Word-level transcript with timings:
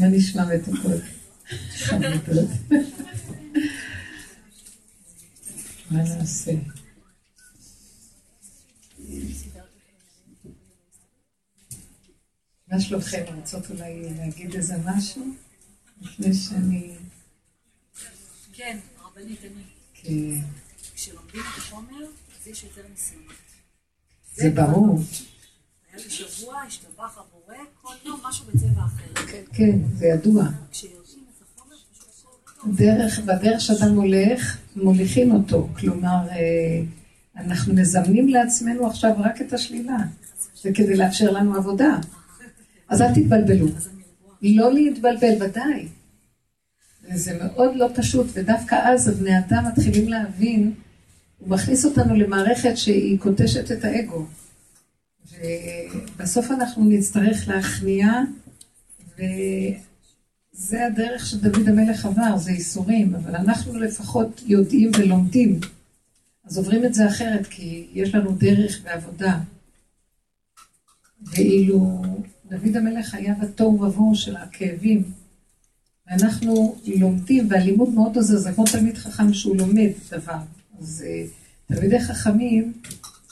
מה 0.00 0.06
נשמע 0.08 0.44
מתוקות? 0.44 1.02
מה 5.90 6.02
נעשה? 6.02 6.52
מה 12.68 12.80
שלומכם? 12.80 13.24
רוצות 13.36 13.70
אולי 13.70 14.14
להגיד 14.18 14.54
איזה 14.54 14.74
משהו? 14.84 15.26
לפני 16.02 16.34
שאני... 16.34 16.94
כן, 18.52 18.78
רבנית, 19.04 19.40
אני. 19.44 19.62
כן. 19.94 20.10
כשלומדים 20.94 21.40
את 21.40 21.58
החומר, 21.58 22.04
אז 22.40 22.46
יש 22.46 22.64
יותר 22.64 22.82
ניסיונות. 22.90 23.34
זה 24.34 24.50
ברור. 24.50 24.98
היה 26.00 26.08
לי 26.08 26.10
שבוע, 26.10 26.54
השתבח 26.66 27.18
הבורא, 27.18 27.64
כל 27.82 27.94
יום 28.04 28.20
משהו 28.28 28.44
בצבע 28.46 28.80
אחר. 28.84 29.26
כן, 29.26 29.42
כן, 29.52 29.78
זה 29.94 30.06
ידוע. 30.06 30.44
דרך, 32.66 33.18
בדרך 33.18 33.60
שאדם 33.60 33.96
הולך, 33.96 34.58
מוליכים 34.76 35.32
אותו. 35.32 35.68
כלומר, 35.78 36.28
אה, 36.30 36.82
אנחנו 37.36 37.74
מזמנים 37.74 38.28
לעצמנו 38.28 38.86
עכשיו 38.86 39.12
רק 39.18 39.40
את 39.40 39.52
השלילה. 39.52 39.96
זה 40.62 40.70
כדי 40.74 40.96
לאפשר 40.96 41.30
לנו 41.30 41.56
עבודה. 41.56 41.98
אז 42.88 43.02
אל 43.02 43.14
תתבלבלו. 43.14 43.66
לא 44.42 44.72
להתבלבל, 44.72 45.34
ודאי. 45.40 45.88
וזה 47.12 47.38
מאוד 47.42 47.76
לא 47.76 47.88
פשוט, 47.94 48.26
ודווקא 48.32 48.74
אז 48.74 49.08
הבני 49.08 49.38
אדם 49.38 49.64
מתחילים 49.72 50.08
להבין, 50.08 50.74
הוא 51.38 51.48
מכניס 51.48 51.84
אותנו 51.84 52.14
למערכת 52.14 52.76
שהיא 52.76 53.18
קוטשת 53.18 53.72
את 53.72 53.84
האגו. 53.84 54.26
ובסוף 55.38 56.50
אנחנו 56.50 56.84
נצטרך 56.84 57.48
להכניע, 57.48 58.08
וזה 59.14 60.86
הדרך 60.86 61.26
שדוד 61.26 61.68
המלך 61.68 62.04
עבר, 62.04 62.36
זה 62.36 62.50
ייסורים, 62.50 63.14
אבל 63.14 63.36
אנחנו 63.36 63.78
לפחות 63.78 64.42
יודעים 64.46 64.90
ולומדים. 64.98 65.60
אז 66.44 66.58
עוברים 66.58 66.84
את 66.84 66.94
זה 66.94 67.08
אחרת, 67.08 67.46
כי 67.46 67.86
יש 67.92 68.14
לנו 68.14 68.32
דרך 68.32 68.80
ועבודה. 68.84 69.38
ואילו 71.22 72.02
דוד 72.50 72.76
המלך 72.76 73.14
היה 73.14 73.34
בתוהו 73.34 73.82
ובוהו 73.82 74.14
של 74.14 74.36
הכאבים, 74.36 75.02
ואנחנו 76.06 76.76
לומדים, 76.86 77.46
והלימוד 77.50 77.88
מאוד 77.88 78.16
עוזר, 78.16 78.38
זה 78.38 78.52
כמו 78.52 78.64
תלמיד 78.72 78.98
חכם 78.98 79.34
שהוא 79.34 79.56
לומד 79.56 79.90
דבר. 80.10 80.38
אז 80.78 81.04
אה, 81.06 81.24
תלמידי 81.66 82.00
חכמים, 82.00 82.72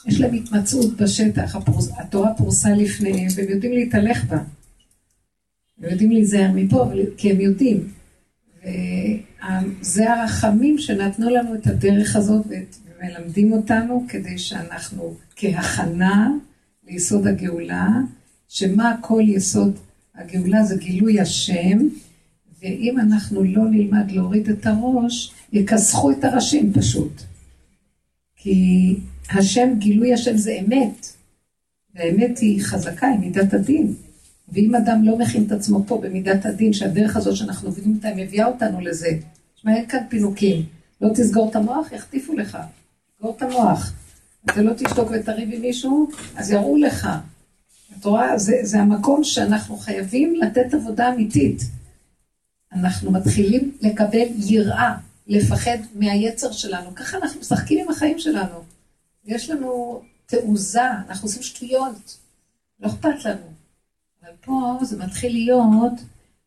יש 0.09 0.21
להם 0.21 0.33
התמצאות 0.33 0.97
בשטח, 0.97 1.55
הפרוס, 1.55 1.89
התורה 1.97 2.33
פורסה 2.33 2.69
לפניהם, 2.69 3.27
והם 3.35 3.49
יודעים 3.49 3.73
להתהלך 3.73 4.23
בה. 4.25 4.37
הם 5.81 5.89
יודעים 5.91 6.11
להיזהר 6.11 6.51
מפה, 6.55 6.91
כי 7.17 7.31
הם 7.31 7.41
יודעים. 7.41 7.87
וזה 8.63 10.13
הרחמים 10.13 10.77
שנתנו 10.77 11.29
לנו 11.29 11.55
את 11.55 11.67
הדרך 11.67 12.15
הזאת, 12.15 12.45
ומלמדים 12.47 13.51
אותנו 13.51 14.05
כדי 14.09 14.37
שאנחנו 14.37 15.15
כהכנה 15.35 16.31
ליסוד 16.87 17.27
הגאולה, 17.27 17.87
שמה 18.47 18.95
כל 19.01 19.21
יסוד 19.25 19.79
הגאולה 20.15 20.63
זה 20.63 20.75
גילוי 20.77 21.19
השם, 21.19 21.79
ואם 22.61 22.99
אנחנו 22.99 23.43
לא 23.43 23.63
נלמד 23.71 24.11
להוריד 24.11 24.49
את 24.49 24.65
הראש, 24.65 25.33
יכסחו 25.53 26.11
את 26.11 26.23
הראשים 26.23 26.73
פשוט. 26.73 27.21
כי 28.35 28.95
השם, 29.29 29.69
גילוי 29.77 30.13
השם 30.13 30.37
זה 30.37 30.57
אמת, 30.59 31.07
והאמת 31.95 32.37
היא 32.37 32.61
חזקה, 32.61 33.07
היא 33.07 33.19
מידת 33.19 33.53
הדין. 33.53 33.93
ואם 34.53 34.75
אדם 34.75 35.03
לא 35.03 35.17
מכין 35.17 35.43
את 35.47 35.51
עצמו 35.51 35.83
פה 35.87 36.01
במידת 36.03 36.45
הדין, 36.45 36.73
שהדרך 36.73 37.15
הזאת 37.15 37.35
שאנחנו 37.35 37.67
עובדים 37.67 37.95
אותה, 37.95 38.07
מביאה 38.15 38.45
אותנו 38.45 38.81
לזה. 38.81 39.09
תשמע, 39.55 39.75
אין 39.75 39.87
כאן 39.87 39.99
פינוקים. 40.09 40.65
לא 41.01 41.09
תסגור 41.13 41.49
את 41.49 41.55
המוח, 41.55 41.91
יחטיפו 41.91 42.33
לך. 42.33 42.57
תסגור 43.15 43.35
את 43.37 43.41
המוח. 43.41 43.93
אתה 44.45 44.61
לא 44.61 44.73
תשתוק 44.73 45.11
ותריב 45.11 45.49
עם 45.53 45.61
מישהו, 45.61 46.09
אז 46.35 46.51
יראו 46.51 46.77
לך. 46.77 47.09
את 47.99 48.05
רואה, 48.05 48.37
זה, 48.37 48.53
זה 48.63 48.79
המקום 48.79 49.23
שאנחנו 49.23 49.77
חייבים 49.77 50.35
לתת 50.35 50.73
עבודה 50.73 51.13
אמיתית. 51.13 51.61
אנחנו 52.73 53.11
מתחילים 53.11 53.71
לקבל 53.81 54.27
יראה, 54.37 54.95
לפחד 55.27 55.77
מהיצר 55.95 56.51
שלנו. 56.51 56.95
ככה 56.95 57.17
אנחנו 57.17 57.39
משחקים 57.39 57.85
עם 57.85 57.91
החיים 57.91 58.19
שלנו. 58.19 58.63
יש 59.29 59.49
לנו 59.49 60.01
תעוזה, 60.25 60.91
אנחנו 61.09 61.27
עושים 61.27 61.43
שטויות, 61.43 62.17
לא 62.79 62.87
אכפת 62.87 63.25
לנו. 63.25 63.53
אבל 64.21 64.31
פה 64.41 64.79
זה 64.81 64.97
מתחיל 64.97 65.33
להיות 65.33 65.99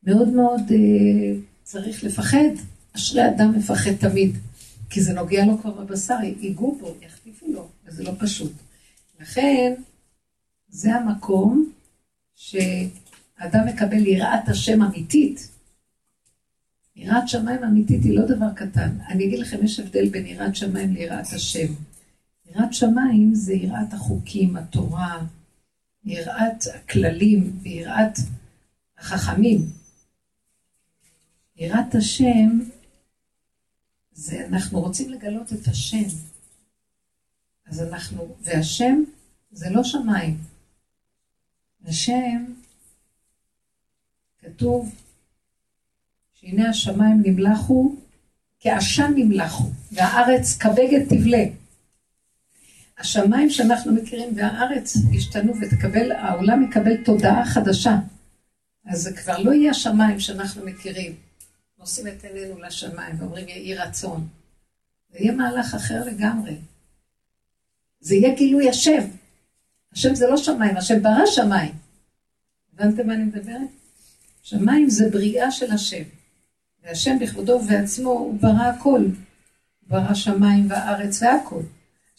מאוד 0.02 0.28
מאוד 0.28 0.60
אה, 0.70 1.38
צריך 1.62 2.04
לפחד. 2.04 2.48
אשרי 2.96 3.28
אדם 3.28 3.58
מפחד 3.58 3.92
תמיד, 3.92 4.36
כי 4.90 5.00
זה 5.00 5.12
נוגע 5.12 5.44
לו 5.44 5.58
כבר 5.58 5.70
בבשר, 5.70 6.14
ייגעו 6.40 6.78
בו, 6.80 6.94
יחטיפו 7.00 7.46
לו, 7.52 7.68
וזה 7.86 8.02
לא 8.02 8.12
פשוט. 8.18 8.52
לכן, 9.20 9.74
זה 10.68 10.94
המקום 10.94 11.72
שאדם 12.34 13.66
מקבל 13.66 14.06
יראת 14.06 14.48
השם 14.48 14.82
אמיתית. 14.82 15.48
יראת 16.96 17.28
שמיים 17.28 17.64
אמיתית 17.64 18.04
היא 18.04 18.18
לא 18.18 18.26
דבר 18.26 18.52
קטן. 18.54 18.90
אני 19.08 19.24
אגיד 19.24 19.38
לכם, 19.38 19.64
יש 19.64 19.80
הבדל 19.80 20.08
בין 20.08 20.26
יראת 20.26 20.56
שמיים 20.56 20.94
ליראת 20.94 21.26
השם. 21.32 21.66
יראת 22.46 22.72
שמיים 22.72 23.34
זה 23.34 23.54
יראת 23.54 23.92
החוקים, 23.92 24.56
התורה, 24.56 25.24
יראת 26.04 26.64
הכללים 26.74 27.58
ויראת 27.62 28.18
החכמים. 28.98 29.58
יראת 31.56 31.94
השם 31.94 32.58
זה 34.12 34.46
אנחנו 34.46 34.80
רוצים 34.80 35.10
לגלות 35.10 35.52
את 35.52 35.68
השם. 35.68 36.08
אז 37.66 37.82
אנחנו, 37.82 38.36
והשם 38.40 39.02
זה 39.52 39.70
לא 39.70 39.84
שמיים. 39.84 40.38
השם, 41.84 42.44
כתוב 44.38 44.94
שהנה 46.32 46.68
השמיים 46.68 47.22
נמלחו 47.24 47.96
כעשן 48.60 49.12
נמלחו, 49.16 49.64
והארץ 49.92 50.56
כבגת 50.56 51.08
תבלה. 51.08 51.61
השמיים 52.98 53.50
שאנחנו 53.50 53.92
מכירים 53.92 54.36
והארץ 54.36 54.96
השתנו 55.16 55.52
ותקבל, 55.60 56.12
העולם 56.12 56.62
יקבל 56.62 56.96
תודעה 57.04 57.44
חדשה. 57.44 57.96
אז 58.86 59.02
זה 59.02 59.16
כבר 59.16 59.38
לא 59.38 59.52
יהיה 59.52 59.70
השמיים 59.70 60.20
שאנחנו 60.20 60.66
מכירים. 60.66 61.14
נושאים 61.78 62.06
את 62.08 62.24
עינינו 62.24 62.58
לשמיים 62.58 63.16
ואומרים 63.18 63.48
יהי 63.48 63.74
רצון. 63.74 64.28
זה 65.10 65.18
יהיה 65.18 65.32
מהלך 65.32 65.74
אחר 65.74 66.04
לגמרי. 66.04 66.56
זה 68.00 68.14
יהיה 68.14 68.34
גילוי 68.34 68.68
השם. 68.68 69.02
השם 69.92 70.14
זה 70.14 70.26
לא 70.26 70.36
שמיים, 70.36 70.76
השם 70.76 71.02
ברא 71.02 71.26
שמיים. 71.26 71.74
הבנתם 72.72 73.06
מה 73.06 73.14
אני 73.14 73.24
מדברת? 73.24 73.68
שמיים 74.42 74.90
זה 74.90 75.10
בריאה 75.10 75.50
של 75.50 75.72
השם. 75.72 76.02
והשם 76.82 77.18
בכבודו 77.18 77.52
ובעצמו 77.52 78.10
הוא 78.10 78.40
ברא 78.40 78.62
הכל. 78.62 79.00
הוא 79.00 79.10
ברא 79.88 80.14
שמיים 80.14 80.66
וארץ 80.70 81.22
והכל. 81.22 81.62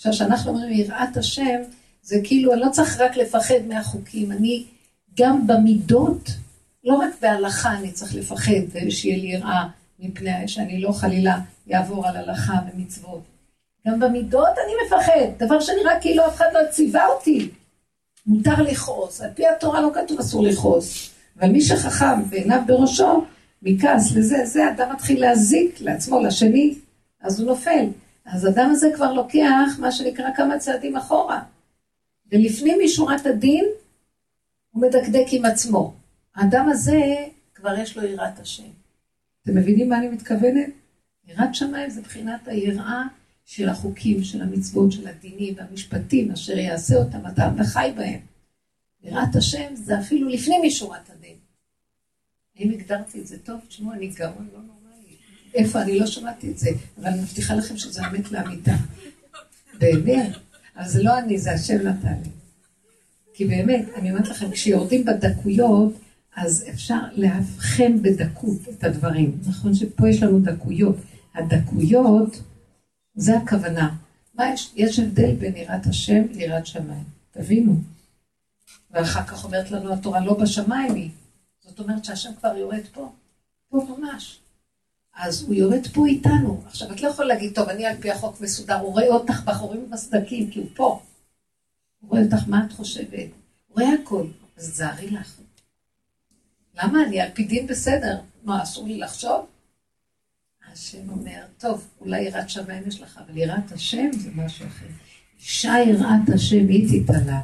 עכשיו, 0.08 0.14
כשאנחנו 0.14 0.52
אומרים 0.52 0.72
יראת 0.72 1.18
השם, 1.18 1.62
זה 2.02 2.16
כאילו, 2.24 2.54
אני 2.54 2.62
לא 2.62 2.70
צריך 2.70 3.02
רק 3.02 3.18
לפחד 3.18 3.68
מהחוקים, 3.68 4.32
אני 4.32 4.64
גם 5.18 5.48
במידות, 5.48 6.30
לא 6.84 6.96
רק 6.96 7.10
בהלכה 7.22 7.78
אני 7.78 7.92
צריך 7.92 8.16
לפחד, 8.16 8.52
ושיהיה 8.88 9.18
לי 9.18 9.28
יראה 9.28 9.68
מפני 10.00 10.48
שאני 10.48 10.82
לא 10.82 10.92
חלילה 10.92 11.40
יעבור 11.68 12.08
על 12.08 12.18
הלכה 12.18 12.54
ומצוות. 12.74 13.22
גם 13.88 14.00
במידות 14.00 14.50
אני 14.66 14.74
מפחד, 14.86 15.46
דבר 15.46 15.60
שנראה 15.60 16.00
כאילו 16.02 16.28
אף 16.28 16.36
אחד 16.36 16.48
לא 16.54 16.60
ציווה 16.72 17.08
אותי. 17.08 17.50
מותר 18.26 18.62
לכעוס, 18.62 19.22
על 19.22 19.30
פי 19.36 19.48
התורה 19.48 19.82
לא 19.82 19.90
כתוב 19.94 20.20
אסור 20.20 20.44
לכעוס. 20.44 21.10
אבל 21.40 21.50
מי 21.50 21.62
שחכם 21.62 22.24
ועיניו 22.30 22.62
בראשו, 22.68 23.26
מכעס 23.62 24.12
לזה, 24.12 24.46
זה 24.46 24.70
אדם 24.70 24.94
מתחיל 24.94 25.22
להזיק 25.22 25.82
לעצמו, 25.82 26.20
לשני, 26.20 26.76
אז 27.22 27.40
הוא 27.40 27.48
נופל. 27.48 27.86
אז 28.26 28.48
אדם 28.48 28.70
הזה 28.72 28.88
כבר 28.96 29.14
לוקח, 29.14 29.80
מה 29.80 29.92
שנקרא, 29.92 30.30
כמה 30.36 30.60
צעדים 30.60 30.96
אחורה. 30.96 31.44
ולפנים 32.32 32.80
משורת 32.86 33.26
הדין, 33.26 33.66
הוא 34.72 34.82
מדקדק 34.82 35.26
עם 35.32 35.46
עצמו. 35.46 35.94
האדם 36.36 36.70
הזה, 36.70 37.02
כבר 37.56 37.78
יש 37.78 37.98
לו 37.98 38.04
יראת 38.04 38.40
השם. 38.40 38.70
אתם 39.44 39.56
מבינים 39.56 39.90
מה 39.90 39.98
אני 39.98 40.10
מתכוונת? 40.10 40.70
יראת 41.28 41.56
שמיים 41.56 41.90
זה 41.90 42.02
בחינת 42.02 42.48
היראה 42.48 43.04
של 43.46 43.70
החוקים, 43.70 44.24
של 44.24 44.42
המצוות, 44.42 44.92
של 44.92 45.08
הדינים 45.08 45.54
והמשפטים, 45.58 46.32
אשר 46.32 46.58
יעשה 46.58 46.96
אותם 46.96 47.28
אתה 47.28 47.50
וחי 47.58 47.94
בהם. 47.96 48.20
יראת 49.04 49.36
השם 49.36 49.76
זה 49.76 50.00
אפילו 50.00 50.30
לפנים 50.30 50.62
משורת 50.66 51.10
הדין. 51.10 51.36
האם 52.56 52.72
הגדרתי 52.72 53.22
את 53.22 53.28
זה 53.28 53.40
טוב? 53.40 53.62
תשמעו, 53.68 53.94
אני 53.94 54.08
גאון 54.08 54.48
לא 54.54 54.60
נורמלי. 54.60 54.73
איפה? 55.54 55.82
אני 55.82 56.00
לא 56.00 56.06
שמעתי 56.06 56.52
את 56.52 56.58
זה, 56.58 56.70
אבל 57.00 57.08
אני 57.08 57.22
מבטיחה 57.22 57.56
לכם 57.56 57.78
שזה 57.78 58.02
אמת 58.08 58.32
לאמיתה. 58.32 58.76
באמת. 59.80 60.32
אבל 60.78 60.88
זה 60.88 61.04
לא 61.04 61.18
אני, 61.20 61.38
זה 61.38 61.52
השם 61.52 61.88
נתן 61.88 62.14
לי. 62.24 62.30
כי 63.34 63.46
באמת, 63.46 63.86
אני 63.96 64.12
אומרת 64.12 64.28
לכם, 64.28 64.52
כשיורדים 64.52 65.06
בדקויות, 65.06 65.94
אז 66.36 66.66
אפשר 66.70 67.00
לאבחן 67.16 68.02
בדקות 68.02 68.60
את 68.70 68.84
הדברים. 68.84 69.38
נכון 69.48 69.74
שפה 69.74 70.10
יש 70.10 70.24
לנו 70.24 70.40
דקויות. 70.40 70.96
הדקויות, 71.36 72.42
זה 73.16 73.38
הכוונה. 73.38 73.96
מה 74.36 74.50
יש? 74.54 74.72
יש 74.76 75.00
הבדל 75.00 75.36
בין 75.36 75.58
יראת 75.58 75.86
השם 75.86 76.24
ליראת 76.32 76.66
שמיים. 76.66 77.04
תבינו. 77.32 77.76
ואחר 78.92 79.24
כך 79.24 79.44
אומרת 79.44 79.72
לנו 79.72 79.94
התורה, 79.94 80.26
לא 80.26 80.34
בשמיים 80.34 80.96
היא. 80.96 81.10
זאת 81.62 81.80
אומרת 81.80 82.06
שהשם 82.06 82.30
כבר 82.40 82.58
יורד 82.58 82.84
פה. 82.94 83.12
פה 83.70 83.98
ממש. 83.98 84.40
אז 85.16 85.44
הוא 85.44 85.54
יורד 85.54 85.88
פה 85.94 86.06
איתנו. 86.06 86.62
עכשיו, 86.66 86.92
את 86.92 87.02
לא 87.02 87.08
יכולה 87.08 87.28
להגיד, 87.28 87.56
טוב, 87.56 87.70
אני 87.70 87.86
על 87.86 87.98
פי 88.02 88.12
החוק 88.12 88.42
מסודר, 88.42 88.80
הוא 88.80 88.92
רואה 88.92 89.08
אותך 89.08 89.42
בחורים 89.46 89.84
ובסדקים, 89.84 90.50
כי 90.50 90.60
הוא 90.60 90.68
פה. 90.76 91.02
הוא 92.00 92.10
רואה 92.10 92.24
אותך, 92.24 92.48
מה 92.48 92.66
את 92.66 92.72
חושבת? 92.72 93.30
הוא 93.68 93.80
רואה 93.80 93.94
הכל. 94.04 94.28
אז 94.58 94.72
תזהרי 94.72 95.10
לך. 95.10 95.40
למה? 96.76 97.04
אני 97.04 97.22
על 97.22 97.30
פי 97.34 97.44
דין 97.44 97.68
בסדר. 97.68 98.20
מה, 98.44 98.64
אסור 98.64 98.88
לי 98.88 98.98
לחשוב? 98.98 99.46
השם 100.72 101.10
אומר, 101.10 101.46
טוב, 101.58 101.88
אולי 102.02 102.22
יראת 102.22 102.50
שמיים 102.50 102.84
יש 102.88 103.02
לך, 103.02 103.20
אבל 103.26 103.38
יראת 103.38 103.72
השם 103.72 104.12
זה 104.12 104.30
משהו 104.36 104.68
אחר. 104.68 104.86
אישה 105.40 105.74
יראת 105.88 106.30
השם 106.36 106.68
היא 106.68 107.04
תתעלה. 107.04 107.42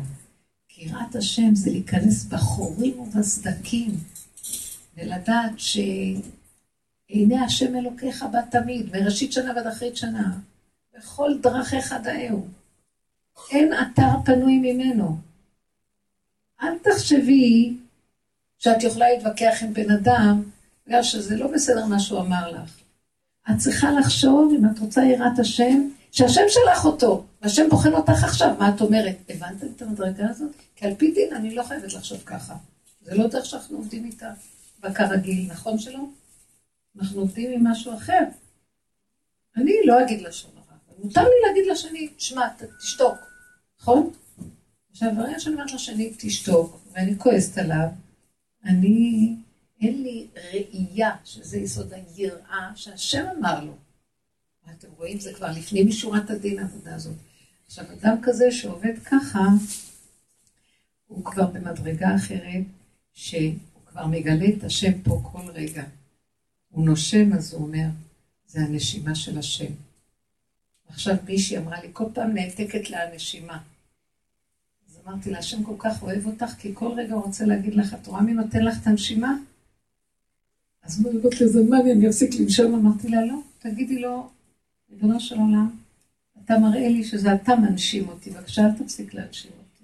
כי 0.67 0.85
יראת 0.85 1.15
השם 1.15 1.55
זה 1.55 1.71
להיכנס 1.71 2.25
בחורים 2.25 2.99
ובסדקים, 2.99 3.91
ולדעת 4.97 5.59
שהנה 7.09 7.43
השם 7.43 7.75
אלוקיך 7.75 8.25
בה 8.31 8.39
תמיד, 8.51 8.89
מראשית 8.91 9.33
שנה 9.33 9.53
ועד 9.55 9.67
אחרית 9.67 9.97
שנה, 9.97 10.31
בכל 10.97 11.31
דרכיך 11.41 11.95
דאהו. 12.03 12.47
אין 13.51 13.73
אתר 13.73 14.09
פנוי 14.25 14.57
ממנו. 14.57 15.17
אל 16.61 16.77
תחשבי 16.81 17.77
שאת 18.57 18.83
יכולה 18.83 19.05
להתווכח 19.09 19.63
עם 19.63 19.73
בן 19.73 19.91
אדם, 19.91 20.43
בגלל 20.87 21.03
שזה 21.03 21.37
לא 21.37 21.47
בסדר 21.47 21.85
מה 21.85 21.99
שהוא 21.99 22.19
אמר 22.19 22.51
לך. 22.51 22.79
את 23.51 23.57
צריכה 23.57 23.91
לחשוב, 23.91 24.53
אם 24.57 24.65
את 24.65 24.79
רוצה 24.79 25.03
יראת 25.03 25.39
השם, 25.39 25.89
שהשם 26.11 26.41
שלח 26.47 26.85
אותו, 26.85 27.25
והשם 27.41 27.69
בוחן 27.69 27.93
אותך 27.93 28.23
עכשיו, 28.23 28.55
מה 28.59 28.69
את 28.69 28.81
אומרת? 28.81 29.15
הבנתם 29.29 29.67
את 29.75 29.81
המדרגה 29.81 30.29
הזאת? 30.29 30.51
כי 30.75 30.85
על 30.85 30.95
פי 30.95 31.11
דין 31.11 31.33
אני 31.35 31.55
לא 31.55 31.63
חייבת 31.63 31.93
לחשוב 31.93 32.23
ככה. 32.25 32.55
זה 33.01 33.15
לא 33.15 33.27
דרך 33.27 33.45
שאנחנו 33.45 33.77
עובדים 33.77 34.05
איתה 34.05 34.31
בכרגיל, 34.79 35.51
נכון 35.51 35.79
שלא? 35.79 35.99
אנחנו 36.97 37.21
עובדים 37.21 37.51
עם 37.51 37.67
משהו 37.67 37.93
אחר. 37.93 38.23
אני 39.57 39.73
לא 39.85 40.03
אגיד 40.03 40.21
לשון 40.21 40.51
הרע, 40.55 40.77
מותר 41.03 41.21
לי 41.21 41.47
להגיד 41.47 41.65
לשני, 41.71 42.09
שמע, 42.17 42.47
תשתוק, 42.79 43.17
נכון? 43.81 44.11
עכשיו, 44.91 45.09
ברגע 45.17 45.39
שאני 45.39 45.55
אומרת 45.55 45.73
לשני, 45.73 46.13
תשתוק, 46.17 46.81
ואני 46.91 47.19
כועסת 47.19 47.57
עליו, 47.57 47.87
אני, 48.65 49.35
אין 49.81 50.03
לי 50.03 50.27
ראייה, 50.35 51.15
שזה 51.25 51.57
יסוד 51.57 51.93
היראה 51.93 52.71
שהשם 52.75 53.25
אמר 53.39 53.63
לו. 53.63 53.73
אתם 54.71 54.87
רואים, 54.97 55.19
זה 55.19 55.33
כבר 55.33 55.51
לפנים 55.51 55.87
משורת 55.87 56.29
הדין 56.29 56.59
העבודה 56.59 56.95
הזאת. 56.95 57.15
עכשיו, 57.65 57.85
אדם 57.93 58.15
כזה 58.23 58.51
שעובד 58.51 58.99
ככה, 59.05 59.39
הוא 61.07 61.25
כבר 61.25 61.45
במדרגה 61.45 62.15
אחרת, 62.15 62.63
שהוא 63.13 63.53
כבר 63.85 64.07
מגלה 64.07 64.45
את 64.57 64.63
השם 64.63 65.01
פה 65.03 65.21
כל 65.23 65.51
רגע. 65.51 65.83
הוא 66.71 66.85
נושם, 66.85 67.33
אז 67.33 67.53
הוא 67.53 67.67
אומר, 67.67 67.87
זה 68.47 68.59
הנשימה 68.59 69.15
של 69.15 69.39
השם. 69.39 69.71
עכשיו 70.87 71.15
מישהי 71.27 71.57
אמרה 71.57 71.81
לי, 71.81 71.89
כל 71.93 72.05
פעם 72.13 72.33
נעתקת 72.33 72.89
לה 72.89 73.03
הנשימה. 73.03 73.59
אז 74.87 74.97
אמרתי 75.05 75.31
לה, 75.31 75.39
השם 75.39 75.63
כל 75.63 75.75
כך 75.79 76.03
אוהב 76.03 76.25
אותך, 76.25 76.45
כי 76.45 76.71
כל 76.73 76.91
רגע 76.97 77.13
הוא 77.13 77.23
רוצה 77.23 77.45
להגיד 77.45 77.75
לך, 77.75 77.93
את 77.93 78.07
רואה 78.07 78.21
מי 78.21 78.33
נותן 78.33 78.61
לך 78.61 78.81
את 78.81 78.87
הנשימה? 78.87 79.37
אז 80.83 81.01
הוא 81.01 81.11
אומר 81.13 81.29
לזה, 81.41 81.59
מה 81.69 81.77
אני 81.79 82.09
אפסיק 82.09 82.33
לנשום? 82.39 82.75
אמרתי 82.75 83.09
לה, 83.09 83.25
לא, 83.25 83.39
תגידי 83.59 83.99
לו, 83.99 84.29
ריבונו 84.91 85.19
של 85.19 85.35
עולם, 85.35 85.69
אתה 86.45 86.59
מראה 86.59 86.89
לי 86.89 87.03
שזה 87.03 87.33
אתה 87.33 87.55
מנשים 87.55 88.09
אותי, 88.09 88.29
בבקשה 88.29 88.65
אל 88.65 88.71
תפסיק 88.71 89.13
להנשים 89.13 89.51
אותי. 89.51 89.83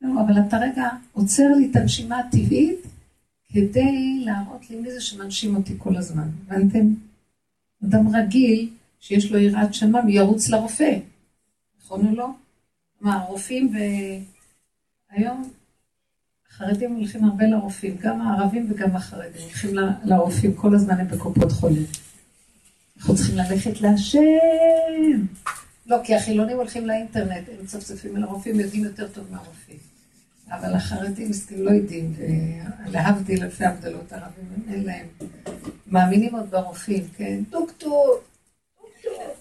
לא, 0.00 0.22
אבל 0.26 0.48
אתה 0.48 0.58
רגע 0.58 0.88
עוצר 1.12 1.48
לי 1.58 1.70
את 1.70 1.76
הנשימה 1.76 2.18
הטבעית 2.18 2.80
כדי 3.54 4.22
להראות 4.24 4.70
לי 4.70 4.76
מי 4.76 4.92
זה 4.92 5.00
שמנשים 5.00 5.56
אותי 5.56 5.74
כל 5.78 5.96
הזמן. 5.96 6.28
הבנתם? 6.46 6.86
אדם 7.84 8.16
רגיל 8.16 8.70
שיש 9.00 9.32
לו 9.32 9.38
יראת 9.38 9.74
שמם 9.74 10.08
ירוץ 10.08 10.48
לרופא, 10.48 10.98
נכון 11.84 12.06
או 12.06 12.14
לא? 12.14 12.28
מה, 13.00 13.16
הרופאים 13.16 13.72
ב... 13.72 13.76
היום 15.10 15.50
החרדים 16.50 16.94
הולכים 16.94 17.24
הרבה 17.24 17.46
לרופאים, 17.46 17.96
גם 18.00 18.20
הערבים 18.20 18.66
וגם 18.70 18.96
החרדים 18.96 19.42
הולכים 19.42 19.70
לרופאים, 20.04 20.54
כל 20.54 20.74
הזמן 20.74 21.00
הם 21.00 21.08
בקופות 21.08 21.52
חולים. 21.52 21.86
אנחנו 22.96 23.16
צריכים 23.16 23.36
ללכת 23.36 23.80
להשם. 23.80 24.20
לא, 25.86 25.96
כי 26.04 26.14
החילונים 26.14 26.56
הולכים 26.56 26.86
לאינטרנט, 26.86 27.48
הם 27.48 27.64
מצפצפים 27.64 28.16
על 28.16 28.22
הרופאים, 28.22 28.60
יודעים 28.60 28.84
יותר 28.84 29.08
טוב 29.08 29.24
מהרופאים. 29.30 29.93
אבל 30.50 30.74
החרדים 30.74 31.30
מסכים 31.30 31.64
לא 31.64 31.70
יודעים, 31.70 32.14
ולהבדיל 32.86 33.42
אלפי 33.42 33.64
הבדלות 33.64 34.12
ערבים, 34.12 34.64
אין 34.68 34.84
להם. 34.84 35.06
מאמינים 35.86 36.34
עוד 36.34 36.50
ברופאים, 36.50 37.08
כן? 37.16 37.42
דוקטור, 37.50 38.20
דוקטור. 38.82 39.34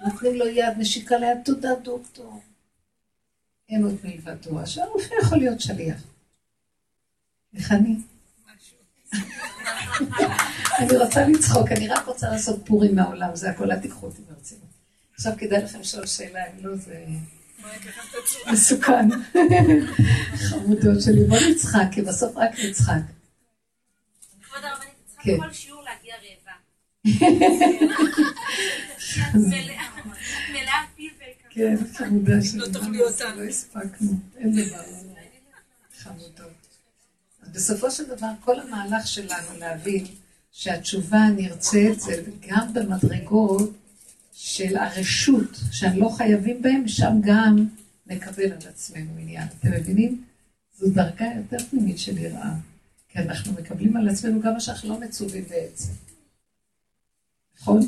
נותנים 0.00 0.34
לו 0.34 0.46
יד, 0.46 0.74
נשיקה 0.78 1.16
ליד, 1.16 1.38
תודה 1.44 1.74
דוקטור. 1.82 2.40
אין 3.68 3.84
עוד 3.84 3.96
מלבדו, 4.04 4.66
שהרופא 4.66 5.14
יכול 5.22 5.38
להיות 5.38 5.60
שליח. 5.60 6.02
איך 7.56 7.72
אני? 7.72 7.96
אני 10.78 10.96
רוצה 10.98 11.28
לצחוק, 11.28 11.72
אני 11.72 11.88
רק 11.88 12.06
רוצה 12.06 12.30
לעשות 12.30 12.66
פורים 12.66 12.94
מהעולם, 12.96 13.36
זה 13.36 13.50
הכל, 13.50 13.70
אל 13.70 13.80
תיקחו 13.80 14.06
אותי 14.06 14.22
ברצינות. 14.22 14.68
עכשיו 15.14 15.32
כדאי 15.38 15.62
לכם 15.62 15.80
לשאול 15.80 16.06
שאלה, 16.06 16.40
אם 16.46 16.66
לא 16.66 16.76
זה 16.76 17.04
מסוכן. 18.52 19.08
חמודות 20.50 21.02
שלי, 21.02 21.24
בוא 21.24 21.38
נצחק, 21.50 21.86
כי 21.92 22.02
בסוף 22.02 22.36
רק 22.36 22.50
נצחק. 22.64 23.00
כבוד 24.42 24.64
הרבנית, 24.64 24.92
צריכה 25.06 25.22
כן. 25.22 25.36
כל 25.40 25.52
שיעור 25.52 25.82
להגיע 25.82 26.14
רעבה. 26.14 26.52
מלאה 30.52 30.82
פיו 30.96 31.10
כן, 31.50 31.76
חמודה 31.94 32.42
שלי. 32.42 32.58
לא 32.58 32.66
תאכלי 32.66 33.02
אותנו. 33.02 33.42
לא 33.42 33.48
הספקנו, 33.48 34.12
אין 34.36 34.52
דבר. 34.52 34.82
חמודות. 35.98 36.52
בסופו 37.52 37.90
של 37.90 38.04
דבר, 38.04 38.28
כל 38.44 38.60
המהלך 38.60 39.06
שלנו 39.06 39.58
להבין 39.58 40.06
שהתשובה 40.52 41.18
הנרצית 41.18 42.00
זה 42.00 42.22
גם 42.48 42.72
במדרגות 42.72 43.70
של 44.40 44.76
הרשות, 44.76 45.60
שהם 45.72 45.98
לא 45.98 46.08
חייבים 46.08 46.62
בהם, 46.62 46.88
שם 46.88 47.12
גם 47.20 47.66
נקבל 48.06 48.52
על 48.52 48.68
עצמנו 48.68 49.10
עניין. 49.18 49.48
אתם 49.58 49.72
מבינים? 49.72 50.24
זו 50.76 50.90
דרגה 50.90 51.26
יותר 51.36 51.64
פנימית 51.70 51.98
של 51.98 52.18
יראה. 52.18 52.54
כי 53.08 53.18
אנחנו 53.18 53.52
מקבלים 53.52 53.96
על 53.96 54.08
עצמנו 54.08 54.40
גם 54.40 54.52
מה 54.52 54.60
שאנחנו 54.60 54.88
לא 54.88 55.00
מצווים 55.00 55.44
בעצם. 55.44 55.92
נכון? 57.60 57.80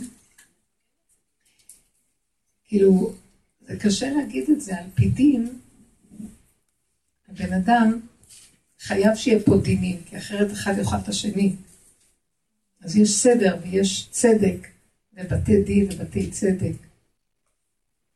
כאילו, 2.65 3.15
זה 3.61 3.77
קשה 3.77 4.11
להגיד 4.11 4.51
את 4.51 4.61
זה 4.61 4.79
על 4.79 4.87
פי 4.95 5.09
דין. 5.09 5.59
הבן 7.29 7.53
אדם 7.53 8.01
חייב 8.81 9.15
שיהיה 9.15 9.41
פה 9.45 9.57
דינים, 9.63 10.03
כי 10.07 10.19
אחרת 10.19 10.53
אחד 10.53 10.75
יאכל 10.79 10.97
את 10.97 11.09
השני. 11.09 11.55
אז 12.81 12.97
יש 12.97 13.11
סדר 13.11 13.57
ויש 13.63 14.09
צדק, 14.11 14.69
ובתי 15.25 15.63
דין 15.63 15.87
ובתי 15.93 16.31
צדק. 16.31 16.73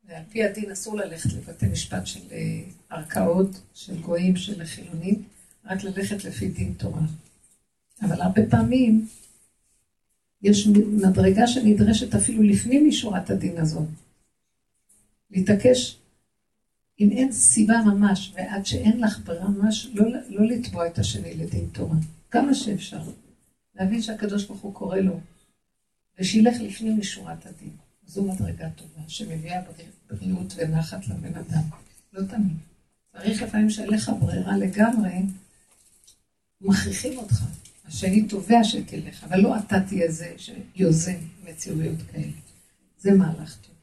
ועל 0.09 0.23
פי 0.31 0.45
הדין 0.45 0.71
אסור 0.71 0.97
ללכת 0.97 1.33
לבתי 1.33 1.67
משפט 1.67 2.07
של 2.07 2.21
אה, 2.33 2.61
ערכאות, 2.91 3.61
של 3.75 4.01
גויים, 4.01 4.37
של 4.37 4.65
חילונים, 4.65 5.23
רק 5.65 5.85
ללכת 5.85 6.25
לפי 6.25 6.49
דין 6.49 6.75
תורה. 6.79 7.03
אבל 8.03 8.21
הרבה 8.21 8.43
פעמים 8.51 9.07
יש 10.43 10.67
מדרגה 10.67 11.47
שנדרשת 11.47 12.15
אפילו 12.15 12.43
לפנים 12.43 12.89
משורת 12.89 13.31
הדין 13.31 13.59
הזאת. 13.59 13.89
להתעקש 15.31 15.99
אם 17.01 17.11
אין 17.11 17.33
סיבה 17.33 17.75
ממש, 17.87 18.33
ועד 18.35 18.67
שאין 18.67 19.01
לך 19.01 19.21
ברירה 19.25 19.49
ממש, 19.49 19.89
לא, 19.95 20.07
לא 20.29 20.47
לתבוע 20.47 20.87
את 20.87 20.99
השני 20.99 21.35
לדין 21.35 21.69
תורה. 21.73 21.97
כמה 22.31 22.55
שאפשר. 22.55 23.03
להבין 23.75 24.03
שהקדוש 24.03 24.45
ברוך 24.45 24.61
הוא 24.61 24.75
קורא 24.75 24.97
לו, 24.97 25.21
ושילך 26.19 26.57
לפנים 26.61 26.99
משורת 26.99 27.47
הדין. 27.47 27.77
זו 28.07 28.25
מדרגה 28.25 28.71
טובה, 28.71 29.01
שמביאה 29.09 29.61
בריאות 30.11 30.55
ונחת 30.57 31.09
לבן 31.09 31.35
אדם. 31.35 31.63
לא 32.13 32.27
תמיד. 32.27 32.57
צריך 33.13 33.43
לפעמים 33.43 33.71
שאין 33.71 33.91
לך 33.91 34.11
ברירה 34.21 34.57
לגמרי, 34.57 35.13
מכריחים 36.61 37.19
אותך. 37.19 37.43
השני 37.85 38.29
תובע 38.29 38.65
שתלך, 38.65 39.25
אבל 39.25 39.41
לא 39.41 39.59
אתה 39.59 39.81
תהיה 39.89 40.11
זה 40.11 40.35
שיוזם 40.37 41.19
מציאויות 41.45 41.99
כאלה. 42.13 42.33
זה 42.99 43.13
מהלך 43.13 43.57
טוב. 43.57 43.75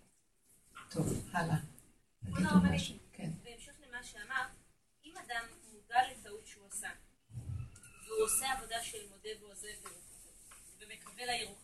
טוב, 0.90 1.24
הלאה. 1.34 1.58
תגידו 2.26 2.56
משהו. 2.74 2.96
עשה. 6.82 6.94
והוא 8.08 8.24
עושה 8.24 8.54
עבודה 8.54 8.84
של 8.84 8.98
מודה 9.10 9.30
ועוזב 9.42 9.68
ומקווה 10.80 11.26
לירוחם. 11.26 11.61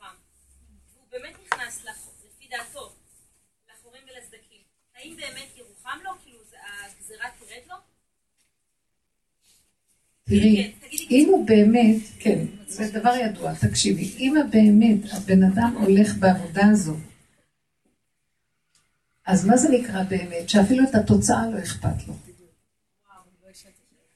נכנס, 1.57 1.85
לפי 1.85 2.49
דעתו, 2.51 2.91
לחורים 3.71 4.03
ולסדקים. 4.03 4.61
האם 4.95 5.15
באמת 5.15 5.57
ירוחם 5.57 5.97
לו? 6.03 6.11
כאילו 6.23 6.39
הגזירה 6.83 7.25
תרד 7.39 7.69
לו? 7.69 7.75
תראי, 10.23 10.73
כן, 10.81 10.87
אם 11.11 11.29
הוא 11.29 11.47
באמת, 11.47 12.01
כן, 12.19 12.45
זה 12.67 12.99
דבר 12.99 13.15
ידוע, 13.15 13.53
תקשיבי, 13.55 14.15
אם 14.17 14.35
באמת 14.51 14.99
הבן 15.11 15.43
אדם 15.43 15.75
הולך 15.79 16.17
בעבודה 16.19 16.65
הזו, 16.71 16.95
אז 19.25 19.45
מה 19.45 19.57
זה 19.57 19.69
נקרא 19.69 20.03
באמת? 20.03 20.49
שאפילו 20.49 20.83
את 20.83 20.95
התוצאה 20.95 21.49
לא 21.53 21.59
אכפת 21.59 22.07
לו. 22.07 22.13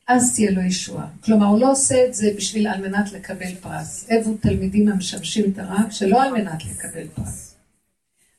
אז 0.08 0.36
תהיה 0.36 0.52
לו 0.52 0.62
ישועה. 0.62 1.08
כלומר, 1.24 1.46
הוא 1.46 1.60
לא 1.60 1.72
עושה 1.72 2.06
את 2.08 2.14
זה 2.14 2.34
בשביל 2.38 2.68
על 2.68 2.90
מנת 2.90 3.12
לקבל 3.12 3.56
פרס. 3.56 4.10
איבו 4.10 4.38
תלמידים 4.42 4.88
המשמשים 4.88 5.52
את 5.52 5.60
הרב 5.60 5.92
שלא 5.92 6.24
על 6.24 6.32
מנת 6.32 6.66
לקבל 6.66 7.08
פרס. 7.16 7.56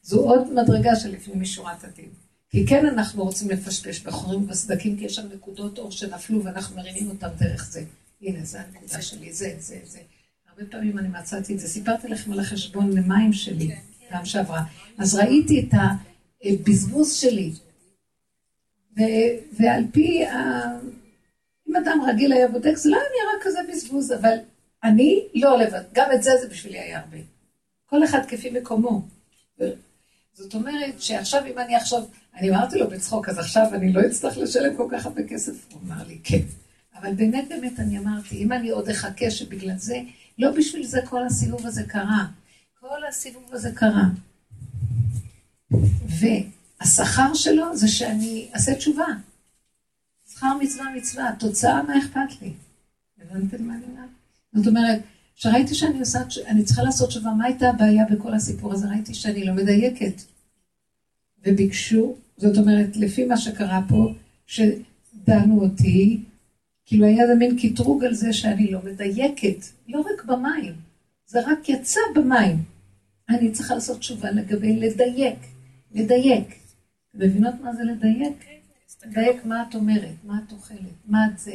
זו 0.02 0.20
עוד 0.20 0.52
מדרגה 0.52 0.96
שלפנים 0.96 1.40
משורת 1.40 1.84
הדין. 1.84 2.08
כי 2.50 2.66
כן 2.66 2.86
אנחנו 2.86 3.24
רוצים 3.24 3.50
לפשפש 3.50 4.00
בחורים 4.00 4.42
ובסדקים, 4.42 4.96
כי 4.96 5.04
יש 5.04 5.14
שם 5.14 5.28
נקודות 5.34 5.78
אור 5.78 5.90
שנפלו 5.90 6.44
ואנחנו 6.44 6.76
מרימים 6.76 7.08
אותם 7.08 7.28
דרך 7.38 7.70
זה. 7.70 7.84
הנה, 8.22 8.44
זה 8.44 8.60
הנקודה 8.60 9.02
שלי, 9.02 9.32
זה, 9.32 9.54
זה, 9.58 9.78
זה. 9.84 9.98
הרבה 10.50 10.70
פעמים 10.70 10.98
אני 10.98 11.08
מצאתי 11.08 11.54
את 11.54 11.60
זה. 11.60 11.68
סיפרתי 11.68 12.08
לכם 12.08 12.32
על 12.32 12.40
החשבון 12.40 12.92
למים 12.92 13.32
שלי, 13.32 13.68
כן, 13.68 13.74
כן. 14.00 14.06
פעם 14.10 14.24
שעברה. 14.24 14.62
אז 14.98 15.14
ראיתי 15.14 15.60
את 15.60 15.74
הבזבוז 16.44 17.12
שלי. 17.12 17.52
ועל 19.60 19.84
פי, 19.92 20.24
ה... 20.26 20.62
אם 21.72 21.76
אדם 21.76 21.98
רגיל 22.08 22.32
היה 22.32 22.48
בודק, 22.48 22.76
זה 22.76 22.90
לא 22.90 22.96
היה 22.96 23.04
נראה 23.04 23.44
כזה 23.44 23.58
בזבוז, 23.72 24.12
אבל 24.12 24.36
אני 24.84 25.28
לא 25.34 25.58
לבד. 25.58 25.82
גם 25.92 26.12
את 26.14 26.22
זה 26.22 26.30
זה 26.40 26.48
בשבילי 26.48 26.78
היה 26.78 27.00
הרבה. 27.00 27.16
כל 27.86 28.04
אחד 28.04 28.26
כפי 28.28 28.50
מקומו. 28.50 29.02
זאת 30.34 30.54
אומרת 30.54 31.02
שעכשיו 31.02 31.46
אם 31.46 31.58
אני 31.58 31.76
עכשיו, 31.76 32.02
אני 32.34 32.50
אמרתי 32.50 32.78
לו 32.78 32.90
בצחוק, 32.90 33.28
אז 33.28 33.38
עכשיו 33.38 33.66
אני 33.74 33.92
לא 33.92 34.00
אצטרך 34.06 34.38
לשלם 34.38 34.76
כל 34.76 34.88
כך 34.90 35.06
הרבה 35.06 35.22
כסף? 35.28 35.52
הוא 35.72 35.80
אמר 35.86 36.06
לי, 36.06 36.18
כן. 36.24 36.40
אבל 36.94 37.14
באמת 37.14 37.48
באמת 37.48 37.80
אני 37.80 37.98
אמרתי, 37.98 38.36
אם 38.36 38.52
אני 38.52 38.70
עוד 38.70 38.88
אחכה 38.88 39.30
שבגלל 39.30 39.76
זה, 39.76 40.00
לא 40.38 40.50
בשביל 40.50 40.86
זה 40.86 41.00
כל 41.04 41.26
הסיבוב 41.26 41.66
הזה 41.66 41.82
קרה. 41.82 42.26
כל 42.80 43.06
הסיבוב 43.08 43.48
הזה 43.52 43.70
קרה. 43.74 44.04
והשכר 46.80 47.34
שלו 47.34 47.76
זה 47.76 47.88
שאני 47.88 48.48
אעשה 48.54 48.74
תשובה. 48.74 49.06
שכר 50.42 50.58
מצווה 50.60 50.86
מצווה, 50.96 51.30
תוצאה 51.38 51.82
מה 51.82 51.98
אכפת 51.98 52.42
לי? 52.42 52.52
הבנתם 53.22 53.64
מה 53.64 53.74
אני 53.74 53.82
אומרת? 53.84 54.08
זאת 54.54 54.66
אומרת, 54.66 55.00
כשראיתי 55.36 55.74
שאני 55.74 56.00
עושה, 56.00 56.18
אני 56.46 56.64
צריכה 56.64 56.82
לעשות 56.82 57.08
תשובה, 57.08 57.30
מה 57.30 57.44
הייתה 57.44 57.70
הבעיה 57.70 58.04
בכל 58.10 58.34
הסיפור 58.34 58.72
הזה? 58.72 58.88
ראיתי 58.88 59.14
שאני 59.14 59.44
לא 59.44 59.54
מדייקת. 59.54 60.22
וביקשו, 61.46 62.16
זאת 62.36 62.58
אומרת, 62.58 62.96
לפי 62.96 63.24
מה 63.24 63.36
שקרה 63.36 63.80
פה, 63.88 64.14
שדנו 64.46 65.62
אותי, 65.62 66.20
כאילו 66.86 67.06
היה 67.06 67.22
איזה 67.22 67.34
מין 67.34 67.56
קטרוג 67.62 68.04
על 68.04 68.14
זה 68.14 68.32
שאני 68.32 68.70
לא 68.70 68.80
מדייקת, 68.84 69.64
לא 69.88 70.00
רק 70.00 70.24
במים, 70.24 70.74
זה 71.26 71.40
רק 71.40 71.68
יצא 71.68 72.00
במים. 72.14 72.62
אני 73.28 73.50
צריכה 73.50 73.74
לעשות 73.74 73.98
תשובה 73.98 74.30
לגבי 74.30 74.76
לדייק, 74.76 75.38
לדייק. 75.94 76.54
מבינות 77.14 77.54
מה 77.62 77.74
זה 77.74 77.82
לדייק? 77.82 78.51
לדייק 79.04 79.44
מה 79.44 79.64
את 79.68 79.74
אומרת, 79.74 80.14
מה 80.24 80.40
את 80.46 80.52
אוכלת, 80.52 80.78
מה 81.06 81.26
את 81.26 81.38
זה. 81.38 81.54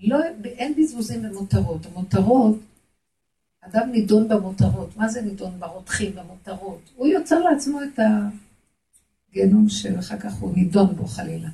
לא, 0.00 0.18
אין 0.44 0.74
בזבוזים 0.78 1.22
במותרות. 1.22 1.86
המותרות, 1.86 2.58
אדם 3.60 3.90
נידון 3.90 4.28
במותרות. 4.28 4.96
מה 4.96 5.08
זה 5.08 5.22
נידון 5.22 5.60
ברותחים, 5.60 6.12
במותרות? 6.14 6.80
הוא 6.96 7.06
יוצר 7.06 7.40
לעצמו 7.40 7.82
את 7.82 7.98
הגיהנום 9.30 9.68
שאחר 9.68 10.18
כך 10.18 10.34
הוא 10.34 10.56
נידון 10.56 10.96
בו 10.96 11.06
חלילה. 11.06 11.48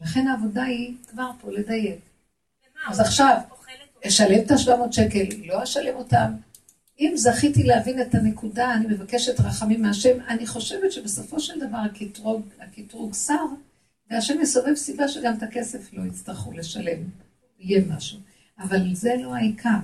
לכן 0.00 0.28
העבודה 0.28 0.62
היא 0.62 0.94
כבר 1.06 1.30
פה 1.40 1.52
לדייק. 1.52 2.00
אז 2.88 3.00
עכשיו, 3.00 3.40
אשלם 4.06 4.40
את 4.46 4.50
ה-700 4.50 4.92
שקל, 4.92 5.24
לא 5.46 5.62
אשלם 5.62 5.94
אותם. 5.94 6.32
אם 7.00 7.12
זכיתי 7.16 7.62
להבין 7.62 8.00
את 8.02 8.14
הנקודה, 8.14 8.74
אני 8.74 8.86
מבקשת 8.86 9.40
רחמים 9.40 9.82
מהשם. 9.82 10.20
אני 10.28 10.46
חושבת 10.46 10.92
שבסופו 10.92 11.40
של 11.40 11.60
דבר 11.60 11.78
הקטרוג, 11.78 12.42
הקטרוג 12.60 13.14
שר, 13.14 13.34
והשם 14.10 14.40
יסובב 14.40 14.74
סיבה 14.74 15.08
שגם 15.08 15.34
את 15.38 15.42
הכסף 15.42 15.92
לא 15.92 16.02
יצטרכו 16.06 16.52
לשלם, 16.52 17.02
יהיה 17.58 17.82
משהו. 17.88 18.18
אבל 18.58 18.94
זה 18.94 19.14
לא 19.22 19.34
העיקר. 19.34 19.78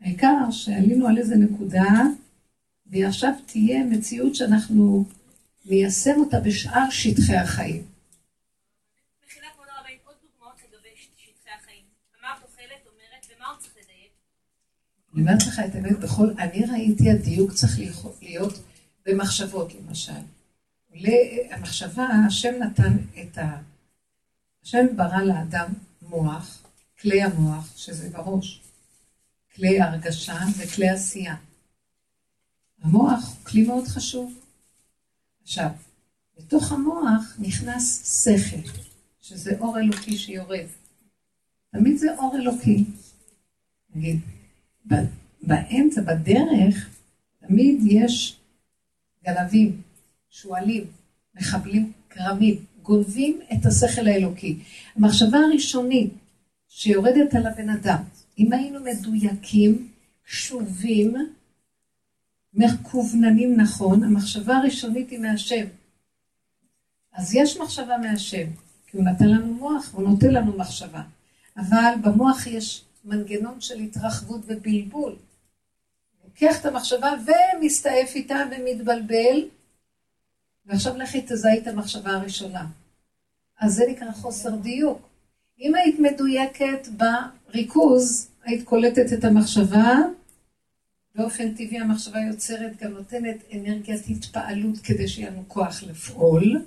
העיקר 0.00 0.50
שעלינו 0.50 1.08
על 1.08 1.18
איזה 1.18 1.36
נקודה, 1.36 2.02
והיא 2.86 3.06
עכשיו 3.06 3.32
תהיה 3.46 3.84
מציאות 3.84 4.34
שאנחנו 4.34 5.04
ניישם 5.64 6.20
אותה 6.20 6.40
בשאר 6.40 6.90
שטחי 6.90 7.36
החיים. 7.36 7.82
אני 15.14 15.22
אומרת 15.22 15.46
לך 15.46 15.58
את 15.58 15.74
האמת, 15.74 15.98
בכל, 15.98 16.30
אני 16.38 16.64
ראיתי 16.72 17.10
הדיוק 17.10 17.52
צריך 17.52 17.78
להיות 18.22 18.62
במחשבות 19.06 19.72
למשל. 19.74 20.12
המחשבה, 21.50 22.08
השם 22.26 22.62
נתן 22.62 22.96
את 23.22 23.38
ה... 23.38 23.60
השם 24.62 24.86
ברא 24.96 25.22
לאדם 25.22 25.72
מוח, 26.02 26.62
כלי 27.00 27.22
המוח, 27.22 27.76
שזה 27.76 28.10
בראש, 28.10 28.62
כלי 29.54 29.80
הרגשה 29.80 30.38
וכלי 30.58 30.88
עשייה. 30.88 31.36
המוח 32.82 33.36
הוא 33.36 33.44
כלי 33.44 33.66
מאוד 33.66 33.86
חשוב. 33.86 34.40
עכשיו, 35.42 35.70
בתוך 36.36 36.72
המוח 36.72 37.36
נכנס 37.38 38.22
שכל, 38.24 38.68
שזה 39.20 39.56
אור 39.58 39.78
אלוקי 39.78 40.16
שיורד. 40.18 40.66
תמיד 41.70 41.96
זה 41.96 42.16
אור 42.18 42.36
אלוקי. 42.36 42.84
נגיד, 43.94 44.20
באמצע, 45.42 46.00
בדרך, 46.00 46.88
תמיד 47.38 47.80
יש 47.86 48.40
גנבים, 49.24 49.82
שועלים, 50.34 50.84
מחבלים 51.34 51.92
כרמים, 52.10 52.64
גונבים 52.82 53.40
את 53.52 53.66
השכל 53.66 54.06
האלוקי. 54.06 54.58
המחשבה 54.96 55.38
הראשונית 55.38 56.12
שיורדת 56.68 57.34
על 57.34 57.46
הבן 57.46 57.70
אדם, 57.70 58.02
אם 58.38 58.52
היינו 58.52 58.80
מדויקים, 58.80 59.88
קשובים, 60.26 61.14
מקווננים 62.54 63.60
נכון, 63.60 64.04
המחשבה 64.04 64.56
הראשונית 64.56 65.10
היא 65.10 65.18
מהשם. 65.18 65.64
אז 67.12 67.34
יש 67.34 67.56
מחשבה 67.56 67.98
מהשם, 67.98 68.46
כי 68.86 68.96
הוא 68.96 69.04
נתן 69.04 69.28
לנו 69.28 69.54
מוח, 69.54 69.90
הוא 69.94 70.08
נותן 70.08 70.30
לנו 70.30 70.58
מחשבה. 70.58 71.02
אבל 71.56 71.94
במוח 72.02 72.46
יש 72.46 72.84
מנגנון 73.04 73.60
של 73.60 73.78
התרחבות 73.78 74.40
ובלבול. 74.46 75.16
לוקח 76.24 76.60
את 76.60 76.66
המחשבה 76.66 77.10
ומסתעף 77.26 78.14
איתה 78.14 78.36
ומתבלבל, 78.50 79.48
ועכשיו 80.66 80.96
לכי 80.96 81.22
תזהי 81.28 81.58
את 81.58 81.66
המחשבה 81.66 82.10
הראשונה. 82.10 82.66
אז 83.60 83.74
זה 83.74 83.84
נקרא 83.90 84.12
חוסר 84.12 84.56
דיוק. 84.56 85.08
אם 85.60 85.74
היית 85.74 85.98
מדויקת 85.98 86.88
בריכוז, 86.96 88.28
היית 88.44 88.64
קולטת 88.64 89.12
את 89.18 89.24
המחשבה, 89.24 89.98
באופן 91.14 91.54
טבעי 91.54 91.78
המחשבה 91.78 92.20
יוצרת, 92.20 92.82
גם 92.82 92.92
נותנת 92.92 93.36
אנרגיית 93.52 94.02
התפעלות 94.08 94.78
כדי 94.78 95.08
שיהיה 95.08 95.30
לנו 95.30 95.44
כוח 95.48 95.82
לפעול. 95.82 96.64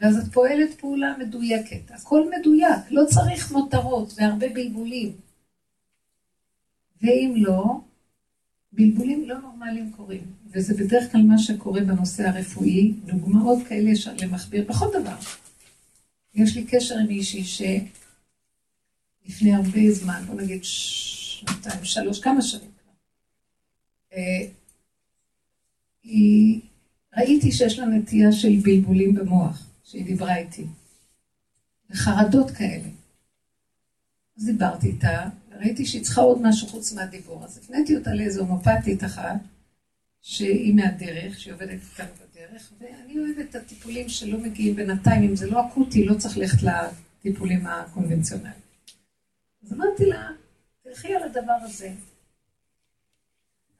ואז 0.00 0.16
את 0.18 0.32
פועלת 0.32 0.80
פעולה 0.80 1.14
מדויקת. 1.18 1.90
הכל 1.90 2.30
מדויק, 2.38 2.90
לא 2.90 3.04
צריך 3.04 3.52
מותרות 3.52 4.12
והרבה 4.16 4.48
בלבולים. 4.48 5.12
ואם 7.02 7.34
לא, 7.36 7.80
בלבולים 8.76 9.28
לא 9.28 9.38
נורמליים 9.38 9.92
קורים. 9.96 10.22
וזה 10.50 10.74
בדרך 10.74 11.12
כלל 11.12 11.22
מה 11.22 11.38
שקורה 11.38 11.80
בנושא 11.80 12.28
הרפואי, 12.28 12.92
דוגמאות 13.04 13.58
כאלה 13.68 13.90
יש 13.90 14.08
למכביר 14.08 14.64
בכל 14.68 14.86
דבר. 15.00 15.16
יש 16.34 16.56
לי 16.56 16.64
קשר 16.64 16.98
עם 16.98 17.06
מישהי 17.06 17.44
שלפני 17.44 19.54
הרבה 19.54 19.90
זמן, 19.90 20.22
בוא 20.26 20.34
נגיד 20.34 20.64
שנתיים, 20.64 21.84
שלוש, 21.84 22.20
כמה 22.20 22.42
שנים 22.42 22.70
כבר, 22.82 22.92
אה, 24.12 24.48
היא, 26.02 26.60
ראיתי 27.16 27.52
שיש 27.52 27.78
לה 27.78 27.86
נטייה 27.86 28.32
של 28.32 28.56
בלבולים 28.62 29.14
במוח. 29.14 29.66
שהיא 29.86 30.04
דיברה 30.04 30.36
איתי. 30.36 30.66
וחרדות 31.90 32.50
כאלה. 32.50 32.88
אז 34.36 34.46
דיברתי 34.46 34.86
איתה, 34.86 35.28
ראיתי 35.60 35.86
שהיא 35.86 36.02
צריכה 36.02 36.20
עוד 36.20 36.42
משהו 36.42 36.68
חוץ 36.68 36.92
מהדיבור. 36.92 37.44
אז 37.44 37.58
הפניתי 37.58 37.96
אותה 37.96 38.14
לאיזו 38.14 38.40
הומופתית 38.40 39.04
אחת, 39.04 39.36
שהיא 40.22 40.74
מהדרך, 40.74 41.40
שהיא 41.40 41.54
עובדת 41.54 41.70
איתנו 41.70 42.06
בדרך, 42.14 42.72
ואני 42.80 43.18
אוהבת 43.18 43.50
את 43.50 43.54
הטיפולים 43.54 44.08
שלא 44.08 44.38
מגיעים 44.38 44.76
בינתיים, 44.76 45.22
אם 45.22 45.36
זה 45.36 45.50
לא 45.50 45.66
אקוטי, 45.66 46.04
לא 46.04 46.14
צריך 46.14 46.38
ללכת 46.38 46.58
לטיפולים 46.62 47.66
הקונבנציונליים. 47.66 48.60
אז 49.64 49.72
אמרתי 49.72 50.06
לה, 50.06 50.28
תלכי 50.82 51.14
על 51.14 51.22
הדבר 51.22 51.56
הזה. 51.62 51.90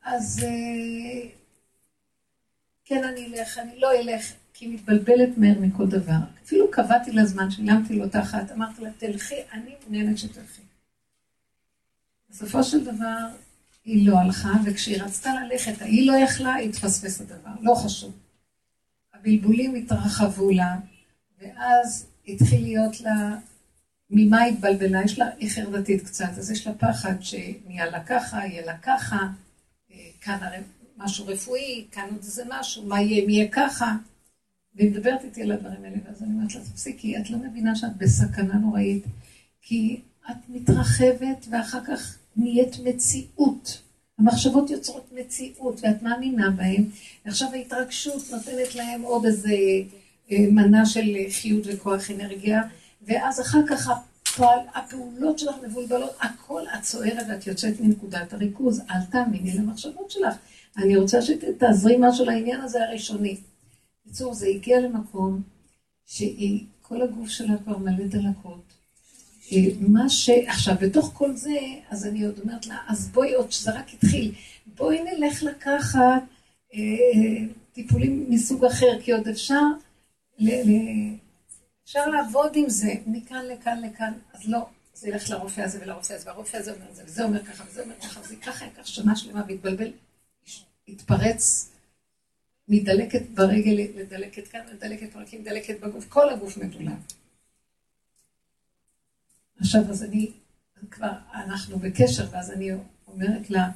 אז 0.03 0.45
אה, 0.45 1.29
כן, 2.85 3.05
אני 3.05 3.27
אלך, 3.27 3.59
אני 3.59 3.81
לא 3.81 3.93
אלך, 3.93 4.33
כי 4.55 4.65
היא 4.65 4.75
מתבלבלת 4.75 5.39
מהר 5.39 5.61
מכל 5.61 5.87
דבר. 5.87 6.19
אפילו 6.45 6.71
קבעתי 6.71 7.13
לה 7.13 7.25
זמן, 7.25 7.51
שילמתי 7.51 7.95
לו 7.95 8.05
אחת, 8.21 8.53
אמרתי 8.53 8.83
לה, 8.83 8.91
תלכי, 8.99 9.41
אני 9.53 9.75
מעוניינת 9.83 10.19
שתלכי. 10.19 10.66
בסופו 12.37 12.65
של 12.65 12.85
דבר, 12.85 13.27
היא 13.85 14.09
לא 14.09 14.19
הלכה, 14.19 14.53
וכשהיא 14.65 15.03
רצתה 15.03 15.31
ללכת, 15.35 15.83
היא 15.83 16.07
לא 16.07 16.17
יכלה, 16.17 16.55
היא 16.55 16.69
התפספס 16.69 17.21
הדבר, 17.21 17.51
לא 17.61 17.75
חשוב. 17.75 18.13
הבלבולים 19.15 19.75
התרחבו 19.75 20.51
לה, 20.51 20.77
ואז 21.41 22.07
התחיל 22.29 22.63
להיות 22.63 23.01
לה, 23.01 23.37
ממה 24.11 24.45
התבלבלה? 24.45 25.05
יש 25.05 25.19
לה, 25.19 25.27
היא 25.39 25.51
חרדתית 25.51 26.03
קצת, 26.03 26.31
אז 26.39 26.51
יש 26.51 26.67
לה 26.67 26.75
פחד 26.75 27.15
שנהיה 27.21 27.91
לה 27.91 28.05
ככה, 28.05 28.47
יהיה 28.47 28.67
לה 28.67 28.79
ככה, 28.79 29.19
אה, 29.93 29.97
כאן 30.21 30.39
הרי 30.41 30.59
משהו 30.97 31.27
רפואי, 31.27 31.87
כאן 31.91 32.05
עוד 32.05 32.23
איזה 32.23 32.43
משהו, 32.49 32.87
מה 32.87 33.01
יהיה 33.01 33.25
אם 33.25 33.31
יהיה 33.31 33.49
ככה. 33.53 33.97
והיא 34.75 34.91
מדברת 34.91 35.25
איתי 35.25 35.43
על 35.43 35.53
הדברים 35.53 35.85
האלה, 35.85 35.97
ואז 36.07 36.23
אני 36.23 36.33
אומרת 36.33 36.55
לה, 36.55 36.61
תפסיקי, 36.61 37.19
את 37.19 37.31
לא 37.31 37.39
מבינה 37.39 37.77
שאת 37.77 37.97
בסכנה 37.97 38.55
נוראית, 38.55 39.05
כי 39.63 40.01
את 40.31 40.37
מתרחבת 40.49 41.47
ואחר 41.51 41.85
כך 41.85 42.17
נהיית 42.37 42.77
מציאות. 42.85 43.83
המחשבות 44.19 44.71
יוצרות 44.71 45.13
מציאות, 45.13 45.81
ואת 45.83 46.03
מאמינה 46.03 46.51
בהן, 46.51 46.85
ועכשיו 47.25 47.49
ההתרגשות 47.53 48.23
נותנת 48.31 48.75
להם 48.75 49.03
עוד 49.03 49.27
איזה 49.27 49.55
אה, 50.31 50.37
מנה 50.51 50.87
של 50.87 51.17
חיות 51.31 51.63
וכוח 51.67 52.11
אנרגיה, 52.11 52.63
ואז 53.03 53.41
אחר 53.41 53.67
כך 53.69 53.89
הפועל, 53.89 54.59
הפעולות 54.75 55.39
שלך 55.39 55.55
מבולבלות, 55.67 56.11
הכל 56.21 56.63
את 56.75 56.83
צוערת 56.83 57.27
ואת 57.29 57.47
יוצאת 57.47 57.81
מנקודת 57.81 58.33
הריכוז, 58.33 58.81
אל 58.91 59.05
תאמיני 59.11 59.59
למחשבות 59.59 60.11
שלך. 60.11 60.35
אני 60.79 60.97
רוצה 60.97 61.23
שתעזרי 61.23 61.97
משהו 62.01 62.25
לעניין 62.25 62.61
הזה 62.61 62.85
הראשוני. 62.85 63.37
בקיצור, 64.07 64.35
זה 64.35 64.47
הגיע 64.47 64.81
למקום 64.81 65.43
שהיא, 66.07 66.65
כל 66.83 67.03
הגוף 67.03 67.29
שלה 67.29 67.55
כבר 67.65 67.79
מלא 67.79 68.07
דלקות. 68.07 68.66
אה, 69.53 69.59
מה 69.81 70.09
ש... 70.09 70.31
עכשיו, 70.31 70.75
בתוך 70.81 71.11
כל 71.15 71.37
זה, 71.37 71.59
אז 71.91 72.07
אני 72.07 72.25
עוד 72.25 72.39
אומרת 72.39 72.67
לה, 72.67 72.79
אז 72.89 73.09
בואי 73.09 73.35
עוד, 73.35 73.53
שזה 73.53 73.79
רק 73.79 73.95
התחיל, 73.95 74.33
בואי 74.67 74.99
נלך 75.03 75.43
לקחת 75.43 76.23
אה, 76.75 76.79
טיפולים 77.73 78.27
מסוג 78.29 78.65
אחר, 78.65 79.01
כי 79.03 79.13
עוד 79.13 79.29
אפשר, 79.29 79.63
ל, 80.39 80.51
ל, 80.51 80.73
אפשר 81.85 82.07
לעבוד 82.07 82.53
עם 82.55 82.69
זה, 82.69 82.95
מכאן 83.07 83.45
לכאן 83.53 83.83
לכאן, 83.83 84.13
אז 84.33 84.49
לא, 84.49 84.67
זה 84.95 85.09
ילך 85.09 85.31
לרופא 85.31 85.61
הזה 85.61 85.79
ולרופא 85.83 86.13
הזה, 86.13 86.27
והרופא 86.27 86.57
הזה 86.57 86.73
אומר 86.73 86.93
זה, 86.93 87.03
וזה 87.07 87.25
אומר 87.25 87.45
ככה, 87.45 87.65
וזה 87.69 87.83
אומר 87.83 87.95
ככה, 88.03 88.21
וזה 88.21 88.37
ככה, 88.37 88.65
ייקח 88.65 88.87
שנה 88.87 89.17
שלמה 89.17 89.43
והתבלבל, 89.49 89.91
יתפרץ 90.89 91.71
מדלקת 92.69 93.23
ברגל 93.35 93.83
לדלקת 93.97 94.49
כאן, 94.49 94.61
לדלקת 94.73 95.13
פרקים, 95.13 95.43
דלקת 95.43 95.81
בגוף, 95.81 96.09
כל 96.09 96.29
הגוף 96.29 96.57
מדולק. 96.57 96.93
עכשיו, 99.61 99.91
אז 99.91 100.03
אני, 100.03 100.33
כבר, 100.91 101.13
אנחנו 101.35 101.79
בקשר, 101.79 102.29
ואז 102.31 102.51
אני 102.51 102.71
אומרת 103.07 103.51
לה, 103.51 103.71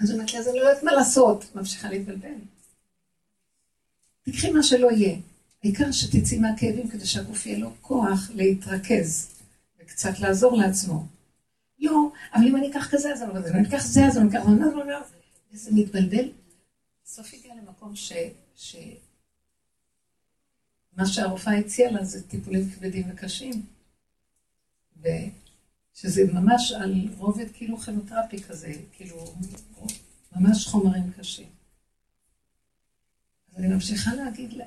אז 0.00 0.12
אומרת 0.12 0.32
לי, 0.32 0.38
אז 0.38 0.48
אני 0.48 0.58
לא 0.58 0.64
יודעת 0.64 0.82
מה 0.82 0.92
לעשות, 0.92 1.54
ממשיכה 1.54 1.88
להתבלבל. 1.90 2.34
תקחי 4.22 4.50
מה 4.50 4.62
שלא 4.62 4.90
יהיה. 4.90 5.18
העיקר 5.64 5.92
שתצאי 5.92 6.38
מהכאבים 6.38 6.88
כדי 6.88 7.06
שהגוף 7.06 7.46
יהיה 7.46 7.58
לו 7.58 7.72
כוח 7.80 8.30
להתרכז 8.34 9.30
וקצת 9.80 10.20
לעזור 10.20 10.56
לעצמו. 10.56 11.06
לא, 11.78 12.10
אבל 12.34 12.46
אם 12.46 12.56
אני 12.56 12.70
אקח 12.70 12.88
כזה, 12.90 13.12
אז 13.12 13.22
אני 13.22 13.32
לא 13.34 13.68
אקח 13.68 13.86
זה, 13.86 14.06
אז 14.06 14.18
אני 14.18 14.28
אקח 14.28 14.44
זה, 14.44 14.46
אז 14.46 14.76
אני 14.76 14.92
אקח 14.98 15.08
זה. 15.10 15.16
וזה 15.52 15.70
מתבלבל. 15.72 16.28
בסוף 17.04 17.34
הגיע 17.34 17.54
למקום 17.54 17.96
ש... 17.96 18.12
ש... 18.56 18.76
מה 20.96 21.06
שהרופאה 21.06 21.58
הציעה 21.58 21.90
לה 21.90 22.04
זה 22.04 22.28
טיפולים 22.28 22.70
כבדים 22.70 23.06
וקשים. 23.10 23.66
ושזה 25.00 26.22
ממש 26.32 26.72
על 26.72 26.94
רובד 27.16 27.50
כאילו 27.52 27.78
כימותרפי 27.78 28.42
כזה, 28.42 28.72
כאילו 28.92 29.34
ממש 30.36 30.66
חומרים 30.66 31.12
קשים. 31.12 31.46
אז 33.48 33.58
אני 33.58 33.68
ממשיכה 33.68 34.14
להגיד 34.14 34.52
לה, 34.52 34.64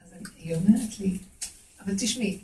אז 0.00 0.14
היא 0.36 0.54
אומרת 0.54 1.00
לי, 1.00 1.18
אבל 1.80 1.94
תשמעי, 1.98 2.38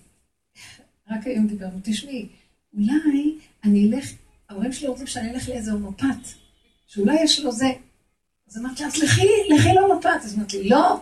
רק 1.11 1.27
היום 1.27 1.47
דיברנו, 1.47 1.79
תשמעי, 1.83 2.29
אולי 2.75 3.39
אני 3.65 3.91
אלך, 3.91 4.11
ההורים 4.49 4.73
שלי 4.73 4.89
רוצים 4.89 5.07
שאני 5.07 5.31
אלך 5.31 5.49
לאיזה 5.49 5.73
הומופת, 5.73 6.29
שאולי 6.87 7.23
יש 7.23 7.41
לו 7.41 7.53
זה. 7.53 7.73
אז 8.49 8.59
אמרתי 8.59 8.83
לה, 8.83 8.89
אז 8.89 8.97
לכי, 8.97 9.27
לכי 9.55 9.69
להומופת. 9.75 10.11
אז 10.25 10.37
אמרתי 10.37 10.63
לי, 10.63 10.69
לא, 10.69 11.01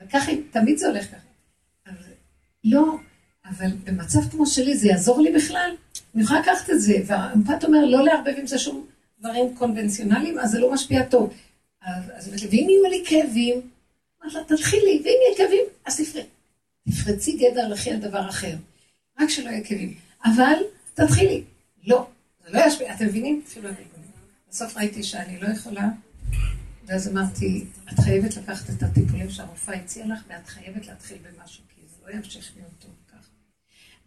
וככה, 0.00 0.32
תמיד 0.50 0.78
זה 0.78 0.86
הולך 0.88 1.06
ככה. 1.06 1.30
לא, 2.64 2.96
אבל 3.50 3.66
במצב 3.84 4.20
כמו 4.30 4.46
שלי 4.46 4.76
זה 4.76 4.88
יעזור 4.88 5.20
לי 5.20 5.32
בכלל? 5.32 5.70
אני 6.14 6.22
יכולה 6.22 6.40
לקחת 6.40 6.70
את 6.70 6.80
זה, 6.80 6.94
והאמפת 7.06 7.64
אומר 7.64 7.84
לא 7.84 8.04
לערבב 8.04 8.34
עם 8.38 8.46
זה 8.46 8.58
שום 8.58 8.86
דברים 9.20 9.54
קונבנציונליים, 9.54 10.38
אז 10.38 10.50
זה 10.50 10.58
לא 10.58 10.72
משפיע 10.72 11.04
טוב. 11.04 11.34
אז 11.82 12.26
היא 12.26 12.34
אומרת 12.34 12.42
לי, 12.42 12.48
ואם 12.48 12.68
יהיו 12.70 12.90
לי 12.90 13.04
כאבים? 13.06 13.60
אמרת 14.22 14.34
לה, 14.34 14.56
תתחילי, 14.56 15.02
ואם 15.04 15.18
יהיו 15.26 15.36
כאבים, 15.36 15.64
אז 15.84 16.00
תפרצי. 16.90 17.36
גדר 17.36 17.68
לכי 17.68 17.90
על 17.90 17.96
דבר 17.96 18.28
אחר. 18.28 18.56
רק 19.20 19.28
שלא 19.28 19.50
יהיו 19.50 19.64
כאבים. 19.64 19.94
אבל 20.24 20.56
תתחילי. 20.94 21.44
לא, 21.86 22.06
זה 22.44 22.50
לא 22.52 22.60
ישפיע, 22.66 22.94
אתם 22.94 23.06
מבינים? 23.06 23.42
אני 23.56 23.72
בסוף 24.50 24.76
ראיתי 24.76 25.02
שאני 25.02 25.40
לא 25.40 25.48
יכולה, 25.48 25.88
ואז 26.86 27.08
אמרתי, 27.08 27.64
את 27.92 28.00
חייבת 28.00 28.36
לקחת 28.36 28.70
את 28.70 28.82
הטיפולים 28.82 29.30
שהרופאה 29.30 29.74
הציעה 29.74 30.06
לך, 30.08 30.20
ואת 30.28 30.46
חייבת 30.46 30.86
להתחיל 30.86 31.18
במשהו, 31.18 31.62
כי 31.68 31.80
זה 31.90 32.06
לא 32.06 32.16
ימשיך 32.16 32.52
להיות 32.56 32.72
טוב. 32.78 32.90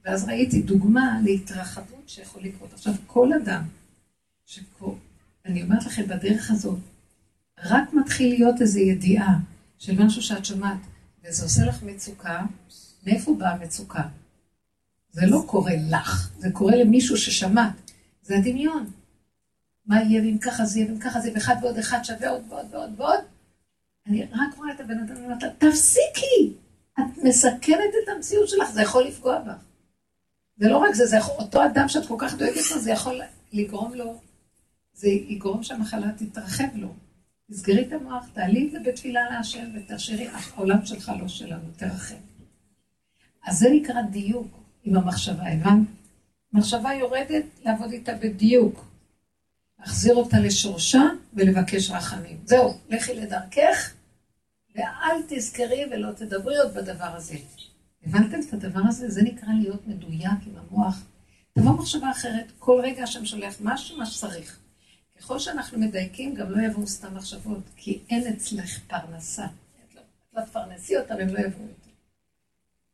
ואז 0.06 0.24
ראיתי 0.24 0.62
דוגמה 0.62 1.20
להתרחבות 1.24 2.04
שיכול 2.10 2.44
לקרות. 2.44 2.74
עכשיו, 2.74 2.94
כל 3.08 3.34
אדם 3.34 3.64
שכל, 4.46 4.92
אני 5.46 5.64
אומרת 5.64 5.86
לכם, 5.86 6.08
בדרך 6.08 6.52
הזאת, 6.52 6.80
רק 7.64 7.94
מתחיל 7.94 8.30
להיות 8.30 8.62
איזו 8.62 8.80
ידיעה 8.80 9.38
של 9.78 10.04
משהו 10.04 10.22
שאת 10.22 10.46
שומעת, 10.46 10.78
וזה 11.24 11.44
עושה 11.44 11.66
לך 11.66 11.84
מצוקה, 11.84 12.46
מאיפה 13.06 13.36
באה 13.40 13.52
המצוקה? 13.52 14.04
זה 15.12 15.26
לא 15.26 15.44
קורה 15.48 15.74
לך, 15.90 16.32
זה 16.40 16.52
קורה 16.52 16.76
למישהו 16.76 17.18
ששמעת, 17.18 17.92
זה 18.22 18.38
הדמיון. 18.38 18.92
מה 19.86 20.02
יהיה 20.02 20.22
ואם 20.22 20.38
ככה 20.38 20.66
זה 20.66 20.80
יהיה 20.80 20.92
ואם 20.92 21.00
ככה 21.00 21.20
זה 21.20 21.28
יהיה, 21.28 21.38
ואחד 21.38 21.56
ועוד 21.62 21.78
אחד 21.78 22.04
שווה 22.04 22.30
עוד 22.30 22.42
ועוד 22.50 22.66
ועוד 22.72 22.90
ועוד. 22.98 23.20
אני 24.08 24.24
רק 24.24 24.58
רואה 24.58 24.74
את 24.74 24.80
הבן 24.80 25.00
אדם 25.00 25.16
ואומרת 25.22 25.44
לה, 25.44 25.50
תפסיקי! 25.58 26.54
את 27.00 27.18
מסכנת 27.24 27.94
את 28.04 28.10
המציאות 28.16 28.50
שלך, 28.50 28.72
זה 28.72 28.82
יכול 28.82 29.04
לפגוע 29.04 29.40
בך. 29.40 29.73
זה 30.64 30.70
לא 30.70 30.78
רק 30.78 30.94
זה, 30.94 31.06
זה 31.06 31.18
יכול, 31.18 31.36
אותו 31.38 31.66
אדם 31.66 31.88
שאת 31.88 32.08
כל 32.08 32.16
כך 32.20 32.36
דואגת 32.36 32.72
לו, 32.72 32.80
זה 32.80 32.92
יכול 32.92 33.22
לגרום 33.54 33.94
לו, 33.94 34.22
זה 34.94 35.10
יגרום 35.10 35.64
שהמחלה 35.64 36.08
תתרחב 36.18 36.76
לו. 36.76 36.94
תסגרי 37.52 37.88
את 37.88 37.94
המוח, 37.94 38.26
תעלי 38.34 38.68
את 38.68 38.72
זה 38.72 38.80
בתפילה 38.80 39.22
להשם 39.30 39.66
ותשאירי, 39.76 40.28
העולם 40.28 40.86
שלך 40.86 41.12
לא 41.22 41.28
שלנו, 41.28 41.64
תרחב. 41.78 42.16
אז 43.46 43.58
זה 43.58 43.70
נקרא 43.70 44.02
דיוק 44.02 44.48
עם 44.84 44.96
המחשבה, 44.96 45.48
הבנת? 45.48 45.88
מחשבה 46.54 46.94
יורדת, 46.94 47.44
לעבוד 47.66 47.92
איתה 47.92 48.16
בדיוק. 48.16 48.86
להחזיר 49.80 50.16
אותה 50.16 50.40
לשורשה 50.40 51.04
ולבקש 51.34 51.92
רחמים. 51.92 52.38
זהו, 52.46 52.78
לכי 52.90 53.14
לדרכך, 53.14 53.94
ואל 54.76 55.22
תזכרי 55.28 55.86
ולא 55.92 56.12
תדברי 56.12 56.58
עוד 56.58 56.74
בדבר 56.74 57.16
הזה. 57.16 57.36
הבנתם 58.06 58.40
את 58.48 58.54
הדבר 58.54 58.82
הזה? 58.88 59.10
זה 59.10 59.22
נקרא 59.22 59.50
להיות 59.62 59.88
מדויק 59.88 60.40
עם 60.46 60.54
המוח. 60.58 61.04
תבוא 61.54 61.72
מחשבה 61.72 62.12
אחרת, 62.12 62.52
כל 62.60 62.82
רגע 62.84 63.04
השם 63.04 63.26
שולח 63.26 63.56
משהו, 63.62 63.98
מה 63.98 64.06
שצריך. 64.06 64.60
ככל 65.18 65.40
שאנחנו 65.40 65.80
מדייקים, 65.80 66.36
גם 66.36 66.52
לא 66.52 66.68
יבואו 66.68 66.88
סתם 66.88 67.16
מחשבות, 67.16 67.64
כי 67.76 68.00
אין 68.10 68.34
אצלך 68.34 68.80
פרנסה. 68.88 69.46
את 69.46 69.96
לא 70.34 70.42
תפרנסי 70.42 70.98
אותם, 70.98 71.14
הם 71.14 71.28
לא 71.28 71.40
יבואו 71.40 71.68
יותר. 71.68 71.90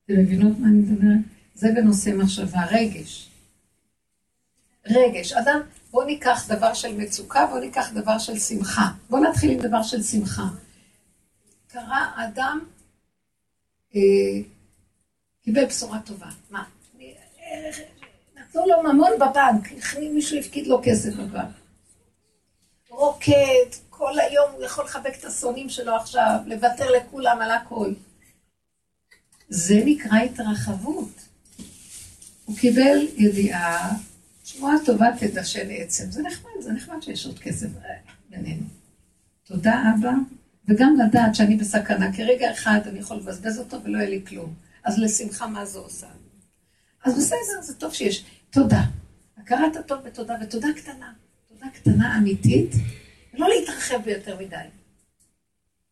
אתם 0.05 0.13
מבינות 0.13 0.59
מה 0.59 0.67
אני 0.67 0.77
מדברת? 0.77 1.19
זה 1.55 1.67
בנושא 1.75 2.09
מחשבה, 2.09 2.65
רגש. 2.71 3.29
רגש. 4.85 5.33
אדם, 5.33 5.59
בואו 5.91 6.05
ניקח 6.05 6.47
דבר 6.49 6.73
של 6.73 6.97
מצוקה, 6.97 7.45
בואו 7.45 7.59
ניקח 7.59 7.91
דבר 7.93 8.19
של 8.19 8.39
שמחה. 8.39 8.91
בואו 9.09 9.23
נתחיל 9.23 9.51
עם 9.51 9.59
דבר 9.59 9.83
של 9.83 10.03
שמחה. 10.03 10.47
קרה 11.67 12.11
אדם, 12.15 12.59
אה, 13.95 14.01
קיבל 15.43 15.65
בשורה 15.65 15.99
טובה. 16.05 16.29
מה? 16.49 16.63
נתנו 18.35 18.65
לו 18.67 18.83
ממון 18.83 19.11
בבנק, 19.15 19.71
מישהו 20.13 20.37
הפקיד 20.37 20.67
לו 20.67 20.81
כסף 20.83 21.13
בבנק. 21.13 21.55
רוקד, 22.89 23.69
כל 23.89 24.19
היום 24.19 24.51
הוא 24.51 24.63
יכול 24.63 24.85
לחבק 24.85 25.19
את 25.19 25.25
השונאים 25.25 25.69
שלו 25.69 25.95
עכשיו, 25.95 26.39
לוותר 26.45 26.91
לכולם 26.91 27.41
על 27.41 27.51
הכל. 27.51 27.93
זה 29.49 29.81
נקרא 29.85 30.17
התרחבות. 30.17 31.09
הוא 32.45 32.57
קיבל 32.57 32.97
ידיעה 33.17 33.89
שמועה 34.43 34.75
טובה 34.85 35.07
תדשן 35.19 35.71
עצם. 35.71 36.11
זה 36.11 36.21
נחמד, 36.21 36.51
זה 36.59 36.71
נחמד 36.71 37.03
שיש 37.03 37.25
עוד 37.25 37.39
כסף 37.39 37.67
אה, 37.85 37.89
בינינו. 38.29 38.63
תודה, 39.43 39.83
אבא. 39.95 40.11
וגם 40.67 40.95
לדעת 41.05 41.35
שאני 41.35 41.55
בסכנה, 41.55 42.13
כי 42.13 42.23
רגע 42.23 42.51
אחד 42.51 42.79
אני 42.85 42.99
יכול 42.99 43.17
לבזבז 43.17 43.59
אותו 43.59 43.83
ולא 43.83 43.97
יהיה 43.97 44.09
לי 44.09 44.21
כלום. 44.27 44.53
אז 44.89 44.99
לשמחה, 44.99 45.47
מה 45.47 45.65
זה 45.65 45.79
עושה? 45.79 46.07
אז 47.03 47.17
בסדר, 47.17 47.61
זה 47.61 47.75
טוב 47.75 47.93
שיש. 47.93 48.25
תודה. 48.49 48.81
הכרת 49.37 49.75
הטוב 49.75 49.99
בתודה, 50.05 50.35
ותודה 50.41 50.67
קטנה. 50.75 51.13
תודה 51.47 51.65
קטנה 51.73 52.17
אמיתית, 52.17 52.71
ולא 53.33 53.47
להתרחב 53.49 54.01
ביותר 54.05 54.37
מדי. 54.39 54.55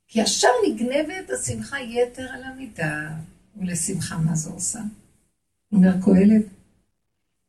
כי 0.08 0.22
ישר 0.22 0.48
נגנבת 0.68 1.30
השמחה 1.30 1.80
יתר 1.82 2.28
על 2.34 2.44
המידה, 2.44 3.10
ולשמחה 3.58 4.18
מה 4.18 4.36
זה 4.36 4.50
עושה? 4.50 4.80
אומר 5.72 5.92
קהלת, 6.06 6.46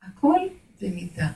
הכל 0.02 0.40
במידה. 0.80 1.28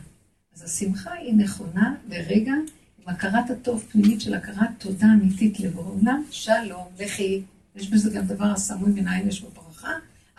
אז 0.54 0.62
השמחה 0.62 1.12
היא 1.12 1.34
נכונה 1.34 1.94
לרגע 2.08 2.52
עם 2.98 3.08
הכרת 3.08 3.50
הטוב 3.50 3.86
פנימית 3.92 4.20
של 4.20 4.34
הכרת 4.34 4.70
תודה 4.78 5.06
אמיתית 5.06 5.60
לבורא 5.60 5.88
עולם, 5.88 6.24
שלום, 6.30 6.88
לכי, 6.98 7.42
יש 7.74 7.90
בזה 7.90 8.10
גם 8.10 8.26
דבר 8.26 8.44
הסמוי 8.44 8.90
מן 8.90 9.08
העין 9.08 9.28
יש 9.28 9.42
בברכה, 9.42 9.71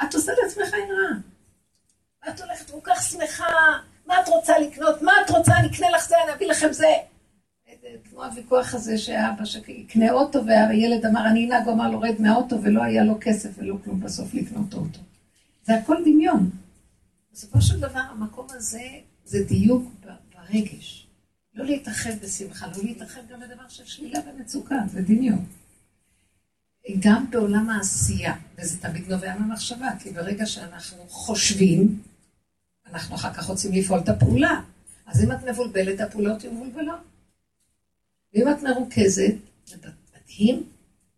את 0.10 0.14
עושה 0.14 0.32
לעצמך 0.44 0.74
אין 0.74 0.90
רע. 0.92 1.18
את 2.30 2.42
הולכת 2.42 2.70
כל 2.70 2.80
כך 2.84 3.04
שמחה, 3.04 3.46
מה 4.08 4.22
את 4.22 4.28
רוצה 4.28 4.60
לקנות? 4.60 5.02
מה 5.02 5.12
את 5.26 5.30
רוצה? 5.30 5.54
אני 5.58 5.68
אקנה 5.68 5.90
לך 5.90 6.08
זה, 6.08 6.16
אני 6.24 6.34
אביא 6.34 6.48
לכם 6.48 6.74
זה. 6.74 6.94
כמו 8.10 8.24
הוויכוח 8.24 8.74
הזה 8.74 8.98
שאבא 8.98 9.46
שיקנה 9.46 10.12
אוטו, 10.12 10.46
והילד 10.46 11.06
אמר, 11.06 11.28
אני 11.28 11.48
אנהג, 11.48 11.66
הוא 11.66 11.74
אמר 11.74 11.90
לו, 11.90 12.00
רד 12.00 12.16
מהאוטו, 12.20 12.64
ולא 12.64 12.84
היה 12.84 13.04
לו 13.04 13.18
כסף 13.22 13.50
ולא 13.58 13.76
כלום 13.84 14.00
בסוף 14.00 14.34
לקנות 14.34 14.74
אוטו. 14.74 15.00
זה 15.64 15.74
הכל 15.76 15.98
דמיון. 16.06 16.50
בסופו 17.34 17.62
של 17.62 17.80
דבר, 17.80 18.00
המקום 18.00 18.48
הזה 18.50 18.84
זה 19.26 19.44
דיוק 19.44 19.92
ברגש. 20.36 21.08
לא 21.56 21.66
להתאחד 21.66 22.12
בשמחה, 22.24 22.68
לא 22.68 22.84
להתאחד 22.84 23.22
גם 23.30 23.40
בדבר 23.40 23.68
של 23.70 23.86
שלילה 23.86 24.20
ומצוקה, 24.28 24.76
זה 24.88 25.02
דמיון. 25.02 25.46
גם 27.00 27.32
בעולם 27.32 27.70
העשייה, 27.70 28.36
וזה 28.58 28.82
תמיד 28.82 29.12
נובע 29.12 29.40
מהמחשבה, 29.40 29.90
כי 30.00 30.12
ברגע 30.12 30.46
שאנחנו 30.46 31.06
חושבים, 31.10 32.02
אנחנו 32.86 33.16
אחר 33.16 33.34
כך 33.34 33.46
רוצים 33.46 33.74
לפעול 33.74 34.00
את 34.00 34.10
הפעולה. 34.10 34.62
אז 35.06 35.24
אם 35.24 35.32
את 35.32 35.38
מבולבלת, 35.50 36.00
הפעולות 36.00 36.44
יהיו 36.44 36.54
מבולבלות. 36.54 37.00
ואם 38.34 38.52
את 38.52 38.64
מרוכזת, 38.64 39.34
זה 39.66 39.76
מדהים, 40.16 40.64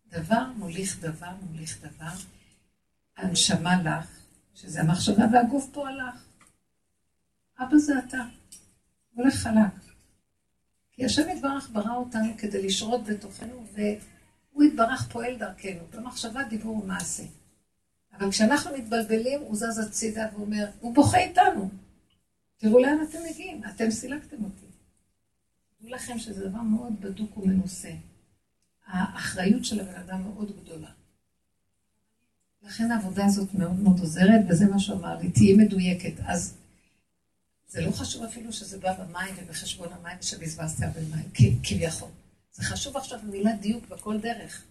דבר 0.08 0.44
מוליך 0.56 1.00
דבר 1.00 1.30
מוליך 1.42 1.78
דבר, 1.84 2.12
הנשמה 3.16 3.82
לך, 3.82 4.06
שזה 4.54 4.80
המחשבה 4.80 5.24
והגוף 5.32 5.68
פועל 5.72 5.94
לך. 6.08 6.24
אבא 7.58 7.76
זה 7.76 7.92
אתה, 7.98 8.18
הולך 9.14 9.34
חלק. 9.34 9.86
כי 10.92 11.04
השם 11.04 11.28
יתברך 11.28 11.70
ברא 11.72 11.94
אותנו 11.94 12.38
כדי 12.38 12.62
לשרות 12.66 13.04
בתוכנו, 13.04 13.66
והוא 14.56 14.68
יתברך 14.68 15.08
פועל 15.12 15.38
דרכנו, 15.38 15.80
במחשבה, 15.90 16.44
דיבור 16.44 16.76
ומעשה. 16.76 17.22
אבל 18.12 18.30
כשאנחנו 18.30 18.70
מתבלבלים, 18.78 19.40
הוא 19.40 19.56
זז 19.56 19.78
הצידה 19.78 20.28
ואומר, 20.32 20.66
הוא 20.80 20.94
בוכה 20.94 21.18
איתנו. 21.18 21.70
תראו 22.56 22.78
לאן 22.78 22.98
אתם 23.10 23.18
מגיעים, 23.30 23.62
אתם 23.64 23.90
סילקתם 23.90 24.44
אותי. 24.44 24.66
תדעו 25.78 25.90
לכם 25.90 26.18
שזה 26.18 26.48
דבר 26.48 26.60
מאוד 26.60 27.00
בדוק 27.00 27.36
ומנוסה. 27.36 27.90
האחריות 28.86 29.64
של 29.64 29.80
הבן 29.80 30.00
אדם 30.00 30.22
מאוד 30.22 30.60
גדולה. 30.60 30.90
לכן 32.62 32.90
העבודה 32.90 33.26
הזאת 33.26 33.54
מאוד 33.54 33.78
מאוד 33.78 34.00
עוזרת, 34.00 34.40
וזה 34.48 34.66
מה 34.66 34.78
שהוא 34.78 34.98
אמר 34.98 35.18
לי, 35.18 35.30
תהיי 35.30 35.56
מדויקת. 35.56 36.12
אז 36.26 36.56
זה 37.68 37.80
לא 37.86 37.90
חשוב 37.90 38.22
אפילו 38.22 38.52
שזה 38.52 38.78
בא 38.78 38.92
במים 38.92 39.34
ובחשבון 39.36 39.88
המים 39.92 40.18
שבזבזתי 40.20 40.84
הרבה 40.84 41.00
מים, 41.00 41.58
כביכול. 41.62 42.08
זה 42.56 42.64
חשוב 42.64 42.96
עכשיו 42.96 43.18
המילה 43.18 43.52
דיוק 43.52 43.88
בכל 43.88 44.18
דרך, 44.18 44.64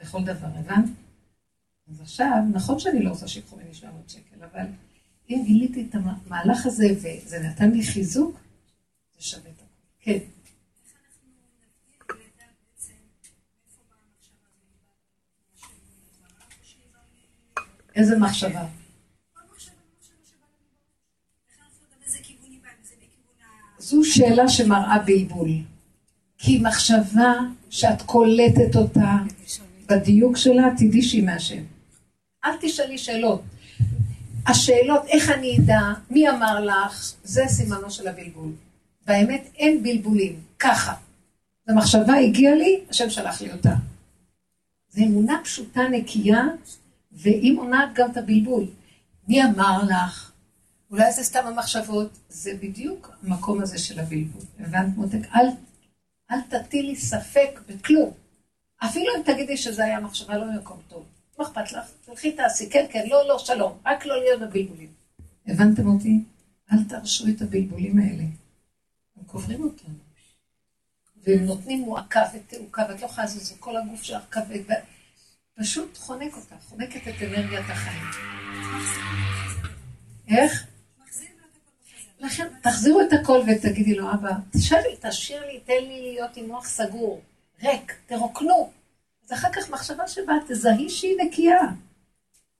בכל 0.00 0.24
דבר, 0.24 0.46
הבנת? 0.46 0.90
אז 1.90 2.00
עכשיו, 2.00 2.42
נכון 2.52 2.78
שאני 2.78 3.02
לא 3.02 3.10
רוצה 3.10 3.28
שיקחו 3.28 3.56
ממני 3.56 3.74
700 3.74 4.10
שקל, 4.10 4.44
אבל 4.44 4.66
אם 5.30 5.42
גיליתי 5.46 5.86
את 5.90 5.94
המהלך 5.94 6.66
הזה 6.66 6.86
וזה 6.96 7.38
נתן 7.38 7.70
לי 7.70 7.82
חיזוק, 7.82 8.36
זה 9.16 9.22
שווה 9.22 9.50
את 9.50 9.56
הכול. 9.56 9.66
כן. 10.00 10.18
איזה 17.94 18.18
מחשבה? 18.18 18.66
זו 23.78 24.04
שאלה 24.04 24.48
שמראה 24.48 24.98
בלבול. 25.06 25.73
כי 26.44 26.58
מחשבה 26.58 27.32
שאת 27.70 28.02
קולטת 28.02 28.76
אותה 28.76 29.16
בדיוק 29.88 30.36
שלה, 30.36 30.68
תדעי 30.76 31.02
שהיא 31.02 31.22
מהשם. 31.22 31.62
אל 32.44 32.50
תשאלי 32.60 32.98
שאלות. 32.98 33.42
השאלות, 34.46 35.02
איך 35.08 35.30
אני 35.30 35.58
אדע, 35.58 35.80
מי 36.10 36.30
אמר 36.30 36.60
לך, 36.60 37.12
זה 37.24 37.42
סימנו 37.48 37.90
של 37.90 38.08
הבלבול. 38.08 38.52
באמת 39.06 39.44
אין 39.56 39.82
בלבולים, 39.82 40.40
ככה. 40.58 40.94
המחשבה 41.68 42.14
הגיעה 42.14 42.54
לי, 42.54 42.80
השם 42.90 43.10
שלח 43.10 43.40
לי 43.40 43.52
אותה. 43.52 43.74
זו 44.88 45.02
אמונה 45.02 45.40
פשוטה, 45.44 45.82
נקייה, 45.90 46.42
והיא 47.12 47.52
מונעת 47.52 47.88
גם 47.94 48.10
את 48.10 48.16
הבלבול. 48.16 48.64
מי 49.28 49.44
אמר 49.44 49.82
לך? 49.82 50.32
אולי 50.90 51.12
זה 51.12 51.22
סתם 51.22 51.46
המחשבות, 51.46 52.18
זה 52.28 52.50
בדיוק 52.62 53.10
המקום 53.22 53.60
הזה 53.60 53.78
של 53.78 54.00
הבלבול. 54.00 54.42
הבנת 54.60 54.96
מותק? 54.96 55.18
אל, 55.34 55.46
אל 56.30 56.40
תטילי 56.40 56.96
ספק 56.96 57.60
בכלום. 57.68 58.12
אפילו 58.84 59.06
אם 59.16 59.22
תגידי 59.22 59.56
שזה 59.56 59.84
היה 59.84 60.00
מחשבה 60.00 60.38
לא 60.38 60.52
ממקום 60.52 60.80
טוב. 60.88 61.06
מה 61.38 61.44
אכפת 61.44 61.72
לך? 61.72 61.90
תלכי 62.04 62.32
תעשי, 62.32 62.70
כן, 62.70 62.86
כן, 62.90 63.04
לא, 63.08 63.28
לא, 63.28 63.38
שלום. 63.38 63.78
רק 63.86 64.06
לא 64.06 64.20
להיות 64.20 64.40
בבלבולים. 64.40 64.92
הבנתם 65.46 65.86
אותי? 65.86 66.24
אל 66.72 66.78
תרשו 66.88 67.24
את 67.28 67.42
הבלבולים 67.42 67.98
האלה. 67.98 68.22
הם 69.16 69.24
קוברים 69.26 69.64
אותנו. 69.64 69.94
והם 71.22 71.44
נותנים 71.44 71.80
מועקה 71.80 72.22
ותעוקה, 72.34 72.86
ואת 72.88 73.00
לא 73.00 73.06
יכולה 73.06 73.26
לזוז, 73.26 73.56
כל 73.60 73.76
הגוף 73.76 74.02
שלך 74.02 74.22
כבד, 74.30 74.74
פשוט 75.58 75.98
חונק 75.98 76.36
אותך, 76.36 76.54
חונקת 76.68 77.08
את 77.08 77.22
אנרגיית 77.22 77.70
החיים. 77.70 78.02
איך? 80.28 80.66
לכן, 82.24 82.46
תחזירו 82.62 83.00
את 83.00 83.12
הכל 83.12 83.40
ותגידי 83.46 83.94
לו, 83.94 84.12
אבא, 84.12 84.30
תשאלי, 84.50 84.96
תשאיר 85.00 85.46
לי, 85.46 85.60
תן 85.60 85.84
לי 85.88 86.02
להיות 86.02 86.36
עם 86.36 86.46
מוח 86.46 86.68
סגור, 86.68 87.20
ריק, 87.62 87.94
תרוקנו. 88.06 88.70
אז 89.24 89.32
אחר 89.32 89.48
כך 89.52 89.70
מחשבה 89.70 90.08
שבאה, 90.08 90.36
תזהי 90.48 90.90
שהיא 90.90 91.16
נקייה. 91.26 91.60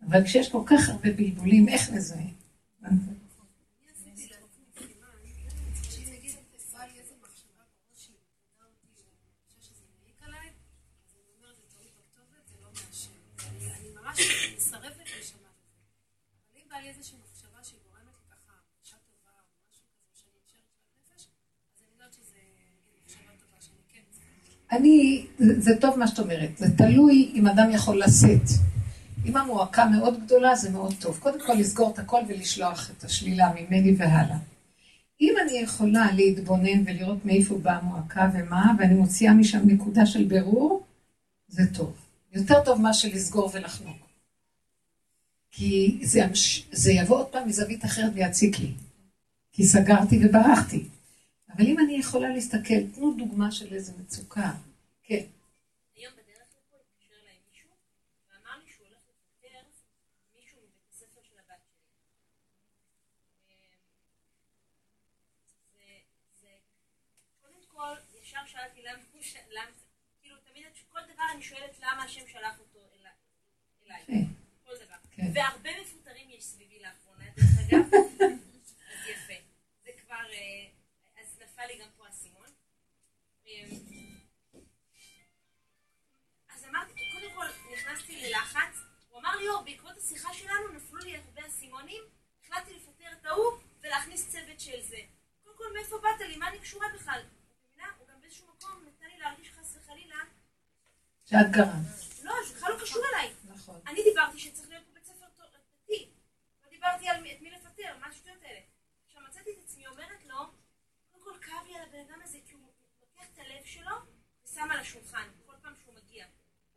אבל 0.09 0.24
כשיש 0.24 0.48
כל 0.48 0.62
כך 0.66 0.88
הרבה 0.88 1.11
בלבולים, 1.12 1.68
איך 1.68 1.90
נזהה? 1.90 2.18
אני, 24.76 25.26
זה 25.38 25.70
טוב 25.80 25.98
מה 25.98 26.06
שאת 26.06 26.18
אומרת, 26.18 26.50
זה 26.58 26.76
תלוי 26.76 27.32
אם 27.34 27.46
אדם 27.46 27.70
יכול 27.70 28.02
לשאת. 28.02 28.48
אם 29.26 29.37
המועקה 29.37 29.84
מאוד 29.87 30.24
גדולה, 30.24 30.56
זה 30.56 30.70
מאוד 30.70 30.94
טוב. 31.00 31.18
קודם 31.18 31.38
כל 31.46 31.52
לסגור 31.52 31.90
את 31.90 31.98
הכל 31.98 32.20
ולשלוח 32.28 32.90
את 32.90 33.04
השלילה 33.04 33.52
ממני 33.54 33.94
והלאה. 33.98 34.37
אם 35.20 35.34
אני 35.42 35.58
יכולה 35.58 36.12
להתבונן 36.12 36.82
ולראות 36.87 37.24
מאיפה 37.24 37.58
באה 37.58 37.76
המועקה 37.76 38.30
ומה, 38.34 38.72
ואני 38.78 38.94
מוציאה 38.94 39.34
משם 39.34 39.60
נקודה 39.66 40.06
של 40.06 40.24
בירור, 40.24 40.82
זה 41.48 41.62
טוב. 41.74 41.94
יותר 42.32 42.64
טוב 42.64 42.80
מה 42.80 42.94
שלסגור 42.94 43.50
ולחנוק. 43.52 43.96
כי 45.50 45.98
זה, 46.02 46.20
זה 46.72 46.92
יבוא 46.92 47.16
עוד 47.16 47.26
פעם 47.26 47.48
מזווית 47.48 47.84
אחרת 47.84 48.12
ויציק 48.14 48.58
לי. 48.58 48.72
כי 49.52 49.64
סגרתי 49.64 50.20
וברחתי. 50.22 50.84
אבל 51.57 51.64
אם 51.67 51.79
אני 51.79 51.97
יכולה 51.99 52.29
להסתכל, 52.29 52.90
תנו 52.95 53.14
דוגמה 53.19 53.53
של 53.53 53.75
איזה 53.75 53.93
מצוקה. 53.99 54.53
כן. 55.03 55.25
אני 71.35 71.43
שואלת 71.43 71.79
למה 71.81 72.03
השם 72.03 72.29
שלח 72.29 72.59
אותו 72.59 72.79
אליי. 73.01 74.03
כן. 74.07 74.25
כל 74.64 74.75
דבר. 74.85 74.95
כן. 75.11 75.23
והרבה 75.35 75.71
מפוטרים 75.81 76.31
יש 76.31 76.45
סביבי 76.45 76.79
לאחרונה, 76.79 77.25
דרך 77.37 77.47
אגב. 77.61 77.95
אז 78.93 79.09
יפה. 79.09 79.35
זה 79.85 79.90
כבר... 80.01 80.25
פה 81.96 82.07
האסימון. 82.07 82.46
אמ, 83.46 83.68
אז 86.48 86.64
אמרתי, 86.64 86.92
קודם 87.12 87.35
כל 87.35 87.46
נכנסתי 87.72 88.22
ללחץ, 88.22 88.79
הוא 89.09 89.20
אמר 89.20 89.37
לי, 89.37 89.48
אור, 89.48 89.62
בעקבות 89.62 89.96
השיחה 89.96 90.35
שלנו 90.35 90.68
נפלו 90.68 90.98
לי 90.98 91.16
הרבה 91.16 91.46
אסימונים, 91.46 92.03
החלטתי 92.42 92.74
לפטר 92.74 93.12
את 93.12 93.27
ההוא 93.27 93.59
ולהכניס 93.81 94.33
צוות 94.33 94.61
של 94.61 94.83
זה. 94.83 94.98
קודם 95.44 95.57
כל, 95.57 95.72
מאיפה 95.74 95.98
באת 95.98 96.20
לי? 96.20 96.37
מה 96.37 96.48
אני 96.48 96.59
קשורה 96.59 96.87
בכלל? 96.94 97.22
מבינה? 97.66 97.88
הוא 97.98 98.09
גם 98.09 98.20
באיזשהו 98.20 98.46
מקום 98.57 98.85
נתן 98.87 99.07
לי 99.07 99.18
להרגיש 99.18 99.50
חס 99.50 99.77
וחלילה, 99.77 100.18
שאת 101.24 101.50
גרמת. 101.50 101.87
לא, 102.22 102.33
זה 102.48 102.55
בכלל 102.55 102.72
לא 102.72 102.81
קשור 102.81 103.03
אליי. 103.12 103.33
נכון. 103.44 103.81
אני 103.87 104.03
דיברתי 104.03 104.38
שצריך 104.38 104.68
להיות 104.68 104.85
פה 104.87 104.92
בית 104.94 105.05
ספר 105.05 105.44
דתי. 105.46 106.11
לא 106.64 106.70
דיברתי 106.70 107.09
על 107.09 107.16
את 107.16 107.40
מי 107.40 107.50
לפטר, 107.50 107.96
מה 108.00 108.07
השטויות 108.07 108.42
האלה. 108.42 108.61
עכשיו 109.07 109.22
מצאתי 109.29 109.50
את 109.50 109.64
עצמי 109.64 109.87
אומרת 109.87 110.24
לו, 110.27 110.37
קודם 111.12 111.24
כל 111.24 111.44
כאב 111.55 111.67
לי 111.67 111.77
על 111.77 111.83
הבן 111.88 111.99
אדם 112.11 112.21
הזה, 112.25 112.38
כי 112.47 112.55
הוא 112.55 112.62
לוקח 113.01 113.25
את 113.33 113.38
הלב 113.38 113.64
שלו 113.64 113.97
ושם 114.45 114.71
על 114.71 114.79
השולחן, 114.81 115.29
כל 115.47 115.53
פעם 115.62 115.75
שהוא 115.83 115.95
מגיע. 115.95 116.25
הוא 116.27 116.33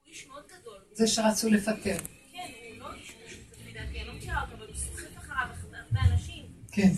איש 0.05 0.27
מאוד 0.27 0.47
גדול. 0.47 0.81
זה 0.91 1.07
שרצו 1.07 1.49
לפטר. 1.49 1.97
כן, 2.31 2.51
הוא 2.69 2.77
לא 2.77 2.93
איש 2.93 3.11
פשוט, 3.11 3.39
לפי 3.51 3.73
דעתי, 3.73 3.99
אני 4.01 4.07
לא 4.07 4.13
מכירה 4.13 4.41
אותו, 4.41 4.53
אבל 4.53 4.67
הוא 4.67 4.75
סוחף 4.75 5.17
אחריו 5.17 5.47
הרבה 5.73 5.99
אנשים. 6.13 6.45
כן. 6.71 6.91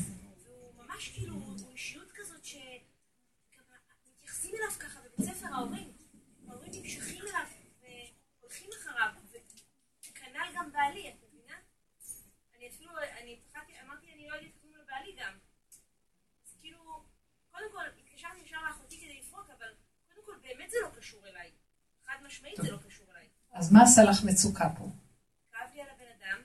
והוא 0.46 0.74
ממש 0.84 1.10
כאילו, 1.10 1.34
הוא 1.36 1.72
אישיות 1.72 2.12
כזאת 2.15 2.46
ש... 2.46 2.56
כמה- 3.52 3.76
מתייחסים 4.15 4.56
אליו 4.56 4.70
ככה 4.80 5.00
בבית 5.00 5.30
ספר. 5.36 5.48
ההורים 5.54 5.94
נמשכים 6.74 7.22
אליו 7.22 7.46
והולכים 8.39 8.70
אחריו. 8.82 9.10
וכנ"ל 10.12 10.48
גם 10.56 10.72
בעלי, 10.72 11.10
את 11.10 11.13
מבינה? 11.24 11.56
אני 12.58 12.70
אפילו, 12.70 12.92
אני 13.22 13.39
פחדתי, 13.50 13.74
אמרתי, 13.82 14.13
אני 14.13 14.28
לא 14.30 14.36
אגיד 14.38 14.52
כלום 14.62 14.74
לבעלי 14.76 15.15
גם. 15.20 15.34
אז 16.46 16.56
כאילו, 16.62 17.04
קודם 17.60 17.72
כל, 17.72 17.84
התקשרתי 18.00 18.39
ישר 18.45 18.58
לאחותי 18.67 18.98
כדי 18.98 19.19
לפרוק, 19.19 19.48
אבל 19.58 19.67
קודם 20.13 20.26
כל, 20.26 20.48
באמת 20.48 20.69
זה 20.69 20.78
לא 20.84 20.89
קשור 21.00 21.28
אליי. 21.28 21.50
חד 22.06 22.15
משמעית 22.28 22.56
זה 22.62 22.72
לא 22.72 22.78
קשור 22.88 23.06
אליי. 23.12 23.28
אז 23.54 23.72
מה 23.72 23.84
עשה 23.84 24.04
לך 24.04 24.24
מצוקה 24.24 24.69
פה? 24.78 24.84
כאב 25.52 25.69
לי 25.76 25.82
על 25.82 25.88
הבן 25.95 26.12
אדם. 26.19 26.41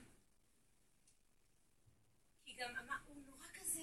כי 2.45 2.51
גם 2.59 2.69
אמר, 2.85 2.95
הוא 3.07 3.15
נורא 3.27 3.47
כזה, 3.61 3.81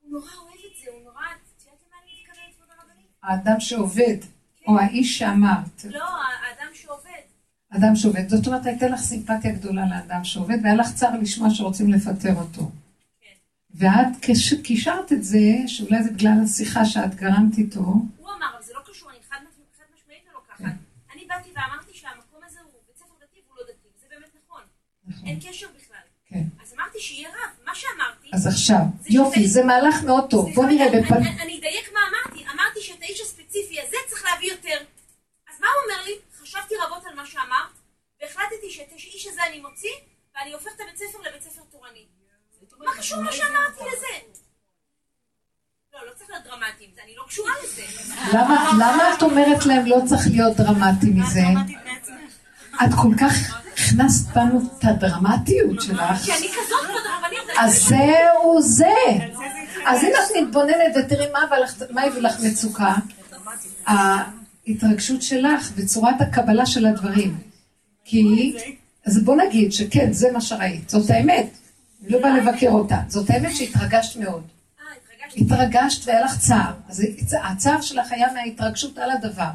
הוא 0.00 0.10
נורא 0.10 0.32
אוהב 0.42 0.60
את 0.72 0.76
זה, 0.84 0.90
הוא 0.90 1.02
נורא, 1.02 1.24
את 1.32 1.62
יודעת 1.66 1.80
למה 1.86 1.96
אני 2.02 2.12
מתכוונת, 2.20 2.54
כבוד 2.56 2.68
הרבנית? 2.78 3.06
האדם 3.22 3.60
שעובד, 3.60 4.18
או 4.66 4.78
האיש 4.78 5.18
שאמרת, 5.18 5.84
לא, 5.84 6.08
האדם 6.44 6.74
שעובד. 6.74 7.22
אדם 7.70 7.96
שעובד. 7.96 8.28
זאת 8.28 8.46
אומרת, 8.46 8.66
הייתה 8.66 8.88
לך 8.88 9.00
סימפתיה 9.00 9.52
גדולה 9.52 9.82
לאדם 9.90 10.24
שעובד, 10.24 10.58
והיה 10.62 10.74
לך 10.74 10.94
צער 10.94 11.16
לשמוע 11.20 11.48
שרוצים 11.50 11.90
לפטר 11.92 12.34
אותו. 12.34 12.70
כן. 13.78 13.86
ואת 13.86 14.24
קישרת 14.62 15.12
את 15.12 15.24
זה, 15.24 15.38
שאולי 15.66 16.02
זה 16.02 16.10
בגלל 16.10 16.32
השיחה 16.44 16.84
שאת 16.84 17.14
גרמת 17.14 17.58
איתו, 17.58 17.80
הוא 17.80 18.30
אמר, 18.36 18.46
אבל 18.56 18.62
זה 18.64 18.72
לא 18.74 18.80
קשור, 18.92 19.10
אני 19.10 19.18
חד 19.30 19.36
משמעית 19.94 20.22
לא 20.26 20.32
לוקחת. 20.32 20.74
אני 21.14 21.24
באתי 21.28 21.48
ואמרתי 21.54 21.90
שהמקום 21.94 22.40
הזה 22.46 22.58
הוא 22.60 22.72
בית 22.86 22.96
ספר 22.96 23.14
דתי 23.22 23.40
והוא 23.46 23.56
לא 23.58 23.64
דתי, 23.72 23.88
וזה 23.96 24.06
באמת 24.10 24.30
נכון. 24.46 24.62
נכון. 25.06 25.28
אין 25.28 25.38
קשר 25.40 25.66
בכלל. 25.76 26.04
כן. 26.26 26.44
אז 26.62 26.74
אמרתי 26.74 27.00
שיהיה 27.00 27.28
רב, 27.28 27.64
מה 27.66 27.74
שאמרתי... 27.74 28.28
אז 28.32 28.46
עכשיו, 28.46 28.82
זה 29.00 29.08
יופי, 29.10 29.48
זה 29.48 29.64
מהלך 29.64 30.02
מאוד 30.06 30.30
טוב. 30.30 30.54
בוא 30.54 30.66
נראה. 30.66 30.86
אני- 30.88 31.42
אני 31.42 31.58
אדייק 31.58 31.86
מה 31.94 32.00
אמרתי. 32.10 32.44
אמרתי 32.54 32.80
שאת 32.80 33.02
האיש 33.02 33.20
הספציפי 33.20 33.80
הזה 33.80 33.96
צריך 34.08 34.24
להביא 34.24 34.48
יותר. 34.52 34.78
אז 35.50 35.60
מה 35.60 35.66
הוא 35.74 35.80
אומר 35.92 36.04
לי? 36.04 36.12
חשבתי 36.42 36.74
רבות 36.86 37.04
על 37.06 37.14
מה 37.14 37.26
שאמרת, 37.26 37.74
והחלטתי 38.22 38.70
שאת 38.70 38.92
האיש 38.92 39.26
הזה 39.26 39.40
אני 39.50 39.60
מוציא, 39.60 39.90
ואני 40.34 40.52
הופך 40.52 40.70
את 40.76 40.80
הבית 40.80 40.96
ספר 40.96 41.18
לבית 41.28 41.42
ספר 41.42 41.62
תורני. 41.70 42.04
מה 42.84 42.90
קשור 42.98 43.22
מה 43.22 43.32
שאמרתי 43.32 43.80
לזה? 43.80 44.06
לא, 45.94 46.00
לא 46.06 46.12
לא. 48.32 48.40
למה, 48.40 48.70
למה 48.78 49.14
את 49.14 49.22
אומרת 49.22 49.66
להם 49.66 49.86
לא 49.86 49.96
צריך 50.06 50.26
להיות 50.30 50.56
דרמטי 50.56 51.10
מזה? 51.10 51.44
את 52.84 52.90
כל 53.02 53.14
כך 53.20 53.60
הכנסת 53.90 54.28
בנו 54.34 54.60
את 54.78 54.84
הדרמטיות 54.84 55.82
שלך. 55.82 56.22
כי 56.24 56.32
אני 56.32 56.48
כזאת 56.48 56.80
כבוד 56.86 57.02
הרבנית. 57.14 57.40
אז 57.58 57.88
זהו 57.88 58.62
זה. 58.62 58.86
אז 59.86 60.04
אם 60.04 60.10
את 60.24 60.36
מתבוננת 60.42 60.96
ותראי 60.96 61.26
מה 61.90 62.02
הביא 62.02 62.20
לך 62.20 62.40
מצוקה, 62.40 62.94
ההתרגשות 63.86 65.22
שלך 65.22 65.70
וצורת 65.76 66.20
הקבלה 66.20 66.66
של 66.66 66.86
הדברים. 66.86 67.38
כי, 68.04 68.56
אז 69.06 69.24
בוא 69.24 69.36
נגיד 69.36 69.72
שכן, 69.72 70.12
זה 70.12 70.32
מה 70.32 70.40
שראית, 70.40 70.90
זאת 70.90 71.10
האמת. 71.10 71.46
לא 72.08 72.22
באה 72.22 72.38
לבקר 72.38 72.70
אותה, 72.70 73.00
זאת 73.08 73.30
האמת 73.30 73.56
שהתרגשת 73.56 74.16
מאוד. 74.20 74.42
אה. 74.80 74.84
התרגשת 75.36 76.08
והיה 76.08 76.24
לך 76.24 76.38
צער. 76.38 76.72
אז 76.88 77.06
הצער 77.42 77.80
שלך 77.80 78.12
היה 78.12 78.32
מההתרגשות 78.32 78.98
על 78.98 79.10
הדבר. 79.10 79.50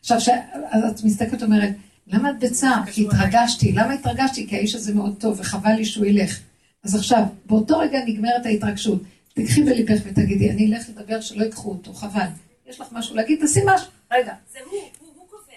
עכשיו, 0.00 0.20
ש... 0.20 0.28
אז 0.70 0.84
את 0.90 1.04
מסתכלת 1.04 1.42
ואומרת, 1.42 1.72
למה 2.06 2.30
את 2.30 2.38
בצער? 2.38 2.80
כי 2.92 3.06
התרגשתי. 3.06 3.72
למה 3.72 3.92
התרגשתי? 3.92 4.46
כי 4.48 4.56
האיש 4.56 4.74
הזה 4.74 4.94
מאוד 4.94 5.14
טוב 5.20 5.40
וחבל 5.40 5.72
לי 5.72 5.84
שהוא 5.84 6.06
ילך. 6.06 6.38
אז 6.84 6.94
עכשיו, 6.94 7.22
באותו 7.46 7.78
רגע 7.78 7.98
נגמרת 8.06 8.46
ההתרגשות. 8.46 9.02
תקחי 9.34 9.62
בליבך 9.62 10.00
ותגידי, 10.04 10.50
אני 10.50 10.74
אלך 10.74 10.88
לדבר 10.88 11.20
שלא 11.20 11.44
ייקחו 11.44 11.70
אותו, 11.70 11.94
חבל. 11.94 12.26
יש 12.66 12.80
לך 12.80 12.86
משהו 12.92 13.16
להגיד, 13.16 13.40
תעשי 13.40 13.60
משהו. 13.66 13.86
רגע. 14.12 14.34
זה 14.52 14.58
הוא, 14.70 14.80
הוא, 15.00 15.26
קובע. 15.30 15.52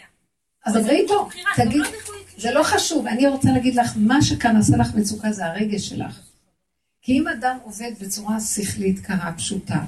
אז 0.66 0.74
דברי 0.74 1.02
איתו, 1.02 1.26
בחירה, 1.26 1.52
אני 1.58 1.66
תגיד, 1.66 1.84
זה 2.38 2.52
לא 2.52 2.64
חשוב, 2.64 3.08
אני 3.08 3.28
רוצה 3.28 3.52
להגיד 3.52 3.76
לך, 3.76 3.94
מה 3.96 4.22
שכאן 4.22 4.56
עשה 4.56 4.78
לך 4.78 4.96
מצוקה 4.96 5.32
זה 5.32 5.46
הרגש 5.46 5.90
שלך. 5.90 6.20
כי 7.02 7.12
אם 7.20 7.28
אדם 7.28 7.58
עובד 7.64 7.92
בצורה 8.02 8.40
שכלית 8.40 9.00
קרה, 9.00 9.34
פשוטה, 9.38 9.84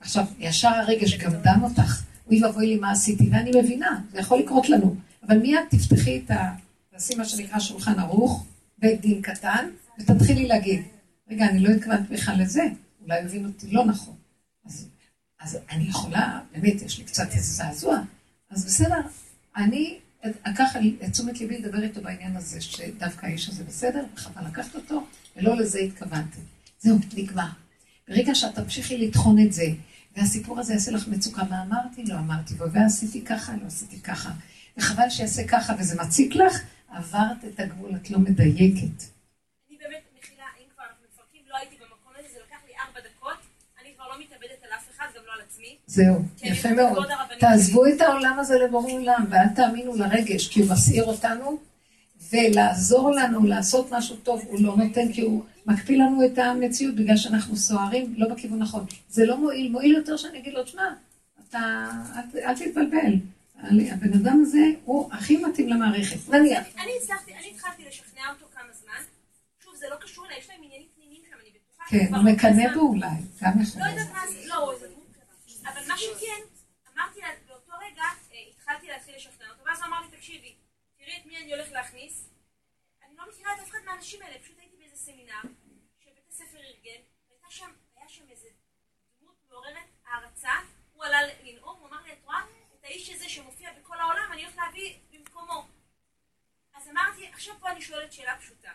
עכשיו, 0.00 0.24
ישר 0.38 0.68
הרגש 0.68 1.14
גם 1.14 1.32
דן 1.32 1.60
אותך, 1.62 2.02
אוי 2.26 2.44
ואבוי 2.44 2.66
לי 2.66 2.76
מה 2.76 2.90
עשיתי, 2.90 3.28
ואני 3.32 3.50
מבינה, 3.62 4.00
זה 4.12 4.18
יכול 4.18 4.38
לקרות 4.38 4.68
לנו, 4.68 4.96
אבל 5.26 5.38
מיד 5.38 5.60
תפתחי 5.70 6.22
את 6.24 6.30
ה... 6.30 6.52
תעשי 6.90 7.14
מה 7.14 7.24
שנקרא 7.24 7.58
שולחן 7.58 7.98
ערוך, 7.98 8.46
בית 8.78 9.00
דין 9.00 9.22
קטן, 9.22 9.68
ותתחילי 9.98 10.48
להגיד, 10.48 10.82
רגע, 11.30 11.48
אני 11.48 11.60
לא 11.60 11.68
התכוונתי 11.68 12.14
בכלל 12.14 12.42
לזה, 12.42 12.62
אולי 13.02 13.20
הבין 13.20 13.46
אותי 13.46 13.70
לא 13.70 13.84
נכון. 13.84 14.14
אז, 14.66 14.88
אז 15.40 15.58
אני 15.70 15.84
יכולה, 15.84 16.40
באמת, 16.52 16.82
יש 16.82 16.98
לי 16.98 17.04
קצת 17.04 17.28
איזה 17.34 17.52
זעזוע, 17.52 17.98
אז 18.50 18.64
בסדר, 18.64 19.00
אני 19.56 19.98
אקח 20.42 20.76
את 21.04 21.10
תשומת 21.12 21.40
ליבי 21.40 21.58
לדבר 21.58 21.82
איתו 21.82 22.02
בעניין 22.02 22.36
הזה, 22.36 22.60
שדווקא 22.60 23.26
האיש 23.26 23.48
הזה 23.48 23.64
בסדר, 23.64 24.04
וחבל 24.14 24.46
לקחת 24.46 24.74
אותו, 24.74 25.06
ולא 25.36 25.56
לזה 25.56 25.78
התכוונתי. 25.78 26.40
זהו, 26.78 26.98
נגמר. 27.16 27.48
ברגע 28.08 28.34
שאת 28.34 28.54
תמשיכי 28.54 28.98
לטחון 28.98 29.38
את 29.46 29.52
זה, 29.52 29.66
והסיפור 30.16 30.60
הזה 30.60 30.72
יעשה 30.72 30.90
לך 30.90 31.08
מצוקה, 31.08 31.44
מה 31.44 31.62
אמרתי? 31.62 32.04
לא 32.04 32.14
אמרתי, 32.14 32.54
ועשיתי 32.72 33.24
ככה, 33.24 33.52
לא 33.62 33.66
עשיתי 33.66 34.00
ככה. 34.00 34.30
וחבל 34.76 35.10
שיעשה 35.10 35.48
ככה 35.48 35.72
וזה 35.78 36.02
מציק 36.02 36.34
לך, 36.34 36.62
עברת 36.88 37.44
את 37.44 37.60
הגבול, 37.60 37.96
את 37.96 38.10
לא 38.10 38.18
מדייקת. 38.18 38.98
אני 39.68 39.78
באמת, 39.78 40.02
מחילה, 40.18 40.44
אם 40.58 40.66
כבר 40.74 40.84
אנחנו 40.84 41.04
מפרקים, 41.12 41.42
לא 41.48 41.56
הייתי 41.56 41.76
במקום 41.76 42.12
הזה, 42.18 42.28
זה 42.34 42.38
לקח 42.46 42.60
לי 42.66 42.72
ארבע 42.86 43.00
דקות, 43.08 43.40
אני 43.80 43.88
כבר 43.94 44.08
לא 44.08 44.20
מתאבדת 44.20 44.60
על 44.64 44.70
אף 44.78 44.86
אחד, 44.96 45.06
גם 45.16 45.22
לא 45.26 45.32
על 45.32 45.40
עצמי. 45.40 45.53
זהו, 45.86 46.16
כן, 46.38 46.46
יפה 46.46 46.72
מאוד. 46.72 47.06
תעזבו 47.38 47.86
את 47.86 48.00
העולם 48.00 48.36
הזה 48.38 48.58
לבורא 48.58 48.92
עולם, 48.92 49.24
ואל 49.30 49.48
תאמינו 49.56 49.96
לרגש, 49.96 50.48
כי 50.48 50.60
הוא 50.62 50.70
מסעיר 50.70 51.04
אותנו, 51.04 51.58
ולעזור 52.32 53.10
לנו 53.10 53.46
לעשות 53.46 53.92
משהו 53.92 54.16
טוב, 54.16 54.42
הוא 54.48 54.60
לא 54.60 54.76
נותן, 54.76 55.12
כי 55.12 55.20
הוא 55.20 55.44
מקפיא 55.66 55.98
לנו 55.98 56.26
את 56.26 56.38
המציאות, 56.38 56.94
בגלל 56.94 57.16
שאנחנו 57.16 57.56
סוערים 57.56 58.14
לא 58.16 58.28
בכיוון 58.28 58.58
נכון. 58.58 58.84
זה 59.08 59.26
לא 59.26 59.36
מועיל, 59.36 59.72
מועיל 59.72 59.96
יותר 59.96 60.16
שאני 60.16 60.38
אגיד 60.38 60.54
לו, 60.54 60.66
שמע, 60.66 60.82
אתה, 61.48 61.88
אל, 62.16 62.40
אל 62.40 62.54
תתבלבל. 62.54 63.14
הבן 63.92 64.12
אדם 64.12 64.42
הזה 64.42 64.64
הוא 64.84 65.12
הכי 65.12 65.36
מתאים 65.36 65.68
למערכת. 65.68 66.28
נניח. 66.28 66.66
אני 66.82 66.90
הצלחתי, 67.02 67.32
אני 67.32 67.50
התחלתי 67.54 67.82
לשכנע 67.88 68.22
אותו 68.30 68.46
כמה 68.54 68.68
זמן. 68.82 69.02
שוב, 69.64 69.74
זה 69.76 69.86
לא 69.90 69.96
קשור 69.96 70.26
אליי, 70.26 70.38
יש 70.38 70.48
להם 70.50 70.58
עניינים 70.64 70.86
פנימיים 70.96 71.22
שם, 71.30 71.36
אני 71.42 71.50
בטוחה. 71.50 71.84
כן, 71.88 72.14
הוא 72.14 72.24
מקנא 72.24 72.74
בו 72.74 72.80
אולי, 72.80 73.06
גם 73.42 73.62
יכול 73.62 73.80
לא 73.80 73.86
להיות. 73.86 73.98
יודעת 74.00 74.14
מה 74.14 74.20
זה, 74.30 74.48
לא, 74.48 74.72
זה 74.80 74.86
דמות 74.86 75.06
כזאת. 75.14 75.66
אבל 75.72 75.80
מה 75.94 75.98
שכן, 75.98 76.42
אמרתי 76.94 77.20
לה, 77.20 77.28
באותו 77.46 77.72
רגע, 77.80 78.02
אה, 78.02 78.38
התחלתי 78.50 78.86
להתחיל 78.86 79.16
לשכנע 79.16 79.50
אותו, 79.50 79.64
ואז 79.64 79.78
הוא 79.78 79.86
אמר 79.86 80.00
לי, 80.00 80.16
תקשיבי, 80.16 80.56
תראי 80.96 81.20
את 81.20 81.26
מי 81.26 81.36
אני 81.36 81.52
הולך 81.54 81.72
להכניס. 81.72 82.30
אני 83.02 83.16
לא 83.16 83.28
מכירה 83.28 83.54
את 83.54 83.58
אף 83.58 83.68
אחד 83.68 83.78
מהאנשים 83.84 84.22
האלה, 84.22 84.38
פשוט 84.38 84.58
הייתי 84.58 84.76
באיזה 84.76 84.96
סמינר, 84.96 85.40
שבית 86.04 86.28
הספר 86.28 86.58
ארגן, 86.58 87.00
והייתה 87.28 87.50
שם, 87.50 87.72
היה 87.96 88.08
שם 88.08 88.30
איזה 88.30 88.48
דמות 89.20 89.36
מעוררת 89.48 89.88
הערצה, 90.06 90.52
הוא 90.92 91.04
עלה 91.04 91.18
לנאום, 91.42 91.80
הוא 91.80 91.88
אמר 91.88 92.02
לי, 92.02 92.12
את 92.12 92.18
רואה? 92.24 92.42
את 92.74 92.84
האיש 92.84 93.10
הזה 93.10 93.28
שמופיע 93.28 93.72
בכל 93.72 94.00
העולם, 94.00 94.32
אני 94.32 94.44
הולך 94.44 94.56
להביא 94.56 94.98
במקומו. 95.10 95.66
אז 96.74 96.88
אמרתי, 96.88 97.26
עכשיו 97.26 97.54
פה 97.60 97.70
אני 97.70 97.82
שואלת 97.82 98.12
שאלה 98.12 98.38
פשוטה. 98.38 98.72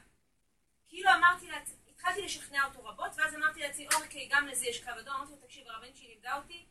כאילו 0.87 1.09
אמרתי 1.09 1.47
לעצמי, 1.47 1.75
התחלתי 1.89 2.21
לשכנע 2.21 2.65
אותו 2.65 2.85
רבות, 2.85 3.11
ואז 3.17 3.35
אמרתי 3.35 3.59
לעצמי, 3.59 3.87
אוקיי, 3.95 4.29
גם 4.31 4.47
לזה 4.47 4.65
יש 4.65 4.83
קו 4.83 4.91
אדום, 4.99 5.15
אמרתי 5.15 5.31
לו, 5.31 5.37
תקשיב, 5.37 5.67
הרבנית 5.67 5.97
שלי 5.97 6.07
לימדה 6.07 6.35
אותי, 6.35 6.65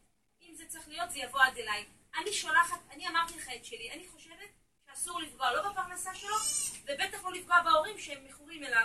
זה 0.59 0.64
צריך 0.68 0.88
להיות, 0.88 1.11
זה 1.11 1.18
יבוא 1.18 1.40
עד 1.40 1.57
אליי. 1.57 1.85
אני 2.23 2.33
שולחת, 2.33 2.79
אני 2.94 3.09
אמרתי 3.09 3.35
לך 3.37 3.49
את 3.57 3.64
שלי, 3.64 3.90
אני 3.94 4.03
חושבת 4.12 4.51
שאסור 4.87 5.21
לפגוע 5.21 5.53
לא 5.53 5.71
בפרנסה 5.71 6.11
שלו, 6.14 6.37
ובטח 6.85 7.25
לא 7.25 7.33
לפגוע 7.33 7.57
בהורים 7.64 7.99
שהם 7.99 8.18
מכורים 8.29 8.64
אליו. 8.64 8.85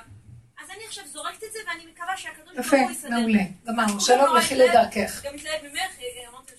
אז 0.61 0.69
אני 0.69 0.85
עכשיו 0.87 1.07
זורקת 1.07 1.43
את 1.43 1.53
זה, 1.53 1.59
ואני 1.67 1.91
מקווה 1.91 2.17
שהקדוש 2.17 2.53
ברוך 2.53 2.67
יפה, 2.67 2.77
הוא 2.77 2.91
יסדר. 2.91 3.09
מעולה. 3.09 3.43
גמרנו, 3.65 4.01
שלום, 4.01 4.37
לכי 4.37 4.55
לדרכך. 4.55 5.25
גם 5.25 5.35
התלהב 5.35 5.63
ממך, 5.63 5.99
אה, 5.99 6.29
אמרתי 6.29 6.51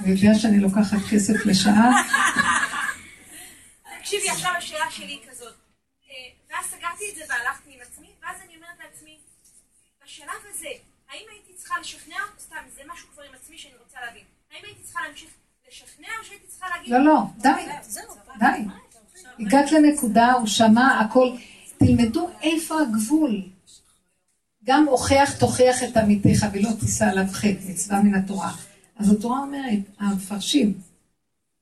הוא 0.00 0.08
יודע 0.08 0.38
שאני 0.38 0.60
לוקחת 0.60 0.98
כסף 1.10 1.46
לשעה. 1.46 1.90
תקשיבי, 4.00 4.30
עכשיו 4.30 4.52
השאלה 4.58 4.90
שלי 4.90 5.06
היא 5.06 5.20
כזאת. 5.30 5.54
אה, 6.10 6.14
ואז 6.50 6.66
סגרתי 6.66 7.04
את 7.10 7.16
זה 7.16 7.22
והלכתי 7.28 7.74
עם 7.74 7.80
עצמי, 7.80 8.14
ואז 8.22 8.36
אני 8.44 8.56
אומרת 8.56 8.78
לעצמי, 8.84 9.18
בשלב 10.04 10.42
הזה, 10.50 10.68
האם 11.10 11.26
הייתי 11.32 11.52
צריכה 11.54 11.74
לשכנע, 11.80 12.16
סתם, 12.40 12.56
זה 12.74 12.82
משהו 12.92 13.08
כבר 13.14 13.22
עם 13.22 13.34
עצמי 13.34 13.58
שאני 13.58 13.74
רוצה 13.84 13.98
להבין. 14.06 14.22
האם 14.52 14.64
הייתי 14.64 14.82
צריכה 14.82 15.00
להמשיך 15.06 15.30
לשכנע, 15.68 16.08
או 16.20 16.24
שהייתי 16.24 16.46
צריכה 16.46 16.66
להגיד... 16.68 16.92
לא, 16.92 17.04
לא, 17.04 17.20
די, 17.38 17.48
די. 18.38 18.64
הגעת 19.38 19.72
לנקודה, 19.72 20.32
הוא 20.32 20.46
שמע 20.46 21.00
הכל. 21.00 21.36
תלמדו 21.78 22.28
איפה 22.42 22.80
הגבול. 22.80 23.42
גם 24.64 24.88
הוכח 24.88 25.34
תוכיח 25.38 25.82
את 25.82 25.96
עמיתך 25.96 26.46
ולא 26.52 26.68
תישא 26.80 27.04
עליו 27.04 27.24
חטא, 27.32 27.70
מצווה 27.70 28.02
מן 28.02 28.14
התורה. 28.14 28.52
אז 28.96 29.12
התורה 29.12 29.38
אומרת, 29.40 29.78
המפרשים, 29.98 30.74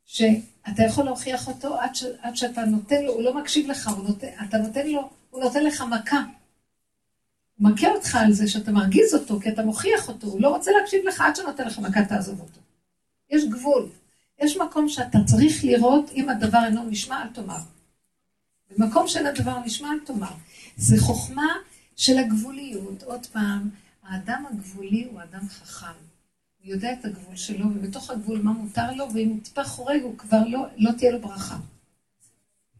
שאתה 0.05 0.83
יכול 0.87 1.05
להוכיח 1.05 1.49
אותו 1.49 1.81
עד, 1.81 1.95
ש, 1.95 2.05
עד 2.23 2.37
שאתה 2.37 2.65
נותן 2.65 3.03
לו, 3.03 3.13
הוא 3.13 3.23
לא 3.23 3.35
מקשיב 3.35 3.71
לך, 3.71 3.89
הוא 3.89 4.05
נותן, 4.09 4.29
אתה 4.49 4.59
נותן 4.59 4.87
לו, 4.87 5.11
הוא 5.31 5.43
נותן 5.43 5.65
לך 5.65 5.83
מכה. 5.83 6.23
מכה 7.61 7.89
אותך 7.89 8.15
על 8.15 8.33
זה 8.33 8.49
שאתה 8.49 8.73
מרגיז 8.73 9.15
אותו, 9.15 9.41
כי 9.41 9.49
אתה 9.49 9.63
מוכיח 9.63 10.09
אותו, 10.09 10.27
הוא 10.27 10.41
לא 10.41 10.49
רוצה 10.49 10.71
להקשיב 10.81 11.05
לך 11.05 11.21
עד 11.21 11.37
שנותן 11.37 11.67
לך 11.67 11.79
מכה, 11.79 12.05
תעזוב 12.05 12.41
אותו. 12.41 12.61
יש 13.31 13.45
גבול. 13.45 13.89
יש 14.41 14.57
מקום 14.57 14.89
שאתה 14.89 15.19
צריך 15.27 15.65
לראות 15.65 16.11
אם 16.15 16.29
הדבר 16.29 16.65
אינו 16.67 16.85
נשמע, 16.85 17.23
אל 17.23 17.29
תאמר. 17.29 17.59
במקום 18.71 19.09
שאין 19.09 19.27
הדבר 19.27 19.59
נשמע, 19.65 19.89
אל 19.93 19.99
תאמר. 20.07 20.33
זה 20.77 20.97
חוכמה 21.01 21.49
של 21.97 22.19
הגבוליות. 22.19 23.03
עוד 23.03 23.27
פעם, 23.27 23.71
האדם 24.03 24.45
הגבולי 24.51 25.05
הוא 25.05 25.23
אדם 25.23 25.49
חכם. 25.49 25.87
הוא 26.65 26.73
יודע 26.73 26.93
את 26.93 27.05
הגבול 27.05 27.37
שלו, 27.37 27.67
ובתוך 27.67 28.11
הגבול 28.11 28.43
מה 28.43 28.53
מותר 28.53 28.93
לו, 28.93 29.07
ואם 29.15 29.29
הוא 29.29 29.41
טיפה 29.43 29.65
חורג, 29.65 30.03
הוא 30.03 30.19
כבר 30.19 30.47
לא, 30.47 30.67
לא 30.77 30.91
תהיה 30.93 31.13
לו 31.13 31.21
ברכה. 31.21 31.57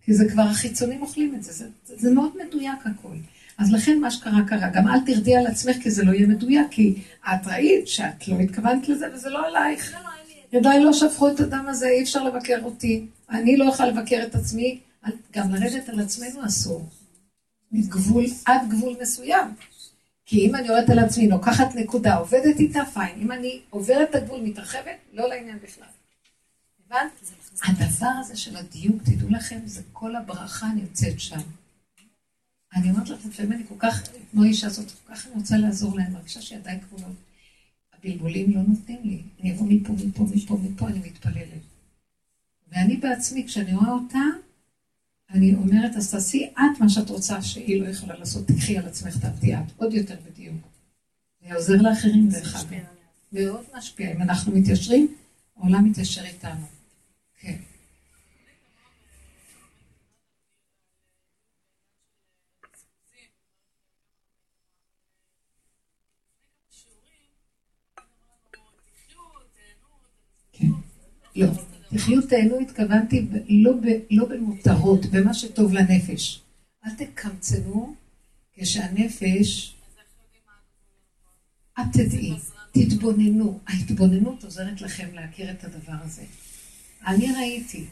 כי 0.03 0.15
זה 0.15 0.25
כבר 0.33 0.43
החיצונים 0.43 1.03
אוכלים 1.03 1.35
את 1.35 1.43
זה. 1.43 1.53
זה, 1.53 1.69
זה, 1.85 2.11
מאוד 2.11 2.33
מדויק 2.47 2.87
הכל. 2.87 3.17
אז 3.59 3.73
לכן 3.73 4.01
מה 4.01 4.11
שקרה 4.11 4.45
קרה. 4.47 4.69
גם 4.75 4.89
אל 4.89 5.01
תרדי 5.07 5.37
על 5.37 5.47
עצמך, 5.47 5.77
כי 5.83 5.91
זה 5.91 6.05
לא 6.05 6.13
יהיה 6.13 6.27
מדויק, 6.27 6.67
כי 6.71 7.03
את 7.25 7.47
ראית 7.47 7.89
שאת 7.89 8.29
לא 8.29 8.39
התכוונת 8.39 8.89
לזה, 8.89 9.07
וזה 9.15 9.31
לא 9.31 9.47
עלייך. 9.47 9.95
לא. 9.95 10.09
ידיי 10.53 10.85
לא 10.85 10.93
שפכו 10.93 11.29
את 11.29 11.41
הדם 11.41 11.65
הזה, 11.69 11.89
אי 11.89 12.03
אפשר 12.03 12.25
לבקר 12.25 12.59
אותי. 12.63 13.07
אני 13.31 13.57
לא 13.57 13.65
יכולה 13.65 13.89
לבקר 13.89 14.23
את 14.27 14.35
עצמי, 14.35 14.81
גם 15.33 15.55
לרדת 15.55 15.89
על 15.89 16.01
עצמנו 16.01 16.47
אסור. 16.47 16.89
מגבול, 17.73 18.25
עד 18.47 18.69
גבול 18.69 18.97
מסוים. 19.01 19.47
כי 20.27 20.47
אם 20.47 20.55
אני 20.55 20.69
יורדת 20.69 20.91
על 20.91 20.99
עצמי, 20.99 21.29
לוקחת 21.29 21.75
נקודה, 21.75 22.15
עובדת 22.15 22.59
איתה, 22.59 22.85
פיין. 22.95 23.21
אם 23.21 23.33
אני 23.33 23.61
עוברת 23.71 24.11
את 24.11 24.15
הגבול, 24.15 24.41
מתרחבת, 24.41 24.97
לא 25.13 25.29
לעניין 25.29 25.59
בכלל. 25.63 25.89
הבנת? 26.87 27.13
הדבר 27.65 28.11
הזה 28.21 28.37
של 28.37 28.57
הדיוק, 28.57 29.03
תדעו 29.03 29.29
לכם, 29.31 29.59
זה 29.65 29.83
כל 29.93 30.17
הברכה 30.17 30.67
נמצאת 30.75 31.21
שם. 31.21 31.41
אני 32.75 32.91
אומרת 32.91 33.09
לכם, 33.09 33.29
לפעמים 33.29 33.53
אני 33.53 33.63
כל 33.69 33.75
כך, 33.79 34.03
כמו 34.31 34.43
האישה 34.43 34.67
הזאת, 34.67 34.91
כל 34.91 35.15
כך 35.15 35.27
אני 35.27 35.35
רוצה 35.35 35.57
לעזור 35.57 35.97
להם, 35.97 36.13
מרגישה 36.13 36.43
שידיי 36.43 36.81
כבולות. 36.81 37.17
הבלבולים 37.99 38.55
לא 38.55 38.63
נותנים 38.63 38.99
לי. 39.05 39.23
אני 39.41 39.53
אבוא 39.53 39.67
מפה, 39.69 39.93
מפה, 39.93 40.27
מפה, 40.35 40.57
מפה, 40.63 40.89
אני 40.89 40.99
מתפללת. 40.99 41.63
ואני 42.73 42.97
בעצמי, 42.97 43.47
כשאני 43.47 43.75
רואה 43.75 43.91
אותה, 43.91 44.19
אני 45.31 45.55
אומרת, 45.55 45.97
אז 45.97 46.11
תעשי 46.11 46.51
את 46.55 46.81
מה 46.81 46.89
שאת 46.89 47.11
רוצה 47.11 47.43
שהיא 47.43 47.83
לא 47.83 47.89
יכולה 47.89 48.19
לעשות, 48.19 48.47
תקחי 48.47 48.79
על 48.79 48.87
עצמך, 48.87 49.19
תעבדי 49.19 49.55
את, 49.55 49.73
עוד 49.77 49.95
יותר 49.95 50.17
בדיוק. 50.31 50.57
זה 51.49 51.55
עוזר 51.55 51.77
לאחרים 51.77 52.29
דרך 52.29 52.57
אגב. 52.57 52.79
מאוד 53.33 53.65
משפיע. 53.79 54.13
אם 54.13 54.23
אנחנו 54.23 54.53
מתיישרים, 54.53 55.15
העולם 55.57 55.85
מתיישר 55.85 56.25
איתנו. 56.25 56.67
כן. 57.41 57.57
לא. 71.39 71.49
תחיו 71.95 72.23
תהנו, 72.23 72.61
התכוונתי 72.61 73.27
לא, 73.49 73.73
ב, 73.73 73.87
לא 74.11 74.29
במותרות, 74.29 75.07
במה 75.07 75.35
שטוב 75.35 75.73
לנפש. 75.73 76.43
אל 76.87 76.91
תקמצנו 76.95 77.95
כשהנפש... 78.53 79.75
את 81.81 81.85
תדעי, 81.93 82.35
תתבוננו. 82.73 83.61
ההתבוננות 83.67 84.45
עוזרת 84.45 84.81
לכם 84.81 85.09
להכיר 85.13 85.51
את 85.51 85.65
הדבר 85.65 85.97
הזה. 86.03 86.23
אני 87.07 87.33
ראיתי 87.33 87.87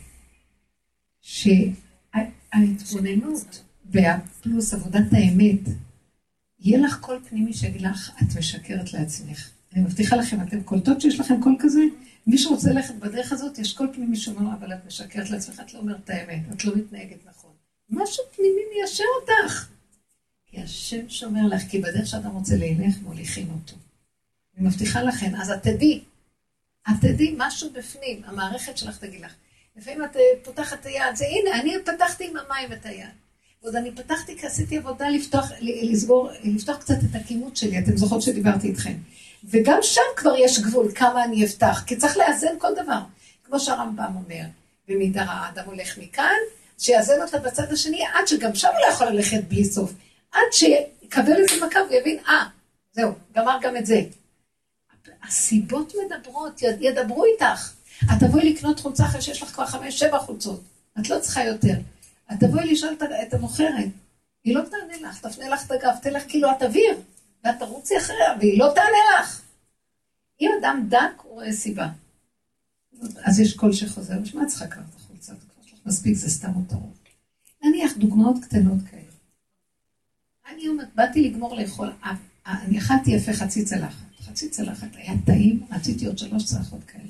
שההתבוננות 1.21 3.63
פלוס 4.43 4.75
עבודת 4.75 5.13
האמת, 5.13 5.61
יהיה 6.61 6.79
לך 6.79 6.99
קול 7.01 7.21
פנימי 7.29 7.53
שיגיד 7.53 7.83
לך, 7.83 8.11
את 8.23 8.37
משקרת 8.39 8.93
לעצמך. 8.93 9.51
אני 9.73 9.83
מבטיחה 9.83 10.17
לכם, 10.17 10.41
אתם 10.41 10.63
קולטות 10.63 11.01
שיש 11.01 11.21
לכם 11.21 11.43
קול 11.43 11.57
כזה? 11.59 11.81
מי 12.27 12.39
שרוצה 12.39 12.71
ללכת 12.71 12.95
בדרך 12.95 13.33
הזאת, 13.33 13.59
יש 13.59 13.73
כל 13.73 13.87
פנימי 13.93 14.17
שאומר, 14.17 14.55
אבל 14.55 14.73
את 14.73 14.87
משקרת 14.87 15.31
לעצמך, 15.31 15.61
את 15.61 15.75
לא 15.75 15.79
אומרת 15.79 15.97
את 16.05 16.11
האמת, 16.11 16.41
את 16.53 16.65
לא 16.65 16.77
מתנהגת 16.77 17.27
נכון. 17.27 17.51
משהו 17.91 18.25
פנימי 18.37 18.61
מיישר 18.75 19.05
אותך. 19.21 19.69
כי 20.47 20.62
השם 20.62 21.09
שומר 21.09 21.47
לך, 21.47 21.62
כי 21.69 21.79
בדרך 21.79 22.07
שאדם 22.07 22.31
רוצה 22.31 22.55
ללך, 22.57 22.95
מוליכים 23.03 23.51
אותו. 23.51 23.77
אני 24.57 24.67
מבטיחה 24.67 25.03
לכם, 25.03 25.35
אז 25.37 25.51
את 25.51 25.62
תדעי, 25.62 26.01
את 26.91 26.95
תדעי 27.01 27.35
משהו 27.39 27.71
בפנים, 27.73 28.23
המערכת 28.25 28.79
שלך 28.79 28.99
תגיד 28.99 29.21
לך. 29.21 29.35
לפעמים 29.77 30.05
את 30.05 30.17
אה, 30.17 30.23
פותחת 30.45 30.81
את 30.81 30.87
היד, 30.87 31.15
זה 31.15 31.25
הנה, 31.25 31.61
אני 31.61 31.75
פתחתי 31.85 32.25
עם 32.29 32.37
המים 32.37 32.73
את 32.73 32.87
היד. 32.87 33.09
ועוד 33.62 33.77
אני 33.77 33.93
פתחתי 33.93 34.39
כי 34.39 34.47
עשיתי 34.47 34.79
עבודה 34.79 35.09
לפתוח, 35.09 35.51
לסגור, 35.61 36.31
לפתוח 36.45 36.77
קצת 36.77 36.95
את 37.11 37.15
הכימות 37.15 37.57
שלי, 37.57 37.79
אתם 37.79 37.97
זוכרות 37.97 38.23
שדיברתי 38.23 38.69
איתכם. 38.69 38.95
וגם 39.44 39.79
שם 39.83 40.01
כבר 40.16 40.37
יש 40.37 40.61
גבול 40.61 40.92
כמה 40.94 41.25
אני 41.25 41.44
אפתח, 41.44 41.83
כי 41.87 41.96
צריך 41.96 42.16
לאזן 42.16 42.59
כל 42.59 42.75
דבר. 42.75 42.99
כמו 43.44 43.61
שהרמב"ם 43.61 44.12
אומר, 44.14 44.42
במידה 44.88 45.22
האדם 45.22 45.64
הולך 45.66 45.99
מכאן, 45.99 46.37
שיאזן 46.79 47.22
אותה 47.22 47.38
בצד 47.38 47.72
השני, 47.72 48.05
עד 48.07 48.27
שגם 48.27 48.55
שם 48.55 48.68
הוא 48.68 48.81
לא 48.87 48.92
יכול 48.92 49.07
ללכת 49.07 49.44
בלי 49.49 49.64
סוף. 49.64 49.92
עד 50.33 50.53
שיקבל 50.53 51.37
איזה 51.37 51.66
מכה 51.66 51.79
ויבין, 51.90 52.18
אה, 52.29 52.44
זהו, 52.92 53.12
גמר 53.35 53.59
גם 53.62 53.77
את 53.77 53.87
זה. 53.87 54.01
הסיבות 55.29 55.92
מדברות, 56.05 56.62
ידברו 56.81 57.25
איתך. 57.25 57.72
את 58.05 58.25
תבואי 58.25 58.53
לקנות 58.53 58.81
חולצה 58.81 59.05
אחרי 59.05 59.22
שיש 59.22 59.42
לך 59.42 59.49
כבר 59.49 59.66
חמש, 59.66 59.99
שבע 59.99 60.18
חולצות. 60.18 60.61
את 61.01 61.11
לא 61.11 61.18
צריכה 61.20 61.44
יותר. 61.44 61.75
את 62.33 62.37
תבואי 62.40 62.72
לשאול 62.72 62.96
את 63.22 63.35
המוכרת. 63.35 63.88
היא 64.44 64.55
לא 64.55 64.62
תענה 64.62 65.09
לך, 65.09 65.20
תפנה 65.20 65.49
לך 65.49 65.66
את 65.66 65.70
הגב, 65.70 65.92
תלך 66.03 66.22
כאילו 66.29 66.51
את 66.51 66.62
אוויר. 66.62 66.96
ואת 67.47 67.59
תרוצי 67.59 67.99
אחריה, 67.99 68.35
והיא 68.39 68.59
לא 68.59 68.73
תענה 68.75 69.21
לך. 69.21 69.43
אם 70.41 70.51
אדם 70.61 70.87
דק, 70.89 71.23
הוא 71.23 71.33
רואה 71.33 71.53
סיבה. 71.53 71.89
אז 73.25 73.41
יש 73.41 73.55
קול 73.55 73.73
שחוזר, 73.73 74.21
בשביל 74.21 74.43
מה 74.43 74.49
צריכה 74.49 74.67
כבר 74.67 74.83
החולצה? 74.97 75.33
מספיק, 75.87 76.15
זה 76.15 76.31
סתם 76.31 76.51
מותרות. 76.51 77.09
נניח 77.65 77.97
דוגמאות 77.97 78.37
קטנות 78.45 78.79
כאלה. 78.91 79.03
אני 80.53 80.69
אומרת, 80.69 80.89
באתי 80.95 81.31
לגמור 81.31 81.57
לאכול, 81.57 81.93
אה, 82.05 82.15
אה, 82.47 82.63
אני 82.63 82.79
אכלתי 82.79 83.11
יפה 83.11 83.33
חצי 83.33 83.65
צלחת. 83.65 84.07
חצי 84.21 84.49
צלחת 84.49 84.89
היה 84.95 85.13
טעים, 85.27 85.67
רציתי 85.71 86.07
עוד 86.07 86.19
שלוש 86.19 86.45
צלחות 86.45 86.85
כאלה. 86.85 87.05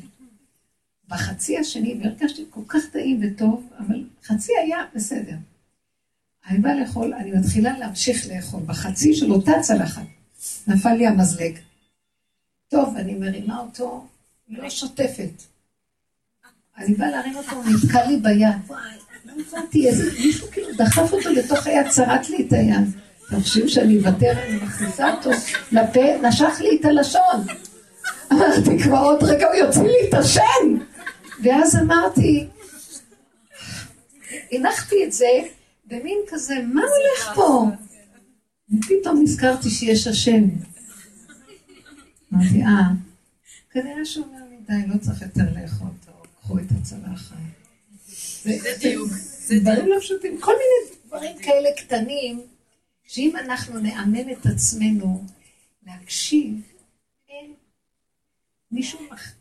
בחצי 1.09 1.59
השני, 1.59 2.01
והרגשתי 2.03 2.45
כל 2.51 2.61
כך 2.69 2.81
טעים 2.93 3.21
וטוב, 3.23 3.69
אבל 3.79 4.05
חצי 4.25 4.53
היה 4.65 4.79
בסדר. 4.95 5.37
אני 6.47 6.59
באה 6.59 6.75
לאכול, 6.75 7.15
אני 7.15 7.31
מתחילה 7.31 7.79
להמשיך 7.79 8.27
לאכול 8.27 8.63
בחצי 8.67 9.15
של 9.15 9.33
אותה 9.33 9.53
צלחת. 9.61 10.16
נפל 10.67 10.93
לי 10.93 11.07
המזלג. 11.07 11.59
טוב, 12.69 12.97
אני 12.97 13.15
מרימה 13.15 13.61
אותו, 13.61 14.07
לא 14.49 14.71
שוטפת. 14.71 15.43
אני 16.79 16.95
באה 16.95 17.11
להרים 17.11 17.37
אותו, 17.37 17.51
הוא 17.51 17.65
נתקע 17.65 18.07
לי 18.07 18.17
ביד. 18.17 18.49
וואי, 18.67 18.81
לא 19.25 19.33
הבנתי, 19.33 19.89
איזה 19.89 20.13
מישהו 20.13 20.49
כאילו 20.51 20.69
דחף 20.77 21.13
אותו 21.13 21.31
לתוך 21.31 21.67
היד, 21.67 21.89
צרט 21.89 22.29
לי 22.29 22.47
את 22.47 22.53
היד. 22.53 22.91
אתם 23.29 23.41
חושבים 23.41 23.69
שאני 23.69 23.99
אוותר, 23.99 24.33
אני 24.43 24.57
מכניסה 24.57 25.15
אותו 25.15 25.31
לפה, 25.73 26.29
נשך 26.29 26.61
לי 26.61 26.79
את 26.81 26.85
הלשון. 26.85 27.47
אמרתי, 28.33 28.83
כבר 28.83 28.99
עוד 28.99 29.23
רגע 29.23 29.47
הוא 29.47 29.55
יוציא 29.55 29.83
לי 29.83 30.09
את 30.09 30.15
השן. 30.15 30.85
ואז 31.43 31.77
אמרתי, 31.77 32.47
הנחתי 34.53 35.05
את 35.05 35.13
זה 35.13 35.27
במין 35.87 36.19
כזה, 36.29 36.55
מה 36.67 36.81
הולך 36.83 37.35
פה? 37.35 37.67
ופתאום 38.71 39.23
נזכרתי 39.23 39.71
שיש 39.71 40.07
השם. 40.07 40.45
אמרתי, 42.35 42.63
אה, 42.63 42.93
כנראה 43.71 44.05
שהוא 44.05 44.27
אומר 44.27 44.43
לי, 44.51 44.57
די, 44.67 44.87
לא 44.87 44.99
צריך 44.99 45.23
יותר 45.23 45.43
לאכול 45.61 45.89
טוב, 46.07 46.27
קחו 46.41 46.59
את 46.59 46.65
הצלחת. 46.81 47.37
זה 48.43 48.71
דיוק. 48.81 49.11
זה 49.47 49.61
דברים 49.61 49.87
לא 49.87 50.01
פשוטים, 50.01 50.41
כל 50.41 50.53
מיני 50.53 50.99
דברים 51.07 51.39
כאלה 51.39 51.69
קטנים, 51.77 52.41
שאם 53.07 53.33
אנחנו 53.45 53.81
נאמן 53.81 54.31
את 54.33 54.47
עצמנו 54.47 55.25
להקשיב, 55.87 56.61
אין, 57.29 57.53
מישהו, 58.73 58.99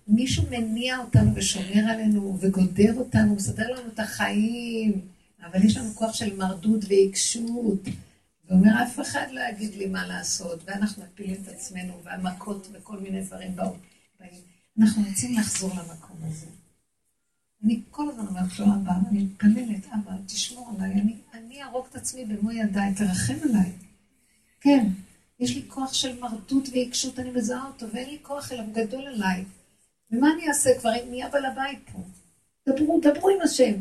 מישהו 0.08 0.44
מניע 0.50 0.98
אותנו 0.98 1.36
ושומר 1.36 1.90
עלינו 1.90 2.38
וגודר 2.42 2.94
אותנו, 2.98 3.36
מסדר 3.36 3.72
לנו 3.72 3.90
את 3.94 4.00
החיים, 4.00 5.02
אבל 5.46 5.66
יש 5.66 5.78
לנו 5.78 5.96
כוח 5.96 6.14
של 6.14 6.36
מרדות 6.36 6.86
ועיקשות. 6.88 7.80
ואומר, 8.50 8.84
אף 8.84 9.00
אחד 9.00 9.28
לא 9.32 9.42
יגיד 9.52 9.76
לי 9.76 9.86
מה 9.86 10.08
לעשות, 10.08 10.60
ואנחנו 10.66 11.04
מפילים 11.04 11.42
את 11.44 11.48
עצמנו, 11.48 12.04
והמכות 12.04 12.68
וכל 12.74 13.00
מיני 13.00 13.22
דברים 13.22 13.56
באים. 13.56 14.42
אנחנו 14.80 15.04
רוצים 15.10 15.38
לחזור 15.38 15.70
למקום 15.70 16.18
הזה. 16.22 16.46
אני 17.64 17.82
כל 17.92 18.10
הזמן 18.10 18.28
אומרת 18.28 18.60
לו, 18.60 18.66
אבא, 18.66 18.92
אני 19.10 19.24
מתפללת, 19.24 19.86
אבא, 19.86 20.12
תשמור 20.26 20.76
עליי, 20.76 20.92
אני, 20.92 21.18
אני 21.34 21.64
ארוג 21.64 21.86
את 21.90 21.96
עצמי 21.96 22.26
במו 22.26 22.52
ידיי, 22.52 22.94
תרחם 22.94 23.34
עליי. 23.44 23.72
כן, 24.62 24.88
יש 25.40 25.56
לי 25.56 25.66
כוח 25.68 25.94
של 25.94 26.20
מרדות 26.20 26.70
ועיקשות, 26.72 27.20
אני 27.20 27.32
מזהה 27.32 27.68
אותו, 27.68 27.86
ואין 27.94 28.10
לי 28.10 28.20
כוח 28.22 28.52
אליו 28.52 28.66
גדול 28.74 29.08
עליי. 29.08 29.46
ומה 30.12 30.28
אני 30.34 30.48
אעשה? 30.48 30.80
כבר 30.80 30.92
נהיה 31.10 31.30
בעל 31.30 31.46
הבית 31.46 31.80
פה. 31.94 32.00
דברו, 32.70 33.02
דברו 33.04 33.30
עם 33.30 33.42
השם. 33.44 33.74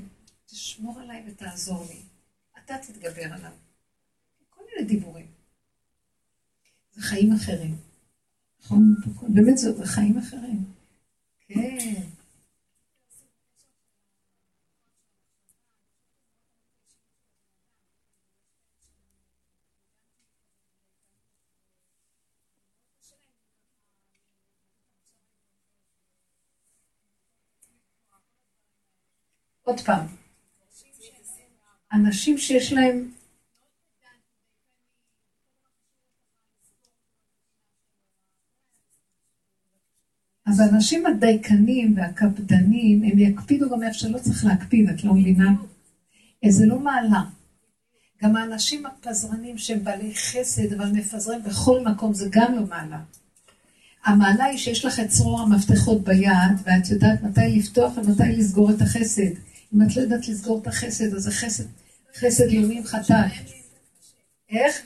תשמור 0.47 1.01
עליי 1.01 1.23
ותעזור 1.27 1.87
לי. 1.91 2.01
אתה 2.65 2.75
תתגבר 2.79 3.33
עליו. 3.33 3.51
מיני 4.77 4.89
דיבורים. 4.89 5.27
זה 6.93 7.03
חיים 7.03 7.33
אחרים. 7.33 7.77
נכון? 8.61 8.95
באמת 9.29 9.59
זה 9.59 9.87
חיים 9.87 10.19
אחרים. 10.19 10.65
כן. 11.49 12.03
עוד 29.63 29.81
פעם, 29.81 30.07
אנשים 31.93 32.39
שיש 32.39 32.73
להם 32.73 33.13
אז 40.47 40.61
האנשים 40.61 41.07
הדייקנים 41.07 41.95
והקפדנים, 41.97 43.03
הם 43.03 43.19
יקפידו 43.19 43.71
גם 43.71 43.83
איפה 43.83 43.99
שלא 43.99 44.19
צריך 44.19 44.45
להקפיד, 44.45 44.91
את 44.91 45.05
לא 45.05 45.15
מבינה? 45.15 45.51
זה 46.49 46.67
לא 46.67 46.79
מעלה. 46.79 47.23
גם 48.23 48.37
האנשים 48.37 48.87
הפזרנים 48.87 49.59
שהם 49.59 49.85
בעלי 49.85 50.15
חסד, 50.15 50.73
אבל 50.73 50.91
מפזרים 50.93 51.43
בכל 51.43 51.81
מקום, 51.85 52.15
זה 52.15 52.29
גם 52.31 52.55
לא 52.55 52.67
מעלה. 52.67 53.01
המעלה 54.05 54.45
היא 54.45 54.59
שיש 54.59 54.85
לך 54.85 55.01
את 55.01 55.09
צרור 55.09 55.41
המפתחות 55.41 56.05
ביד, 56.05 56.61
ואת 56.65 56.91
יודעת 56.91 57.23
מתי 57.23 57.59
לפתוח 57.59 57.93
ומתי 57.97 58.23
לסגור 58.37 58.71
את 58.71 58.83
החסד. 58.83 59.31
אם 59.75 59.83
את 59.83 59.97
לא 59.97 60.03
יודעת 60.03 60.29
לסגור 60.29 60.61
את 60.63 60.67
החסד, 60.67 61.15
אז 61.15 61.23
זה 61.23 61.31
חסד, 61.31 61.65
חסד 62.17 62.51
לאומי 62.51 62.87
חטאת. 62.87 63.33
איך? 64.51 64.83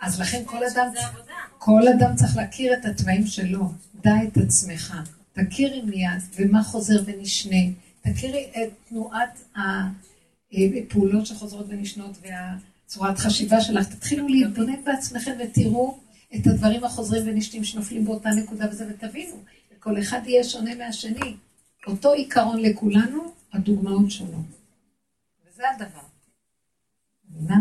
אז 0.00 0.20
לכן 0.20 0.42
כל 0.46 0.64
אדם, 0.66 0.88
כל 1.66 1.88
אדם 1.88 2.16
צריך 2.16 2.36
להכיר 2.36 2.74
את 2.74 2.84
התוואים 2.84 3.26
שלו. 3.26 3.72
דע 4.02 4.14
את 4.28 4.36
עצמך. 4.36 4.96
תכירי 5.32 5.82
מיד, 5.82 6.22
ומה 6.36 6.62
חוזר 6.62 7.02
ונשנה. 7.04 7.56
תכירי 8.00 8.50
את 8.50 8.88
תנועת 8.88 9.42
הפעולות 10.52 11.26
שחוזרות 11.26 11.66
ונשנות 11.68 12.18
והצורת 12.22 13.18
חשיבה 13.18 13.60
שלך. 13.60 13.88
תתחילו 13.88 14.28
להתבונן 14.28 14.84
בעצמכם 14.84 15.32
ותראו 15.44 15.98
את 16.34 16.46
הדברים 16.46 16.84
החוזרים 16.84 17.22
ונשנים 17.26 17.64
שנופלים 17.64 18.04
באותה 18.04 18.28
נקודה 18.28 18.66
וזה, 18.70 18.86
ותבינו, 18.90 19.36
כל 19.78 19.98
אחד 19.98 20.20
יהיה 20.24 20.44
שונה 20.44 20.74
מהשני. 20.74 21.34
אותו 21.86 22.12
עיקרון 22.12 22.62
לכולנו, 22.62 23.32
הדוגמאות 23.52 24.10
שלו. 24.10 24.42
וזה 25.46 25.62
הדבר. 25.70 26.00
מבינה? 27.30 27.60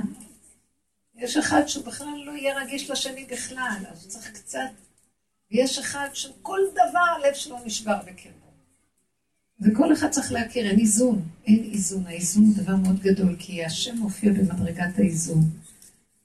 יש 1.26 1.38
אחד 1.38 1.68
שהוא 1.68 1.86
בכלל 1.86 2.24
לא 2.26 2.32
יהיה 2.32 2.60
רגיש 2.60 2.90
לשני 2.90 3.26
בכלל, 3.32 3.84
אז 3.92 4.08
צריך 4.08 4.32
קצת... 4.32 4.60
ויש 5.52 5.80
אחד 5.80 6.08
שכל 6.14 6.60
דבר 6.72 7.06
הלב 7.18 7.34
שלו 7.34 7.58
נשבר 7.66 7.98
בקרבו. 8.08 8.52
וכל 9.62 9.94
אחד 9.94 10.10
צריך 10.10 10.32
להכיר, 10.32 10.70
אין 10.70 10.80
איזון, 10.80 11.22
אין 11.46 11.70
איזון. 11.72 12.08
האיזון 12.08 12.44
הוא 12.46 12.56
דבר 12.56 12.76
מאוד 12.76 13.00
גדול, 13.00 13.36
כי 13.40 13.66
השם 13.66 13.98
מופיע 13.98 14.32
במדרגת 14.34 15.00
האיזון. 15.00 15.44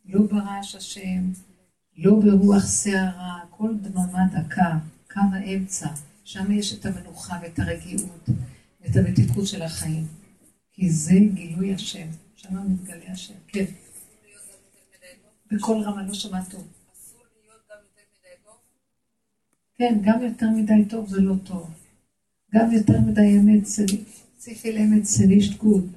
לא 0.05 0.20
ברעש 0.22 0.74
השם, 0.74 1.32
לא 1.96 2.12
ברוח 2.14 2.62
שערה, 2.82 3.38
כל 3.51 3.74
דממה 3.80 4.26
דקה, 4.32 4.78
קו 5.12 5.20
האמצע. 5.32 5.88
שם 6.24 6.53
יש 6.53 6.72
את 6.74 6.86
המנוחה 6.86 7.38
ואת 7.42 7.59
הרגיעות 7.59 8.28
ואת 8.80 8.96
המתיקות 8.96 9.46
של 9.46 9.62
החיים. 9.62 10.07
כי 10.72 10.90
זה 10.90 11.14
גילוי 11.34 11.74
השם, 11.74 12.07
שם 12.36 12.72
מתגלה 12.72 13.12
השם. 13.12 13.34
כן. 13.48 13.64
בכל 15.51 15.76
רמה, 15.84 16.03
לא 16.03 16.14
שמעת 16.14 16.51
טוב. 16.51 16.68
אסור 16.92 17.22
להיות 17.42 17.62
גם 17.70 17.78
יותר 17.82 18.03
מדי 18.18 18.34
טוב? 18.44 18.57
כן, 19.74 19.94
גם 20.05 20.22
יותר 20.22 20.46
מדי 20.57 20.88
טוב 20.90 21.09
זה 21.09 21.20
לא 21.20 21.34
טוב. 21.46 21.70
גם 22.55 22.72
יותר 22.72 23.01
מדי 23.07 23.38
אמת, 23.40 23.62
ציפי 24.38 24.72
לאמת 24.72 25.05
סלישט 25.05 25.59
גוד. 25.59 25.92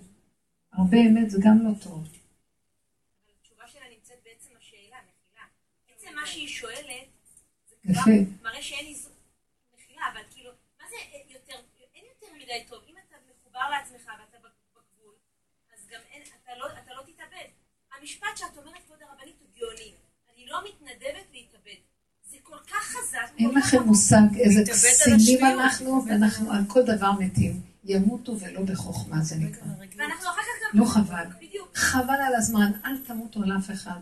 הרבה 0.74 0.98
אמת 0.98 1.30
זה 1.30 1.38
גם 1.44 1.58
לא 1.64 1.72
טוב. 1.84 2.08
התשובה 3.40 3.68
שלה 3.68 3.86
נמצאת 3.96 4.18
בעצם 4.26 4.50
השאלה, 4.58 4.98
מחילה. 5.08 5.46
בעצם 5.88 6.16
מה 6.16 6.26
שהיא 6.26 6.48
שואלת, 6.48 7.08
זה 7.70 7.76
כבר 7.94 8.12
מראה 8.44 8.62
שאין 8.62 8.86
איזון, 8.86 9.12
מחילה, 9.76 10.02
אבל 10.14 10.22
כאילו, 10.34 10.52
מה 10.80 10.86
זה 10.90 10.96
יותר, 11.34 11.56
אין 11.96 12.06
יותר 12.14 12.34
מדי 12.36 12.66
טוב. 12.68 12.80
אם 12.88 12.96
אתה 13.08 13.16
מחובר 13.30 13.70
לעצמך 13.70 14.12
ואתה 14.20 14.38
בגבול, 14.38 15.16
אז 15.74 15.88
גם 15.92 16.02
אין, 16.12 16.22
אתה 16.44 16.52
לא, 16.60 16.66
אתה 16.84 16.94
לא 16.94 17.02
תתאבד. 17.02 17.48
המשפט 18.00 18.28
שאת 18.36 18.58
אומרת, 18.58 18.63
לא 20.54 20.60
מתנדבת 20.70 21.28
להתאבד. 21.34 21.82
זה 22.32 22.38
כל 22.44 22.58
כך 22.72 22.84
חזק. 22.84 23.40
אין 23.40 23.50
לכם 23.50 23.84
מושג 23.84 24.36
איזה 24.40 24.64
כסילים 24.72 25.46
אנחנו, 25.46 26.06
ואנחנו 26.08 26.52
על 26.52 26.64
כל 26.68 26.82
דבר 26.82 27.12
מתים. 27.12 27.62
ימותו 27.84 28.40
ולא 28.40 28.62
בחוכמה, 28.62 29.22
זה 29.22 29.36
נקרא. 29.36 29.68
ואנחנו 29.98 30.30
אחר 30.30 30.42
כך 30.42 30.74
גם... 30.74 30.80
לא 30.80 30.86
חבל. 30.86 31.26
חבל 31.74 32.22
על 32.28 32.36
הזמן, 32.36 32.72
אל 32.86 32.98
תמותו 32.98 33.44
על 33.44 33.58
אף 33.58 33.72
אחד, 33.72 34.00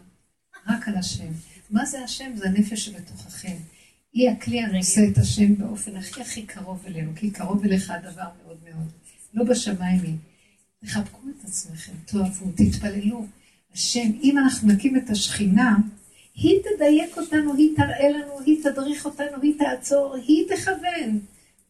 רק 0.68 0.88
על 0.88 0.96
השם. 0.96 1.32
מה 1.70 1.86
זה 1.86 2.04
השם? 2.04 2.36
זה 2.36 2.48
הנפש 2.48 2.86
שבתוככם. 2.86 3.56
היא 4.14 4.30
הכלי 4.30 4.62
הנושא 4.62 5.02
את 5.12 5.18
השם 5.18 5.56
באופן 5.56 5.98
הכי 5.98 6.22
הכי 6.22 6.46
קרוב 6.46 6.84
אלינו, 6.88 7.12
כי 7.16 7.32
קרוב 7.32 7.64
אליך 7.64 7.90
הדבר 7.90 8.28
מאוד 8.44 8.58
מאוד. 8.64 8.92
לא 9.34 9.44
בשמיים 9.44 10.00
היא. 10.04 10.16
תחבקו 10.86 11.20
את 11.30 11.46
עצמכם, 11.46 11.94
תאהבו, 12.06 12.52
תתפללו. 12.56 13.26
השם, 13.74 14.12
אם 14.24 14.38
אנחנו 14.38 14.68
נקים 14.68 14.98
את 14.98 15.10
השכינה, 15.10 15.78
היא 16.36 16.60
תדייק 16.64 17.18
אותנו, 17.18 17.56
היא 17.56 17.76
תראה 17.76 18.10
לנו, 18.10 18.40
היא 18.46 18.64
תדריך 18.64 19.06
אותנו, 19.06 19.42
היא 19.42 19.54
תעצור, 19.58 20.16
היא 20.16 20.46
תכוון. 20.48 21.20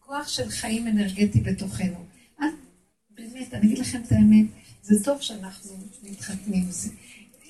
כוח 0.00 0.28
של 0.28 0.48
חיים 0.48 0.88
אנרגטי 0.88 1.40
בתוכנו. 1.40 2.04
את, 2.40 2.44
באמת, 3.10 3.54
אני 3.54 3.66
אגיד 3.66 3.78
לכם 3.78 4.00
את 4.06 4.12
האמת, 4.12 4.46
זה 4.82 5.04
טוב 5.04 5.20
שאנחנו 5.20 5.70
מתחתנים. 6.02 6.64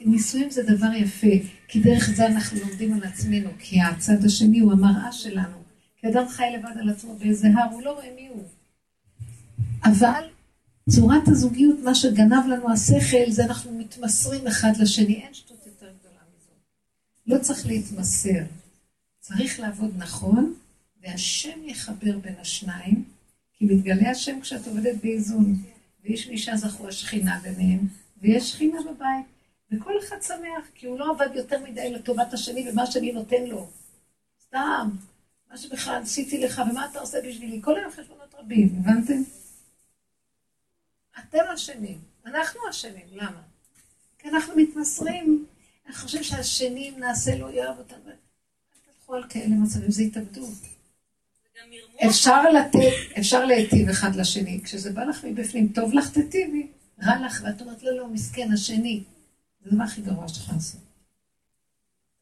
נישואים 0.05 0.51
זה 0.51 0.63
דבר 0.63 0.93
יפה, 0.97 1.27
כי 1.69 1.81
דרך 1.81 2.11
זה 2.17 2.27
אנחנו 2.27 2.61
לומדים 2.61 2.95
על 2.95 3.05
עצמנו, 3.05 3.51
כי 3.59 3.81
הצד 3.81 4.25
השני 4.25 4.61
הוא 4.61 4.73
המראה 4.73 5.13
שלנו. 5.13 5.57
כי 6.01 6.09
אדם 6.09 6.29
חי 6.29 6.45
לבד 6.57 6.79
על 6.81 6.91
עצמו 6.91 7.17
באיזה 7.17 7.49
הר, 7.49 7.73
הוא 7.73 7.83
לא 7.83 7.93
רואה 7.93 8.09
מי 8.17 8.29
הוא. 8.29 8.45
אבל 9.85 10.25
צורת 10.91 11.29
הזוגיות, 11.29 11.77
מה 11.85 11.95
שגנב 11.95 12.47
לנו 12.49 12.73
השכל, 12.73 13.31
זה 13.31 13.45
אנחנו 13.45 13.79
מתמסרים 13.79 14.47
אחד 14.47 14.73
לשני. 14.79 15.15
אין 15.15 15.35
שטות 15.35 15.62
לא 17.27 17.39
צריך 17.39 17.67
להתמסר. 17.67 18.43
צריך 19.21 19.61
לעבוד 19.61 19.91
נכון, 19.97 20.55
והשם 21.03 21.69
יחבר 21.69 22.19
בין 22.19 22.35
השניים, 22.39 23.05
כי 23.53 23.65
מתגלה 23.65 24.11
השם 24.11 24.41
כשאת 24.41 24.67
עובדת 24.67 24.95
באיזון. 25.03 25.57
ואיש 26.05 26.27
ואישה 26.27 26.57
זכו 26.57 26.89
השכינה 26.89 27.41
ביניהם, 27.43 27.89
ויש 28.17 28.53
שכינה 28.53 28.79
בבית. 28.83 29.27
וכל 29.73 29.99
אחד 29.99 30.23
שמח, 30.23 30.67
כי 30.75 30.87
הוא 30.87 30.99
לא 30.99 31.11
עבד 31.11 31.35
יותר 31.35 31.65
מדי 31.65 31.91
לטובת 31.91 32.33
השני 32.33 32.71
ומה 32.71 32.87
שאני 32.87 33.13
נותן 33.13 33.45
לו. 33.45 33.71
סתם, 34.43 34.91
מה 35.51 35.57
שבכלל 35.57 36.03
עשיתי 36.03 36.39
לך, 36.39 36.63
ומה 36.71 36.87
אתה 36.91 37.01
עושה 37.01 37.19
בשבילי? 37.29 37.61
כל 37.63 37.79
היום 37.79 37.93
חשבונות 37.93 38.35
רבים, 38.39 38.69
הבנתם? 38.79 39.23
אתם 41.19 41.45
אשמים, 41.55 41.99
אנחנו 42.27 42.61
אשמים, 42.71 43.07
למה? 43.13 43.43
כי 44.19 44.29
אנחנו 44.29 44.55
מתמסרים 44.57 45.47
אנחנו 45.87 46.03
חושבים 46.03 46.23
שהשני, 46.23 46.89
אם 46.89 46.95
נעשה, 46.99 47.39
לא 47.39 47.51
יאהב 47.51 47.79
אותנו. 47.79 47.99
אל 48.07 48.13
תלכו 48.85 49.15
על 49.15 49.25
כאלה 49.29 49.55
מצבים, 49.55 49.91
זה 49.91 50.03
התאבדות. 50.03 50.59
אפשר 52.07 52.43
לתת, 52.43 53.19
אפשר 53.19 53.45
להיטיב 53.45 53.89
אחד 53.89 54.17
לשני. 54.17 54.61
כשזה 54.65 54.93
בא 54.93 55.05
לך 55.05 55.25
מבפנים, 55.25 55.69
טוב 55.69 55.95
לך 55.95 56.11
תטיבי, 56.11 56.67
רע 57.03 57.27
לך, 57.27 57.43
ואת 57.45 57.61
אומרת, 57.61 57.83
לא, 57.83 57.97
לא, 57.97 58.09
מסכן, 58.09 58.53
השני. 58.53 59.03
זה 59.65 59.71
הדבר 59.71 59.85
הכי 59.85 60.01
גרוע 60.03 60.29
שאתה 60.29 60.41
יכול 60.41 60.55
לעשות. 60.55 60.81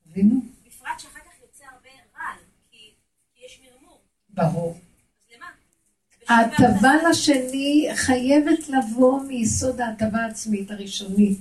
תבינו. 0.04 0.40
בפרט 0.66 0.98
שאחר 0.98 1.18
כך 1.18 1.40
יוצא 1.42 1.64
הרבה 1.64 1.88
רעל, 2.16 2.38
כי 2.70 2.90
יש 3.46 3.60
מרמור. 3.64 3.98
ברור. 4.28 4.80
ההטבה 6.28 6.92
לשני 7.10 7.88
חייבת 7.94 8.68
לבוא 8.68 9.22
מיסוד 9.22 9.80
ההטבה 9.80 10.18
העצמית 10.18 10.70
הראשונית. 10.70 11.38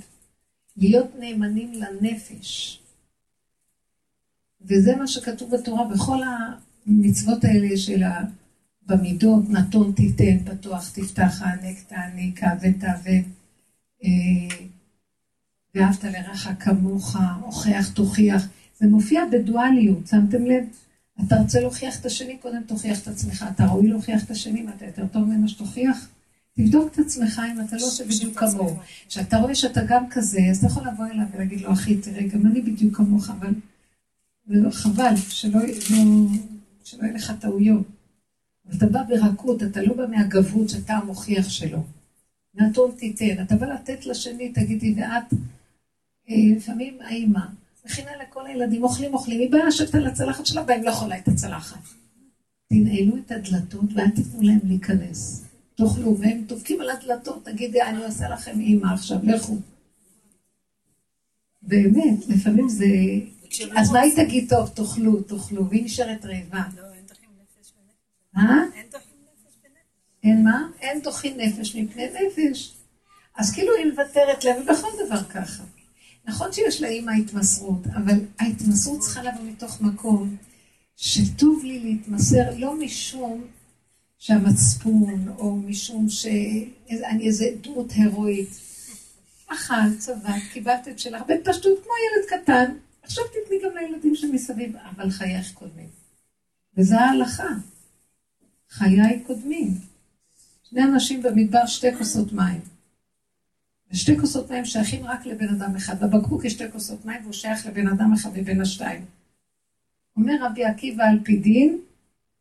להיות 0.80 1.16
נאמנים 1.20 1.74
לנפש. 1.74 2.80
וזה 4.62 4.96
מה 4.96 5.08
שכתוב 5.08 5.56
בתורה 5.56 5.88
בכל 5.88 6.18
המצוות 6.88 7.44
האלה 7.44 7.78
של 7.78 8.04
ה... 8.04 8.24
במידות, 8.90 9.50
נתון 9.50 9.92
תיתן, 9.92 10.38
פתוח 10.46 10.90
תפתח, 10.90 11.42
הענק 11.42 11.78
תעניק, 11.88 12.44
עוות 12.44 12.76
תעוות, 12.80 13.26
אה, 14.04 14.66
ואהבת 15.76 16.04
לרעך 16.04 16.48
כמוך, 16.60 17.16
הוכח 17.42 17.90
תוכיח. 17.94 18.48
זה 18.80 18.88
מופיע 18.88 19.22
בדואליות, 19.32 20.08
שמתם 20.08 20.46
לב? 20.46 20.64
אתה 21.28 21.36
רוצה 21.36 21.60
להוכיח 21.60 22.00
את 22.00 22.06
השני, 22.06 22.38
קודם 22.38 22.62
תוכיח 22.64 23.02
את 23.02 23.08
עצמך. 23.08 23.46
אתה 23.56 23.66
ראוי 23.66 23.88
להוכיח 23.88 24.24
את 24.24 24.32
השני, 24.32 24.66
ואתה 24.66 24.86
יותר 24.86 25.08
טוב 25.08 25.24
ממה 25.24 25.48
שתוכיח? 25.48 26.10
תבדוק 26.64 26.94
את 26.94 27.00
עצמך 27.00 27.42
אם 27.52 27.62
אתה 27.62 27.76
לא 27.76 27.88
בדיוק 28.08 28.40
כמוהו. 28.40 28.76
כשאתה 29.08 29.38
רואה 29.38 29.56
שאתה 29.56 29.82
גם 29.88 30.10
כזה, 30.10 30.40
אז 30.52 30.58
אתה 30.58 30.68
יכול 30.68 30.84
לבוא 30.88 31.06
אליו 31.06 31.26
ולהגיד 31.34 31.62
לו, 31.62 31.74
אחי, 31.74 31.98
תראה, 31.98 32.28
גם 32.28 32.46
אני 32.46 32.62
בדיוק 32.62 32.96
כמוך, 32.96 33.30
אבל 33.30 33.54
חבל, 34.72 35.16
שלא, 35.30 35.60
לא, 35.60 37.04
יהיה 37.04 37.14
לך 37.14 37.34
טעויות. 37.40 37.88
אתה 38.76 38.86
בא 38.86 39.04
ברכות, 39.04 39.64
אתה 39.64 39.82
לא 39.82 39.94
בא 39.94 40.08
מהגבות 40.08 40.70
שאתה 40.70 40.94
המוכיח 40.94 41.50
שלו. 41.50 41.84
נתון 42.56 42.92
תיתן, 42.98 43.44
אתה 43.44 43.56
בא 43.56 43.66
לתת 43.66 44.06
לשני, 44.06 44.50
תגידי, 44.50 44.96
ואת, 44.98 45.34
אה, 46.30 46.36
לפעמים 46.58 46.98
האימא, 47.02 47.42
מכינה 47.86 48.12
לכל 48.22 48.48
הילדים, 48.48 48.84
אוכלים 48.84 49.14
אוכלים, 49.14 49.40
היא 49.40 49.52
באה 49.52 49.66
לשבת 49.66 49.96
על 49.96 50.08
הצלחת 50.08 50.46
שלה, 50.46 50.64
והם 50.68 50.84
לא 50.84 50.90
יכולה 50.90 51.18
את 51.18 51.28
הצלחת. 51.28 51.82
תנעלו 52.70 53.18
את 53.18 53.32
הדלתות 53.32 53.94
ואל 53.96 54.10
תיתנו 54.10 54.42
להם 54.42 54.60
להיכנס. 54.64 55.49
תאכלו, 55.80 56.18
והם 56.20 56.42
דופקים 56.42 56.82
על 56.82 56.90
הדלתות, 56.90 57.46
תגידי, 57.46 57.82
אני 57.82 58.06
עושה 58.06 58.30
לכם 58.30 58.60
אימא 58.60 58.94
עכשיו, 58.94 59.18
לכו. 59.24 59.58
באמת, 61.62 62.28
לפעמים 62.28 62.70
זה... 62.70 62.86
אז 63.78 63.92
מה 63.92 64.00
היא 64.00 64.16
תגיד, 64.16 64.50
טוב, 64.50 64.70
תאכלו, 64.70 65.22
תאכלו, 65.22 65.70
והיא 65.70 65.86
נשארת 65.86 66.26
רעבה. 66.26 66.64
לא. 66.78 66.84
אה? 68.38 68.64
אין 70.24 70.44
מה? 70.44 70.70
אין 70.82 71.02
דוחי 71.02 71.34
נפש 71.38 71.76
מפני 71.76 72.06
נפש. 72.06 72.76
אז 73.38 73.54
כאילו 73.54 73.76
היא 73.76 73.86
מוותרת 73.86 74.44
להם, 74.44 74.62
ובכל 74.62 74.88
דבר 75.06 75.24
ככה. 75.24 75.64
נכון 76.26 76.52
שיש 76.52 76.82
לאימא 76.82 77.12
התמסרות, 77.12 77.88
אבל 77.88 78.20
ההתמסרות 78.40 79.00
צריכה 79.00 79.24
לבוא 79.24 79.44
מתוך 79.44 79.82
מקום 79.82 80.36
שטוב 80.96 81.64
לי 81.64 81.80
להתמסר, 81.80 82.44
לא 82.58 82.76
משום 82.76 83.44
שהמצפון, 84.20 85.28
או 85.38 85.56
משום 85.56 86.10
שאני 86.10 87.28
איזה 87.28 87.46
דמות 87.62 87.92
הירואית. 87.92 88.50
אכל, 89.48 89.96
צבעת, 89.98 90.42
קיבלת 90.54 90.88
את 90.88 91.00
שלך, 91.00 91.22
בפשטות 91.28 91.80
כמו 91.84 91.94
ילד 92.06 92.42
קטן, 92.42 92.74
עכשיו 93.02 93.24
תתני 93.28 93.58
גם 93.64 93.78
לילדים 93.78 94.16
שמסביב, 94.16 94.76
אבל 94.76 95.10
חייך 95.10 95.54
קודמים. 95.54 95.88
וזה 96.78 97.00
ההלכה. 97.00 97.48
חיי 98.70 99.24
קודמים. 99.28 99.68
שני 100.64 100.84
אנשים 100.84 101.24
במדבר, 101.24 101.66
שתי 101.66 101.96
כוסות 101.98 102.34
מים. 102.34 102.62
ושתי 103.92 104.20
כוסות 104.20 104.52
מים 104.52 104.66
שייכים 104.66 105.06
רק 105.06 105.26
לבן 105.26 105.50
אדם 105.50 105.76
אחד. 105.76 106.04
בבקבוק 106.04 106.46
יש 106.46 106.54
שתי 106.54 106.72
כוסות 106.72 107.06
מים 107.06 107.22
והוא 107.22 107.34
שייך 107.34 107.66
לבן 107.66 107.88
אדם 107.88 108.14
אחד 108.14 108.30
מבין 108.38 108.62
השתיים. 108.62 109.06
אומר 110.18 110.34
רבי 110.42 110.66
עקיבא 110.66 111.04
על 111.04 111.20
פי 111.24 111.38
דין, 111.38 111.80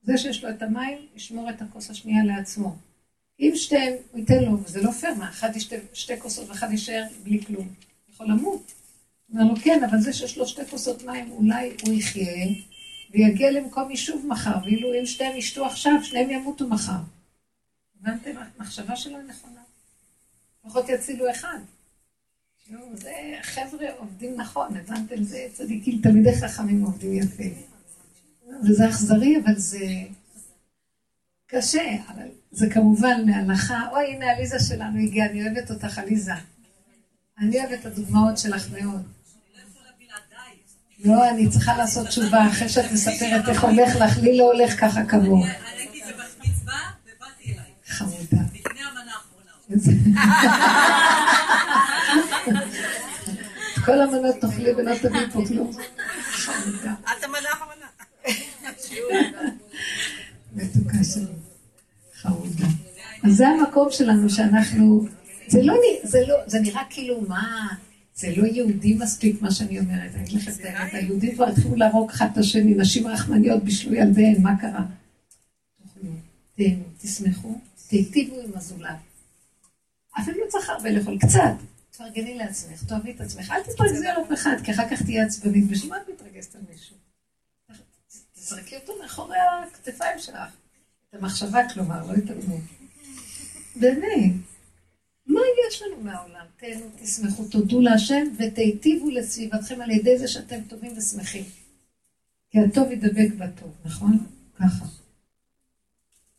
זה 0.08 0.18
שיש 0.18 0.44
לו 0.44 0.50
את 0.50 0.62
המים, 0.62 0.98
ישמור 1.16 1.50
את 1.50 1.62
הכוס 1.62 1.90
השנייה 1.90 2.24
לעצמו. 2.24 2.76
אם 3.40 3.52
שתיהם, 3.54 3.94
הוא 4.12 4.20
ייתן 4.20 4.44
לו, 4.44 4.64
וזה 4.64 4.82
לא 4.82 4.90
פייר, 4.90 5.14
מה, 5.14 5.30
אחד 5.30 5.56
ישתה 5.56 5.76
שתי 5.92 6.20
כוסות 6.20 6.48
ואחד 6.48 6.70
יישאר 6.70 7.04
בלי 7.22 7.44
כלום. 7.44 7.68
יכול 8.08 8.26
למות. 8.26 8.72
אומר 9.32 9.44
לו, 9.44 9.56
כן, 9.56 9.84
אבל 9.84 10.00
זה 10.00 10.12
שיש 10.12 10.38
לו 10.38 10.46
שתי 10.46 10.66
כוסות 10.70 11.02
מים, 11.02 11.30
אולי 11.30 11.76
הוא 11.86 11.94
יחיה 11.94 12.46
ויגיע 13.10 13.50
למקום 13.50 13.90
יישוב 13.90 14.26
מחר, 14.26 14.54
ואילו 14.64 14.94
אם 15.00 15.06
שתיהם 15.06 15.36
ישתו 15.36 15.66
עכשיו, 15.66 15.92
שניהם 16.02 16.30
ימותו 16.30 16.68
מחר. 16.68 17.00
הבנתם? 18.00 18.30
המחשבה 18.58 18.96
שלו 18.96 19.22
נכונה. 19.22 19.60
לפחות 20.64 20.88
יצילו 20.88 21.30
אחד. 21.30 21.58
זה 22.94 23.12
חבר'ה 23.42 23.86
עובדים 23.98 24.40
נכון, 24.40 24.76
הבנתם? 24.76 25.22
זה 25.22 25.46
צדיקים, 25.52 26.00
תלמידי 26.02 26.36
חכמים 26.40 26.82
עובדים 26.82 27.12
יפה. 27.12 27.67
וזה 28.64 28.88
אכזרי, 28.88 29.36
אבל 29.44 29.56
זה 29.56 29.86
קשה, 31.46 31.96
אבל 32.08 32.26
זה 32.50 32.70
כמובן 32.70 33.20
להלכה. 33.26 33.88
אוי, 33.92 34.14
הנה 34.14 34.30
עליזה 34.30 34.58
שלנו 34.60 34.98
הגיעה, 34.98 35.30
אני 35.30 35.42
אוהבת 35.42 35.70
אותך, 35.70 35.98
עליזה. 35.98 36.32
אני 37.38 37.60
אוהבת 37.60 37.80
את 37.80 37.86
הדוגמאות 37.86 38.38
שלך 38.38 38.66
מאוד. 38.70 39.02
לא, 41.04 41.30
אני 41.30 41.48
צריכה 41.48 41.76
לעשות 41.76 42.08
תשובה 42.08 42.48
אחרי 42.48 42.68
שאת 42.68 42.92
מספרת 42.92 43.48
איך 43.48 43.64
הולך 43.64 43.96
לך, 43.96 44.18
לי 44.18 44.38
לא 44.38 44.52
הולך 44.52 44.80
ככה 44.80 45.04
כמוהו. 45.04 45.44
הייתי 45.44 46.00
בבת 46.02 46.36
מצווה 46.38 46.78
ובאתי 47.04 47.44
אלייך. 47.44 47.66
חמודה. 47.86 48.42
לפני 48.54 48.80
המנה 48.80 49.12
האחרונה. 49.12 49.52
כל 53.84 54.00
המנות 54.00 54.36
תאכלי 54.40 54.72
ולא 54.72 54.94
תביאי 55.02 55.30
פה 55.32 55.46
כלום. 55.48 55.70
חמודה. 56.32 56.94
את 57.02 57.24
המנה 57.24 57.48
האחרונה. 57.50 57.86
מתוקה 60.52 61.04
שלי. 61.04 61.24
חמודה. 62.14 62.66
אז 63.24 63.27
זה 63.38 63.48
המקום 63.48 63.88
שלנו 63.90 64.30
שאנחנו... 64.30 65.06
זה 65.48 65.62
לא, 65.62 65.74
זה 66.02 66.18
לא, 66.26 66.34
זה 66.46 66.60
נראה 66.60 66.82
כאילו 66.90 67.20
מה, 67.28 67.68
זה 68.14 68.32
לא 68.36 68.46
יהודי 68.46 68.94
מספיק 68.94 69.42
מה 69.42 69.50
שאני 69.50 69.78
אומרת. 69.78 70.14
אני 70.14 70.24
אגיד 70.24 70.40
לכם 70.40 70.50
את 70.50 70.64
האמת, 70.64 70.94
היהודים 70.94 71.34
כבר 71.34 71.48
התחילו 71.48 71.76
להרוג 71.76 72.10
אחד 72.10 72.26
את 72.32 72.38
השני, 72.38 72.74
נשים 72.74 73.06
רחמניות 73.06 73.64
בישלו 73.64 73.94
ילדיהן, 73.94 74.42
מה 74.42 74.60
קרה? 74.60 74.84
תהנו, 76.56 76.84
תשמחו, 77.02 77.58
תיטיבו 77.88 78.40
עם 78.40 78.50
הזולת. 78.54 78.96
אפילו 80.20 80.38
לא 80.44 80.50
צריך 80.50 80.70
הרבה 80.70 80.90
לאכול, 80.90 81.18
קצת. 81.18 81.54
תפרגני 81.90 82.34
לעצמך, 82.34 82.84
תאהבי 82.84 83.10
את 83.10 83.20
עצמך, 83.20 83.50
אל 83.50 83.62
תתרגזי 83.62 84.06
על 84.06 84.22
אף 84.22 84.32
אחד, 84.32 84.56
כי 84.64 84.72
אחר 84.72 84.88
כך 84.90 85.02
תהיה 85.02 85.24
עצבנית. 85.24 85.68
בשביל 85.68 85.90
מה 85.90 85.96
את 85.96 86.08
מתרגזת 86.14 86.54
על 86.54 86.60
מישהו? 86.70 86.96
תזרקי 88.34 88.76
אותו 88.76 88.92
מאחורי 89.02 89.36
הכתפיים 89.72 90.18
שלך. 90.18 90.50
את 91.08 91.14
המחשבה, 91.14 91.60
כלומר, 91.74 92.06
לא 92.06 92.14
את. 92.14 92.30
באמת. 93.80 94.32
מה 95.26 95.40
יש 95.68 95.82
לנו 95.82 96.04
מהעולם? 96.04 96.44
תהנו, 96.56 96.86
תשמחו, 97.02 97.44
תודו 97.44 97.80
להשם 97.80 98.24
ותיטיבו 98.38 99.10
לסביבתכם 99.10 99.80
על 99.80 99.90
ידי 99.90 100.18
זה 100.18 100.28
שאתם 100.28 100.60
טובים 100.68 100.92
ושמחים. 100.98 101.44
כי 102.50 102.58
הטוב 102.58 102.90
ידבק 102.90 103.34
בטוב, 103.38 103.72
נכון? 103.84 104.18
ככה. 104.58 104.86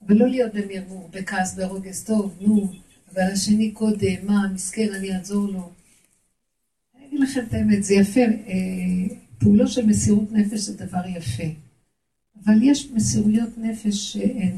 ולא 0.08 0.28
להיות 0.28 0.54
במרמור, 0.54 1.10
בכעס, 1.12 1.56
ברוגז, 1.56 2.04
טוב, 2.04 2.38
נו, 2.42 2.72
אבל 3.14 3.22
השני 3.22 3.72
קודם, 3.72 4.26
מה, 4.26 4.48
מסכן, 4.54 4.94
אני 4.94 5.16
אעזור 5.16 5.48
לו. 5.48 5.72
אני 6.96 7.08
אגיד 7.08 7.20
לכם 7.20 7.46
את 7.48 7.54
האמת, 7.54 7.84
זה 7.84 7.94
יפה, 7.94 8.20
אה, 8.20 9.16
פעולות 9.40 9.72
של 9.72 9.86
מסירות 9.86 10.32
נפש 10.32 10.60
זה 10.60 10.86
דבר 10.86 11.08
יפה. 11.08 11.44
אבל 12.46 12.64
יש 12.64 12.92
מסירויות 12.92 13.58
נפש 13.58 14.14
שהן... 14.14 14.56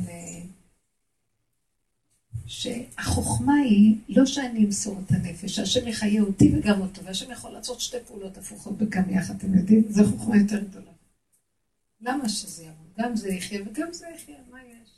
שהחוכמה 2.51 3.53
היא 3.55 3.95
לא 4.09 4.25
שאני 4.25 4.65
אמסור 4.65 4.99
את 5.05 5.11
הנפש, 5.11 5.55
שהשם 5.55 5.87
יחיה 5.87 6.21
אותי 6.21 6.51
וגם 6.57 6.81
אותו, 6.81 7.03
והשם 7.03 7.31
יכול 7.31 7.51
לעשות 7.51 7.79
שתי 7.81 7.97
פעולות 8.07 8.37
הפוכות 8.37 8.77
גם 8.89 9.09
יחד, 9.09 9.35
אתם 9.35 9.53
יודעים? 9.57 9.83
זו 9.89 10.03
חוכמה 10.05 10.37
יותר 10.37 10.63
גדולה. 10.63 10.91
למה 12.01 12.29
שזה 12.29 12.63
ימות? 12.63 12.97
גם 12.97 13.15
זה 13.15 13.29
יחיה 13.29 13.61
וגם 13.61 13.93
זה 13.93 14.05
יחיה, 14.15 14.37
מה 14.51 14.57
יש? 14.63 14.89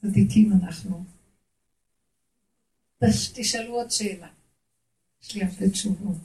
צדיקים 0.00 0.52
אנחנו. 0.52 1.04
תש- 3.04 3.30
תשאלו 3.34 3.74
עוד 3.74 3.90
שאלה. 3.90 4.28
יש 5.22 5.34
לי 5.34 5.44
הרבה 5.44 5.70
תשובות. 5.70 6.16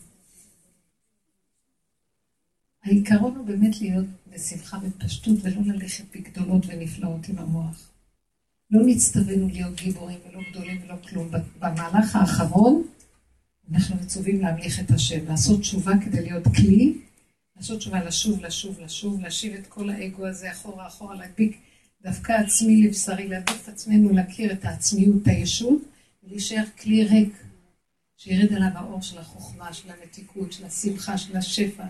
העיקרון 2.83 3.35
הוא 3.35 3.45
באמת 3.45 3.81
להיות 3.81 4.05
בשמחה 4.27 4.77
ובפשטות 4.83 5.37
ולא 5.43 5.61
ללכת 5.73 6.03
בגדולות 6.15 6.63
ונפלאות 6.67 7.29
עם 7.29 7.37
המוח. 7.37 7.88
לא 8.71 8.81
נצטווינו 8.85 9.47
להיות 9.47 9.81
גיבורים 9.81 10.19
ולא 10.29 10.41
גדולים 10.51 10.81
ולא 10.83 10.95
כלום. 11.09 11.31
במהלך 11.59 12.15
האחרון 12.15 12.83
אנחנו 13.71 13.95
מצווים 13.95 14.41
להמליך 14.41 14.79
את 14.79 14.91
השם, 14.91 15.25
לעשות 15.25 15.61
תשובה 15.61 15.91
כדי 16.05 16.21
להיות 16.21 16.43
כלי, 16.55 16.97
לעשות 17.55 17.79
תשובה 17.79 18.03
לשוב, 18.03 18.45
לשוב, 18.45 18.79
לשוב, 18.79 19.21
להשיב 19.21 19.53
את 19.53 19.67
כל 19.67 19.89
האגו 19.89 20.27
הזה 20.27 20.51
אחורה, 20.51 20.87
אחורה, 20.87 21.15
להדביק 21.15 21.57
דווקא 22.01 22.31
עצמי 22.31 22.87
לבשרי, 22.87 23.27
להדביק 23.27 23.57
את 23.63 23.69
עצמנו, 23.69 24.09
להכיר 24.13 24.51
את 24.51 24.65
העצמיות, 24.65 25.15
את 25.21 25.27
הישות, 25.27 25.81
ולהישאר 26.23 26.63
כלי 26.81 27.03
ריק, 27.03 27.33
שירד 28.17 28.53
עליו 28.53 28.71
האור 28.75 29.01
של 29.01 29.17
החוכמה, 29.17 29.73
של 29.73 29.89
המתיקות, 29.91 30.53
של 30.53 30.65
השמחה, 30.65 31.17
של 31.17 31.37
השפע. 31.37 31.85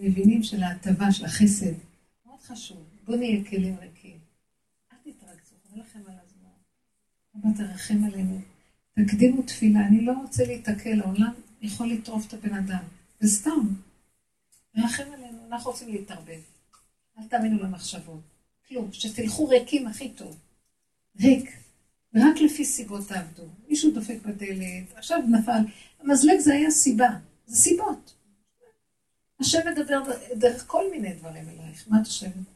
מבינים 0.00 0.42
של 0.42 0.62
ההטבה, 0.62 1.12
של 1.12 1.24
החסד. 1.24 1.72
מאוד 2.26 2.40
חשוב. 2.40 2.84
בוא 3.04 3.16
נהיה 3.16 3.44
כלים 3.44 3.76
ריקים. 3.80 4.18
אל 4.92 4.96
תתרגזו, 5.02 5.54
חבל 5.68 5.80
לכם 5.80 5.98
על 5.98 6.14
הזמן. 6.24 6.50
אבא 7.36 7.48
תרחם 7.56 8.04
עלינו. 8.04 8.40
תקדימו 8.94 9.42
תפילה, 9.42 9.86
אני 9.86 10.00
לא 10.04 10.12
רוצה 10.12 10.44
להיתקל, 10.44 11.00
העולם 11.00 11.32
יכול 11.62 11.86
לטרוף 11.86 12.26
את 12.28 12.34
הבן 12.34 12.54
אדם. 12.54 12.82
זה 13.20 13.28
סתם. 13.28 13.68
תרחם 14.74 15.04
עלינו, 15.14 15.46
אנחנו 15.46 15.70
רוצים 15.70 15.88
להתערבב. 15.88 16.40
אל 17.18 17.24
תאמינו 17.28 17.62
למחשבות. 17.62 18.20
כלום, 18.68 18.88
שתלכו 18.92 19.48
ריקים 19.48 19.86
הכי 19.86 20.08
טוב. 20.08 20.38
ריק. 21.20 21.50
רק 22.14 22.40
לפי 22.40 22.64
סיבות 22.64 23.08
תעבדו. 23.08 23.42
מישהו 23.68 23.90
דופק 23.90 24.18
בדלת, 24.26 24.84
עכשיו 24.94 25.18
נפל. 25.28 25.60
המזלג 26.00 26.38
זה 26.38 26.54
היה 26.54 26.70
סיבה, 26.70 27.08
זה 27.46 27.56
סיבות. 27.56 28.14
השם 29.40 29.58
מדבר 29.72 30.02
דרך 30.36 30.64
כל 30.66 30.90
מיני 30.90 31.14
דברים 31.14 31.48
אלייך. 31.48 31.84
מה 31.88 32.00
את 32.00 32.06
חושבת? 32.06 32.55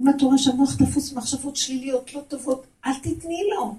אם 0.00 0.08
את 0.08 0.22
רואה 0.22 0.38
שהמוח 0.38 0.76
תפוס 0.76 1.12
מחשבות 1.12 1.56
שליליות 1.56 2.14
לא 2.14 2.20
טובות, 2.28 2.66
אל 2.86 2.98
תתני 2.98 3.42
לו. 3.50 3.78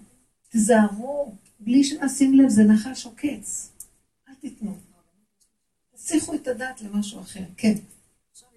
תזהרו, 0.49 1.35
בלי 1.59 1.83
שנשים 1.83 2.33
לב, 2.33 2.49
זה 2.49 2.63
נחש 2.63 3.05
עוקץ. 3.05 3.71
אל 4.29 4.33
תיתנו. 4.33 4.77
תסיכו 5.95 6.33
את 6.33 6.47
הדעת 6.47 6.81
למשהו 6.81 7.21
אחר. 7.21 7.43
כן. 7.57 7.73
לא. 7.73 8.49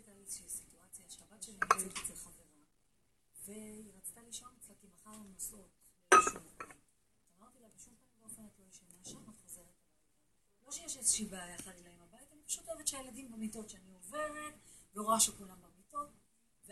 לא 10.67 10.73
איזושהי 10.99 11.27
בעיה 11.27 11.59
חלילה 11.59 11.89
עם 11.89 12.03
הבית, 12.09 12.29
אני 12.33 12.41
פשוט 12.47 12.69
אוהבת 12.69 12.89
שהילדים 12.89 13.33
במיטות, 13.33 13.71
שאני 13.71 13.93
עוברת, 13.95 14.55
ורואה 14.95 15.21
שכולם 15.21 15.49
במיטות. 15.49 15.72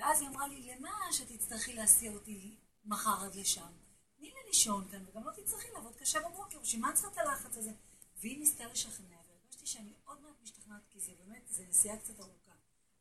ואז 0.00 0.20
היא 0.20 0.28
אמרה 0.28 0.48
לי, 0.48 0.62
למה 0.62 0.90
שתצטרכי 1.12 1.72
להסיע 1.72 2.12
אותי 2.12 2.56
מחר 2.84 3.24
עד 3.24 3.34
לשם? 3.34 3.72
תני 4.16 4.28
לי 4.28 4.40
לישון 4.46 4.88
כאן, 4.90 5.04
וגם 5.08 5.24
לא 5.24 5.30
תצטרכי 5.32 5.68
לעבוד 5.74 5.96
קשה 5.96 6.18
בבוקר, 6.28 6.58
בשביל 6.60 6.82
מה 6.82 6.92
צריכה 6.92 7.08
את 7.12 7.18
הלחץ 7.18 7.56
הזה? 7.56 7.72
והיא 8.20 8.38
ניסתה 8.38 8.64
לשכנע, 8.64 9.16
והרגשתי 9.28 9.66
שאני 9.66 9.92
עוד 10.04 10.20
מעט 10.20 10.34
משתכנעת, 10.42 10.82
כי 10.90 11.00
זה 11.00 11.12
באמת, 11.18 11.42
זה 11.48 11.64
נסיעה 11.68 11.96
קצת 11.96 12.20
ארוכה 12.20 12.52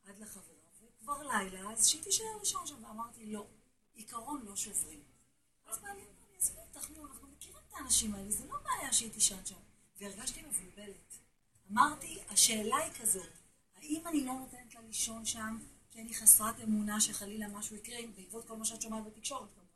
עד 0.03 0.19
לחברה, 0.19 0.55
וכבר 0.81 1.23
לילה, 1.23 1.71
אז 1.71 1.87
שהיא 1.87 2.03
תישאר 2.03 2.37
לישון 2.39 2.67
שם, 2.67 2.83
ואמרתי, 2.83 3.25
לא, 3.25 3.47
עיקרון 3.93 4.45
לא 4.45 4.55
שוברים. 4.55 5.03
אז 5.65 5.79
בא 5.79 5.87
לי, 5.87 6.01
אני 6.01 6.37
עזבי 6.37 6.59
אותך, 6.59 6.89
נו, 6.89 7.07
אנחנו 7.07 7.27
מכירים 7.27 7.61
את 7.67 7.73
האנשים 7.73 8.15
האלה, 8.15 8.31
זה 8.31 8.45
לא 8.45 8.55
בעיה 8.63 8.93
שהיא 8.93 9.11
תישן 9.11 9.45
שם. 9.45 9.59
והרגשתי 9.99 10.41
מבולבלת. 10.41 11.17
אמרתי, 11.71 12.19
השאלה 12.29 12.77
היא 12.77 12.93
כזאת, 12.93 13.31
האם 13.75 14.07
אני 14.07 14.25
לא 14.25 14.33
נותנת 14.33 14.75
לה 14.75 14.81
לישון 14.81 15.25
שם, 15.25 15.59
כי 15.91 16.01
אני 16.01 16.13
חסרת 16.13 16.59
אמונה 16.59 17.01
שחלילה 17.01 17.47
משהו 17.47 17.75
יקרה, 17.75 17.97
בעקבות 18.15 18.47
כל 18.47 18.57
מה 18.57 18.65
שאת 18.65 18.81
שומעת 18.81 19.03
בתקשורת 19.03 19.49
כמובן. 19.53 19.69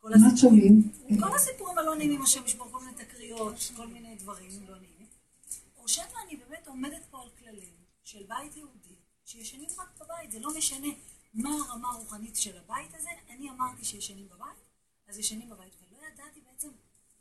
כל 0.00 0.08
מה 0.08 0.36
שומעים? 0.36 0.92
כל 1.20 1.34
הסיפורים 1.34 1.78
הלא 1.78 1.96
נעימים, 1.96 2.22
השם 2.22 2.46
ישמור 2.46 2.68
כל 2.70 2.80
מיני 2.84 2.96
תקריות, 2.96 3.54
כל 3.76 3.86
מיני 3.86 4.16
דברים 4.16 4.50
לא 4.68 4.78
נעימים. 4.78 5.06
או 5.76 5.88
שמא 5.88 6.18
אני 6.26 6.36
באמת 6.36 6.68
עומדת 6.68 7.02
פה 7.10 7.22
על 7.22 7.28
כללים 7.38 7.74
של 8.04 8.22
בית 8.28 8.56
יהודי, 8.56 8.94
שישנים 9.24 9.68
רק 9.78 9.88
בבית, 10.00 10.30
זה 10.32 10.38
לא 10.38 10.56
משנה 10.56 10.88
מה 11.34 11.50
הרמה 11.50 11.90
הרוחנית 11.90 12.36
של 12.36 12.58
הבית 12.58 12.94
הזה, 12.94 13.10
אני 13.30 13.50
אמרתי 13.50 13.84
שישנים 13.84 14.28
בבית, 14.28 14.58
אז 15.08 15.18
ישנים 15.18 15.50
בבית, 15.50 15.72
ולא 15.80 15.98
ידעתי 16.06 16.40
בעצם 16.40 16.68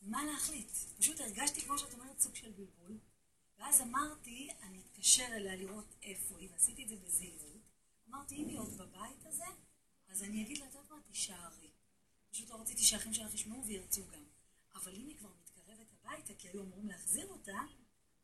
מה 0.02 0.24
להחליט. 0.24 0.72
פשוט 1.00 1.22
הרגשתי, 1.22 1.62
כמו 1.62 1.78
שאת 1.80 1.94
אומרת, 1.94 2.20
סוג 2.20 2.36
של 2.36 2.52
בלבול, 2.52 2.98
ואז 3.60 3.82
אמרתי, 3.82 4.50
אני 4.64 4.82
אתקשר 4.82 5.28
אליה 5.32 5.56
לראות 5.56 5.96
איפה 6.04 6.36
היא, 6.40 6.50
ועשיתי 6.52 6.84
את 6.84 6.90
זה 6.90 6.96
בזהירות. 7.06 7.49
אמרתי, 8.10 8.36
אם 8.36 8.48
היא 8.48 8.60
עוד 8.60 8.74
בבית 8.74 9.26
הזה, 9.30 9.44
אז 10.12 10.24
אני 10.24 10.42
אגיד 10.44 10.58
לה, 10.58 10.66
את 10.66 10.76
יודעת 10.76 10.92
מה, 10.92 10.98
תישארי. 11.12 11.68
פשוט 12.32 12.50
לא 12.50 12.56
רציתי 12.62 12.84
שהאחים 12.84 13.14
שלך 13.14 13.34
ישמעו 13.34 13.66
וירצו 13.66 14.02
גם. 14.02 14.24
אבל 14.76 14.92
אם 14.96 15.08
היא 15.08 15.16
כבר 15.20 15.30
מתקרבת 15.44 15.88
הביתה, 16.04 16.34
כי 16.38 16.48
היו 16.54 16.62
אמורים 16.62 16.88
להחזיר 16.88 17.26
אותה, 17.30 17.58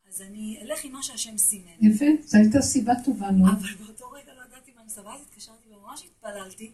אז 0.09 0.21
אני 0.21 0.57
אלך 0.61 0.85
עם 0.85 0.91
מה 0.91 1.03
שהשם 1.03 1.37
סימן. 1.37 1.71
יפה, 1.81 2.05
זו 2.23 2.37
הייתה 2.37 2.61
סיבה 2.61 2.93
טובה, 3.05 3.31
נו. 3.31 3.45
אבל 3.51 3.75
באותו 3.75 4.09
רגע 4.11 4.33
לא 4.33 4.41
ידעתי 4.47 4.71
מה 4.71 4.81
אני 4.81 4.89
עושה, 4.89 5.01
ואז 5.01 5.21
התקשרתי 5.21 5.69
וממש 5.69 6.03
התפללתי, 6.03 6.71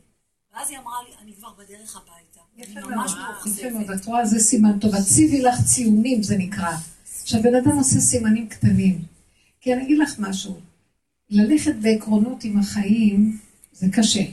ואז 0.54 0.70
היא 0.70 0.80
אמרה 0.80 0.98
לי, 1.10 1.16
אני 1.18 1.34
כבר 1.34 1.54
בדרך 1.54 1.96
הביתה. 1.96 2.42
יפה 2.56 2.80
ממש 2.80 3.12
מאוד, 3.12 3.36
יפה 3.46 3.70
מאוכזבת. 3.70 3.72
מאוד, 3.72 3.92
את 3.92 4.06
רואה, 4.06 4.26
זה 4.26 4.40
סימן 4.40 4.80
טוב. 4.80 4.96
הציבי 4.96 5.42
לך 5.42 5.56
ציונים, 5.76 6.24
זה 6.24 6.38
נקרא. 6.38 6.72
שהבן 7.26 7.56
אדם 7.56 7.78
עושה 7.78 8.00
סימנים 8.00 8.50
קטנים. 8.50 9.06
כי 9.62 9.74
אני 9.74 9.84
אגיד 9.84 9.98
לך 9.98 10.20
משהו, 10.20 10.60
ללכת 11.32 11.76
בעקרונות 11.82 12.44
עם 12.44 12.60
החיים 12.60 13.38
זה 13.74 13.88
קשה. 13.94 14.24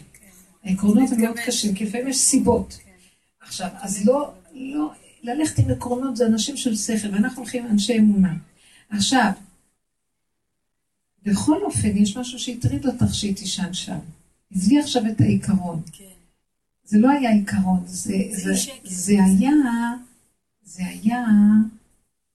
העקרונות 0.65 1.13
הם 1.13 1.21
מאוד 1.21 1.37
קשים, 1.47 1.75
כי 1.75 1.85
לפעמים 1.85 2.09
יש 2.09 2.17
סיבות. 2.17 2.79
עכשיו, 3.41 3.69
אז 3.81 4.07
לא, 4.07 4.33
לא, 4.53 4.93
ללכת 5.23 5.59
עם 5.59 5.71
עקרונות 5.71 6.17
זה 6.17 6.27
אנשים 6.27 6.57
של 6.57 6.77
שכל, 6.77 7.09
ואנחנו 7.09 7.43
הולכים 7.43 7.67
אנשי 7.67 7.99
אמונה. 7.99 8.35
עכשיו, 8.91 9.31
בכל 11.23 11.63
אופן, 11.63 11.97
יש 11.97 12.17
משהו 12.17 12.39
שהטריד 12.39 12.87
אותך 12.87 13.15
שהיא 13.15 13.37
תישן 13.37 13.73
שם. 13.73 13.99
עזבי 14.55 14.81
עכשיו 14.81 15.03
את 15.07 15.21
העיקרון. 15.21 15.83
כן. 15.93 16.05
זה 16.85 16.99
לא 16.99 17.11
היה 17.11 17.31
עיקרון, 17.31 17.83
זה, 17.87 18.15
זה 18.31 18.55
זה. 18.55 18.73
זה 18.85 19.13
היה, 19.25 19.51
זה 20.65 20.83
היה, 20.87 21.27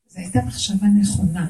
זה 0.08 0.20
הייתה 0.20 0.40
מחשבה 0.46 0.88
נכונה. 0.88 1.50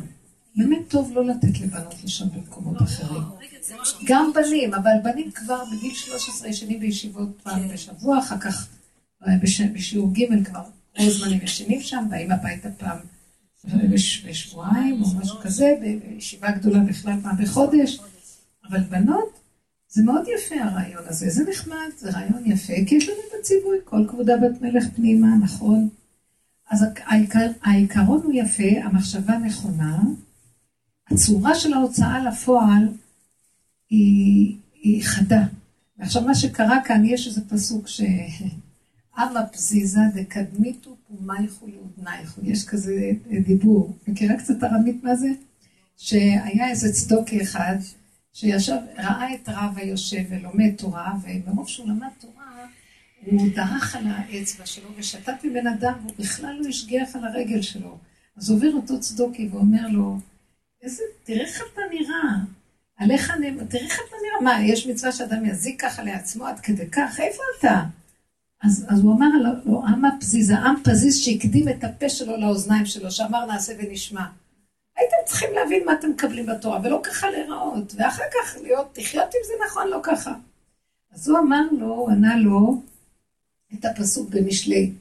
באמת 0.56 0.80
טוב 0.88 1.12
לא 1.16 1.26
לתת 1.26 1.60
לבנות 1.60 1.96
לישון 2.04 2.30
במקומות 2.30 2.82
אחרים. 2.82 3.22
זה 3.62 3.76
מה 3.76 3.86
שאמרתי. 3.86 4.06
גם 4.08 4.32
בנים, 4.36 4.74
אבל 4.74 4.92
בנים 5.04 5.32
כבר 5.32 5.64
בגיל 5.66 5.94
13 5.94 6.48
ישנים 6.48 6.80
בישיבות 6.80 7.30
פעם 7.44 7.60
כן. 7.68 7.74
בשבוע, 7.74 8.20
אחר 8.20 8.38
כך 8.40 8.68
אה, 9.28 9.34
בש- 9.42 9.62
בשיעור 9.62 10.14
ג' 10.14 10.44
כבר 10.46 10.64
הזמן 10.98 11.34
הם 11.34 11.40
ישנים 11.44 11.82
שם, 11.82 12.06
באים 12.10 12.32
הביתה 12.32 12.70
פעם 12.72 12.98
בש- 13.94 14.26
בשבועיים 14.26 15.02
או 15.04 15.08
משהו 15.22 15.38
כזה, 15.42 15.74
בישיבה 15.82 16.52
גדולה 16.52 16.80
בכלל 16.80 17.14
פעם 17.24 17.38
בחודש. 17.44 18.00
אבל 18.70 18.80
בנות, 18.80 19.40
זה 19.90 20.04
מאוד 20.04 20.24
יפה 20.38 20.56
הרעיון 20.64 21.04
הזה, 21.08 21.30
זה 21.30 21.44
נחמד, 21.50 21.76
זה 21.98 22.12
רעיון 22.12 22.44
יפה, 22.46 22.74
כי 22.88 22.96
יש 22.96 23.10
לנו 23.10 23.18
את 23.30 23.40
הציווי, 23.40 23.78
כל 23.86 24.06
כבודה 24.08 24.34
בת 24.38 24.62
מלך 24.62 24.84
פנימה, 24.96 25.28
נכון? 25.42 25.90
אז 26.70 26.86
העיקר, 27.06 27.48
העיקרון 27.64 28.22
הוא 28.24 28.34
יפה, 28.36 28.64
המחשבה 28.84 29.38
נכונה, 29.38 30.00
הצורה 31.14 31.56
של 31.56 31.74
ההוצאה 31.74 32.20
לפועל 32.24 32.88
היא, 33.90 34.56
היא 34.74 35.04
חדה. 35.04 35.44
ועכשיו 35.98 36.22
מה 36.22 36.36
שקרה 36.36 36.78
כאן, 36.86 37.06
יש 37.06 37.28
איזה 37.28 37.42
פסוק 37.50 37.88
ש... 37.88 38.02
אמה 39.20 39.46
פזיזה 39.46 40.00
דקדמיתו 40.14 40.98
פומייכו 41.08 41.68
לאודנייכו. 41.68 42.42
יש 42.44 42.66
כזה 42.66 43.12
דיבור. 43.46 43.98
מכירה 44.08 44.38
קצת 44.38 44.64
ארמית 44.64 45.04
מה 45.04 45.16
זה? 45.16 45.28
שהיה 45.98 46.70
איזה 46.70 46.94
צדוקי 46.94 47.42
אחד, 47.42 47.76
שישב, 48.34 48.78
ראה 48.98 49.34
את 49.34 49.50
רב 49.50 49.74
היושב 49.76 50.24
ולומד 50.30 50.72
תורה, 50.78 51.14
ומרוב 51.24 51.68
שהוא 51.68 51.90
למד 51.90 52.08
תורה, 52.20 52.68
הוא 53.26 53.50
דרך 53.56 53.96
על 53.96 54.04
האצבע 54.08 54.66
שלו 54.66 54.90
ושתת 54.98 55.34
מבן 55.44 55.68
אדם, 55.68 55.94
והוא 56.02 56.14
בכלל 56.20 56.58
לא 56.60 56.68
השגיח 56.68 57.16
על 57.16 57.26
הרגל 57.26 57.62
שלו. 57.62 57.98
אז 58.38 58.50
עובר 58.50 58.74
אותו 58.74 59.00
צדוקי 59.00 59.48
ואומר 59.52 59.88
לו, 59.88 60.18
איזה, 60.84 61.04
תראה 61.24 61.42
איך 61.42 61.62
אתה 61.74 61.82
נראה. 61.92 62.34
עליך 62.98 63.32
נאמר, 63.32 63.64
תראה 63.64 63.84
איך 63.84 64.00
אתה 64.08 64.16
נראה. 64.24 64.42
מה, 64.42 64.66
יש 64.66 64.88
מצווה 64.88 65.12
שאדם 65.12 65.46
יזיק 65.46 65.82
ככה 65.82 66.04
לעצמו 66.04 66.46
עד 66.46 66.60
כדי 66.60 66.90
כך? 66.90 67.20
איפה 67.20 67.44
אתה? 67.60 67.84
אז, 68.64 68.86
אז 68.90 69.00
הוא 69.00 69.14
אמר 69.14 69.28
לו, 69.44 69.50
לו, 69.66 69.84
עם 69.88 70.06
הפזיז, 70.06 70.50
העם 70.50 70.76
פזיז 70.84 71.18
שהקדים 71.18 71.70
את 71.70 71.84
הפה 71.84 72.10
שלו 72.10 72.38
לאוזניים 72.38 72.86
שלו, 72.86 73.12
שאמר 73.12 73.46
נעשה 73.46 73.74
ונשמע. 73.78 74.26
הייתם 74.98 75.16
צריכים 75.26 75.50
להבין 75.54 75.86
מה 75.86 75.94
אתם 75.94 76.10
מקבלים 76.10 76.46
בתורה, 76.46 76.80
ולא 76.84 77.00
ככה 77.04 77.30
להיראות, 77.30 77.94
ואחר 77.98 78.24
כך 78.34 78.58
להיות, 78.64 78.98
לחיות 78.98 79.26
עם 79.26 79.42
זה 79.48 79.54
נכון, 79.68 79.88
לא 79.88 80.00
ככה. 80.04 80.34
אז 81.14 81.30
הוא 81.30 81.40
אמר 81.40 81.62
לו, 81.72 81.88
הוא 81.88 82.10
ענה 82.10 82.38
לו 82.38 82.82
את 83.74 83.86
הפסוק 83.86 84.30
במשלי, 84.30 84.92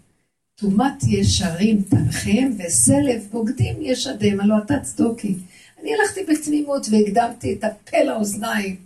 טומאת 0.54 1.02
ישרים 1.08 1.82
תנחם, 1.82 2.50
וסלב 2.58 3.28
בוגדים 3.30 3.76
ישדם, 3.80 4.40
הלא 4.40 4.54
אתה 4.64 4.80
צדוקי. 4.80 5.34
אני 5.82 5.94
הלכתי 5.94 6.24
בתמימות 6.24 6.86
והקדמתי 6.90 7.52
את 7.52 7.64
הפה 7.64 8.04
לאוזניים. 8.04 8.76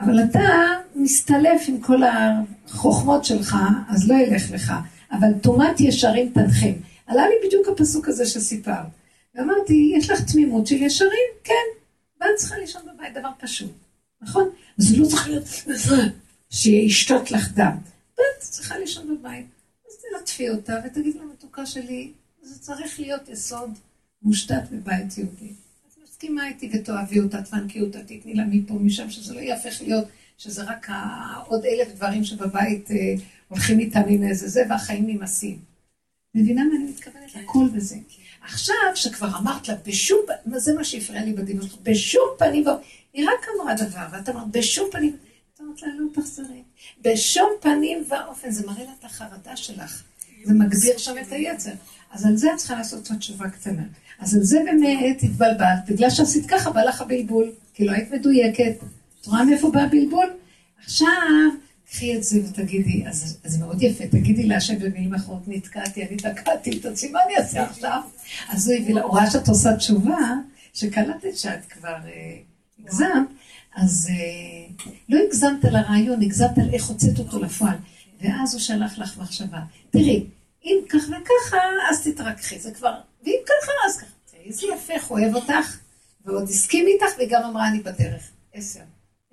אבל 0.00 0.24
אתה 0.30 0.40
מסתלף 0.94 1.62
עם 1.68 1.80
כל 1.80 2.00
החוכמות 2.02 3.24
שלך, 3.24 3.56
אז 3.88 4.10
לא 4.10 4.14
ילך 4.14 4.50
לך. 4.50 4.72
אבל 5.12 5.28
טומאת 5.42 5.80
ישרים 5.80 6.32
תנחם. 6.34 6.72
עלה 7.06 7.22
לי 7.28 7.34
בדיוק 7.46 7.68
הפסוק 7.68 8.08
הזה 8.08 8.26
שסיפרת. 8.26 8.86
ואמרתי, 9.34 9.92
יש 9.96 10.10
לך 10.10 10.32
תמימות 10.32 10.66
של 10.66 10.82
ישרים? 10.82 11.28
כן. 11.44 11.52
ואת 12.20 12.28
צריכה 12.36 12.58
לישון 12.58 12.82
בבית, 12.94 13.14
דבר 13.14 13.28
פשוט. 13.38 13.72
נכון? 14.22 14.50
זה 14.76 14.96
לא 14.96 15.06
צריך 15.06 15.28
להיות 15.28 15.44
שישתות 16.50 17.30
לך 17.30 17.52
דם. 17.54 17.76
ואת 18.18 18.38
צריכה 18.38 18.78
לישון 18.78 19.18
בבית. 19.18 19.46
אז 19.88 19.92
תלטפי 20.10 20.50
אותה 20.50 20.80
ותגיד 20.86 21.16
לה, 21.16 21.22
מתוקה 21.24 21.66
שלי, 21.66 22.12
זה 22.42 22.58
צריך 22.58 23.00
להיות 23.00 23.28
יסוד 23.28 23.70
מושתת 24.22 24.62
בבית 24.72 25.18
יהודי. 25.18 25.52
מסכימה 26.22 26.48
איתי 26.48 26.70
ותאהבי 26.72 27.20
אותה, 27.20 27.42
תפנקי 27.42 27.80
אותה, 27.80 27.98
תתני 28.02 28.34
לה 28.34 28.44
מפה, 28.50 28.74
משם, 28.74 29.10
שזה 29.10 29.34
לא 29.34 29.40
יהפך 29.40 29.82
להיות, 29.82 30.04
שזה 30.38 30.62
רק 30.62 30.88
עוד 31.46 31.64
אלף 31.64 31.94
דברים 31.94 32.24
שבבית 32.24 32.90
אה, 32.90 33.14
הולכים 33.48 33.78
איתם 33.78 34.02
עם 34.08 34.22
איזה 34.22 34.48
זה, 34.48 34.62
והחיים 34.68 35.06
נמאסים. 35.06 35.58
מבינה 36.34 36.64
מה 36.64 36.76
אני 36.76 36.90
מתכוונת? 36.90 37.44
הכל 37.44 37.68
בזה. 37.74 37.96
עכשיו, 38.42 38.76
שכבר 38.94 39.28
אמרת 39.38 39.68
לה, 39.68 39.74
בשום 39.86 40.18
פנים, 40.26 40.58
זה 40.58 40.74
מה 40.74 40.84
שהפריע 40.84 41.24
לי 41.24 41.32
בדיון 41.32 41.62
שלך, 41.62 41.76
בשום 41.82 42.28
פנים, 42.38 42.64
היא 43.12 43.26
רק 43.28 43.46
אמרה 43.56 43.74
דבר, 43.74 44.06
ואת 44.12 44.28
אמרת, 44.28 44.50
בשום 44.50 44.88
פנים, 44.92 45.16
את 45.54 45.60
אומרת 45.60 45.82
לה, 45.82 45.88
לא 45.98 46.06
תחזרי. 46.14 46.62
בשום 47.02 47.50
פנים 47.60 48.04
ואופן, 48.08 48.50
זה 48.50 48.66
מראה 48.66 48.84
לה 48.84 48.92
את 48.98 49.04
החרדה 49.04 49.56
שלך. 49.56 50.02
זה 50.44 50.54
מגביר 50.54 50.98
שם 50.98 51.14
את 51.22 51.32
היצר. 51.32 51.72
אז 52.10 52.26
על 52.26 52.36
זה 52.36 52.52
את 52.52 52.58
צריכה 52.58 52.74
לעשות 52.74 53.06
את 53.06 53.10
התשובה 53.10 53.50
קטנה. 53.50 53.82
אז 54.22 54.34
על 54.36 54.42
זה 54.42 54.58
באמת 54.64 55.22
התבלבלת, 55.22 55.78
בגלל 55.88 56.10
שעשית 56.10 56.46
ככה 56.46 56.70
בא 56.70 56.82
לך 56.82 57.00
הבלבול, 57.00 57.50
כי 57.74 57.84
לא 57.84 57.92
היית 57.92 58.10
מדויקת. 58.10 58.74
את 59.20 59.26
רואה 59.26 59.44
מאיפה 59.44 59.70
בא 59.70 59.80
הבלבול? 59.80 60.30
עכשיו, 60.84 61.06
קחי 61.90 62.16
את 62.16 62.24
זה 62.24 62.40
ותגידי, 62.44 63.04
אז 63.08 63.38
זה 63.44 63.58
מאוד 63.58 63.82
יפה, 63.82 64.06
תגידי 64.06 64.42
להשם 64.42 64.78
במילים 64.78 65.14
אחרות, 65.14 65.42
נתקעתי, 65.46 66.02
אני 66.02 66.16
תקעתי, 66.16 66.78
תוציא, 66.78 67.12
מה 67.12 67.18
אני 67.26 67.36
אעשה 67.36 67.62
עכשיו? 67.62 68.00
אז 68.48 68.70
הוא 68.70 68.76
הביא 68.78 68.94
לה, 68.94 69.02
הוא 69.02 69.16
ראה 69.16 69.30
שאת 69.30 69.48
עושה 69.48 69.76
תשובה, 69.76 70.18
שקלטת 70.74 71.36
שאת 71.36 71.64
כבר 71.70 71.96
אה, 72.06 72.36
הגזמת, 72.80 73.28
אז 73.76 74.08
אה, 74.10 74.86
לא 75.08 75.18
הגזמת 75.26 75.64
על 75.64 75.76
הרעיון, 75.76 76.22
הגזמת 76.22 76.58
על 76.58 76.68
איך 76.72 76.86
הוצאת 76.86 77.18
אותו 77.18 77.42
לפועל. 77.42 77.76
ואז 78.20 78.54
הוא 78.54 78.60
שלח 78.60 78.98
לך 78.98 79.18
מחשבה. 79.18 79.58
תראי, 79.90 80.24
אם 80.64 80.76
כך 80.88 81.02
וככה, 81.04 81.58
אז 81.90 82.02
תתרככי, 82.02 82.58
זה 82.58 82.70
כבר, 82.70 82.94
ואם 83.24 83.40
ככה, 83.46 83.72
אז 83.86 83.96
ככה. 83.96 84.06
איזה 84.44 84.66
הוא 85.08 85.18
אוהב 85.18 85.34
אותך, 85.34 85.78
ועוד 86.24 86.48
הסכים 86.48 86.86
איתך, 86.86 87.06
וגם 87.18 87.42
אמרה 87.42 87.68
אני 87.68 87.80
בדרך. 87.80 88.30
עשר. 88.52 88.80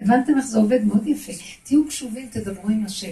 הבנתם 0.01 0.37
איך 0.37 0.45
זה 0.45 0.57
עובד? 0.57 0.83
מאוד 0.83 1.07
יפה. 1.07 1.31
תהיו 1.63 1.87
קשובים, 1.87 2.29
תדברו 2.31 2.69
עם 2.69 2.85
השם. 2.85 3.11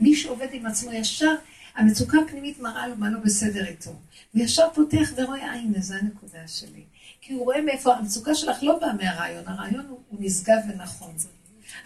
מי 0.00 0.16
שעובד 0.16 0.48
עם 0.52 0.66
עצמו 0.66 0.92
ישר, 0.92 1.34
המצוקה 1.76 2.18
הפנימית 2.26 2.58
מראה 2.58 2.88
לו 2.88 2.96
מה 2.96 3.10
לא 3.10 3.18
בסדר 3.18 3.66
איתו. 3.66 3.90
וישר 4.34 4.68
פותח 4.74 5.12
ורואה, 5.16 5.40
אה, 5.40 5.52
הנה, 5.52 5.80
זו 5.80 5.94
הנקודה 5.94 6.48
שלי. 6.48 6.82
כי 7.20 7.32
הוא 7.32 7.44
רואה 7.44 7.62
מאיפה, 7.62 7.94
המצוקה 7.94 8.34
שלך 8.34 8.62
לא 8.62 8.78
באה 8.78 8.92
מהרעיון, 8.92 9.44
הרעיון 9.46 9.86
הוא, 9.88 10.00
הוא 10.08 10.18
נשגב 10.22 10.58
ונכון. 10.68 11.14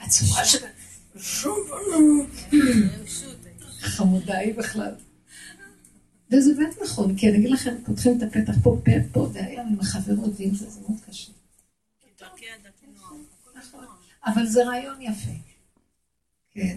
הצורה 0.01 0.45
של... 0.45 0.59
חמודה 3.80 4.39
היא 4.39 4.55
בכלל. 4.55 4.95
וזה 6.31 6.55
באמת 6.55 6.74
נכון, 6.83 7.16
כי 7.16 7.29
אני 7.29 7.39
אגיד 7.39 7.51
לכם, 7.51 7.74
פותחים 7.85 8.18
את 8.18 8.22
הפתח 8.22 8.53
פה, 8.62 8.76
פה, 8.85 8.93
פה, 9.12 9.29
והיום 9.33 9.68
עם 9.68 9.81
החברות 9.81 10.31
ועם 10.39 10.55
זה, 10.55 10.70
זה 10.70 10.81
מאוד 10.81 11.01
קשה. 11.09 11.33
אבל 14.24 14.47
זה 14.47 14.64
רעיון 14.64 15.03
יפה. 15.03 15.31
כן. 16.51 16.76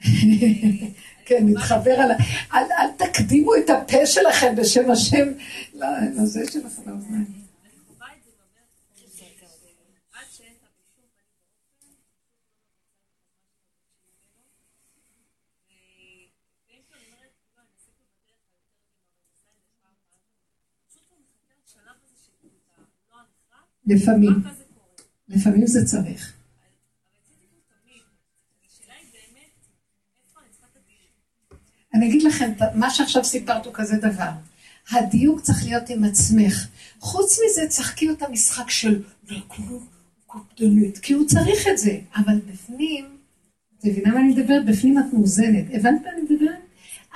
כן, 1.26 1.46
נתחבר 1.48 1.90
על 1.90 2.10
ה... 2.10 2.14
אל 2.54 2.90
תקדימו 2.96 3.54
את 3.56 3.70
הפה 3.70 4.06
שלכם 4.06 4.54
בשם 4.56 4.90
השם 4.90 5.28
לזה 6.14 6.40
שלכם, 6.52 6.82
לאוזניים. 6.86 7.43
לפעמים. 23.86 24.42
לפעמים 25.28 25.66
זה 25.66 25.84
צריך. 25.84 26.32
אני 31.94 32.08
אגיד 32.08 32.22
לכם, 32.22 32.52
מה 32.74 32.90
שעכשיו 32.90 33.24
סיפרת 33.24 33.66
הוא 33.66 33.74
כזה 33.74 33.96
דבר. 33.96 34.30
הדיוק 34.90 35.40
צריך 35.40 35.64
להיות 35.64 35.90
עם 35.90 36.04
עצמך. 36.04 36.66
חוץ 37.00 37.38
מזה, 37.46 37.68
צחקי 37.68 38.10
אותה 38.10 38.28
משחק 38.28 38.70
של 38.70 39.02
קופדנית, 40.26 40.98
כי 40.98 41.12
הוא 41.12 41.26
צריך 41.26 41.68
את 41.72 41.78
זה. 41.78 41.98
אבל 42.16 42.40
בפנים, 42.52 43.16
את 43.78 43.84
מבינה 43.84 44.14
מה 44.14 44.20
אני 44.20 44.28
מדברת? 44.28 44.66
בפנים 44.66 44.98
את 44.98 45.04
מאוזנת. 45.12 45.64
הבנת 45.72 46.02
מה 46.02 46.10
אני 46.10 46.22
מדברת? 46.22 46.58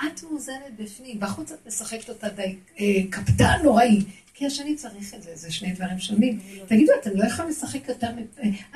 את 0.07 0.23
מאוזנת 0.23 0.77
בפנים, 0.79 1.19
בחוץ 1.19 1.51
את 1.51 1.67
משחקת 1.67 2.09
אותה 2.09 2.29
די 2.29 2.55
אה, 2.79 2.85
קפדן 3.09 3.57
נוראי. 3.63 4.03
כי 4.39 4.45
השני 4.45 4.75
צריך 4.75 5.13
את 5.13 5.23
זה, 5.23 5.35
זה 5.35 5.51
שני 5.51 5.71
דברים 5.71 5.99
שונים. 5.99 6.39
תגידו, 6.67 6.91
אתם 7.01 7.09
לא 7.13 7.25
יכולים 7.25 7.51
לשחק 7.51 7.89
יותר, 7.89 8.07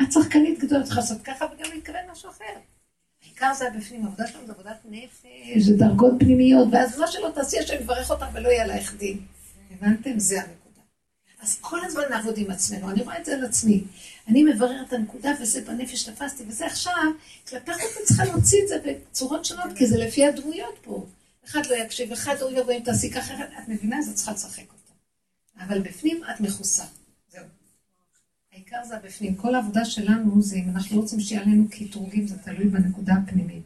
את 0.01 0.11
שחקנית 0.11 0.59
גדולה, 0.59 0.83
צריכה 0.83 0.99
לעשות 0.99 1.21
ככה 1.21 1.45
וגם 1.45 1.71
להתכוון 1.73 2.01
משהו 2.11 2.29
אחר. 2.29 2.53
העיקר 3.23 3.53
זה 3.53 3.67
הבפנים, 3.67 4.05
עבודה 4.05 4.27
שלנו 4.27 4.47
זה 4.47 4.53
עבודת 4.53 4.77
נפש, 4.89 5.63
זה 5.63 5.77
דרגות 5.77 6.13
פנימיות, 6.19 6.67
ואז 6.71 6.99
מה 6.99 7.07
שלא 7.07 7.31
תעשי, 7.35 7.59
השם 7.59 7.73
יברך 7.81 8.11
אותך 8.11 8.25
ולא 8.33 8.49
יהיה 8.49 8.67
לך 8.67 8.93
דין. 8.95 9.17
הבנתם? 9.71 10.19
זה 10.19 10.35
הנקודה. 10.35 10.81
אז 11.41 11.57
כל 11.61 11.85
הזמן 11.85 12.03
נעבוד 12.09 12.37
עם 12.37 12.51
עצמנו, 12.51 12.89
אני 12.89 13.01
רואה 13.01 13.19
את 13.19 13.25
זה 13.25 13.33
על 13.33 13.45
עצמי. 13.45 13.83
אני 14.27 14.43
מבררת 14.43 14.87
את 14.87 14.93
הנקודה, 14.93 15.31
וזה 15.41 15.61
בנפש 15.61 16.03
תפסתי, 16.03 16.43
וזה 16.47 16.65
עכשיו, 16.65 17.03
כלפי 17.49 17.73
חוץ 17.73 17.97
אני 17.97 18.05
צריכה 18.05 18.25
להוציא 18.25 18.63
את 18.63 18.67
זה 18.67 18.77
בצורות 18.85 19.45
שונות, 19.45 19.77
כי 19.77 19.87
זה 19.87 19.97
לפי 19.97 20.25
הדמויות 20.25 20.75
פה. 20.81 21.05
אחד 21.45 21.65
לא 21.65 21.75
יקשיב, 21.75 22.11
אחד 22.11 22.35
לא 22.41 22.59
יבוא 22.59 22.73
אם 22.73 22.81
תעשי 22.83 23.11
ככה, 23.11 23.33
את 23.33 23.67
מבינה? 23.67 23.99
אז 23.99 24.09
את 24.09 24.15
צריכה 24.15 24.31
לשחק. 24.31 24.72
אבל 25.59 25.81
בפנים 25.81 26.21
את 26.23 26.41
מכוסה. 26.41 26.83
זהו. 27.31 27.45
העיקר 28.53 28.83
זה 28.87 28.97
הבפנים. 28.97 29.35
כל 29.35 29.55
העבודה 29.55 29.85
שלנו 29.85 30.41
זה 30.41 30.55
אם 30.55 30.69
אנחנו 30.69 30.95
לא 30.95 31.01
רוצים 31.01 31.19
שיהיה 31.19 31.41
עלינו 31.41 31.67
קטרוגים, 31.71 32.27
זה 32.27 32.37
תלוי 32.37 32.67
בנקודה 32.67 33.13
הפנימית. 33.13 33.63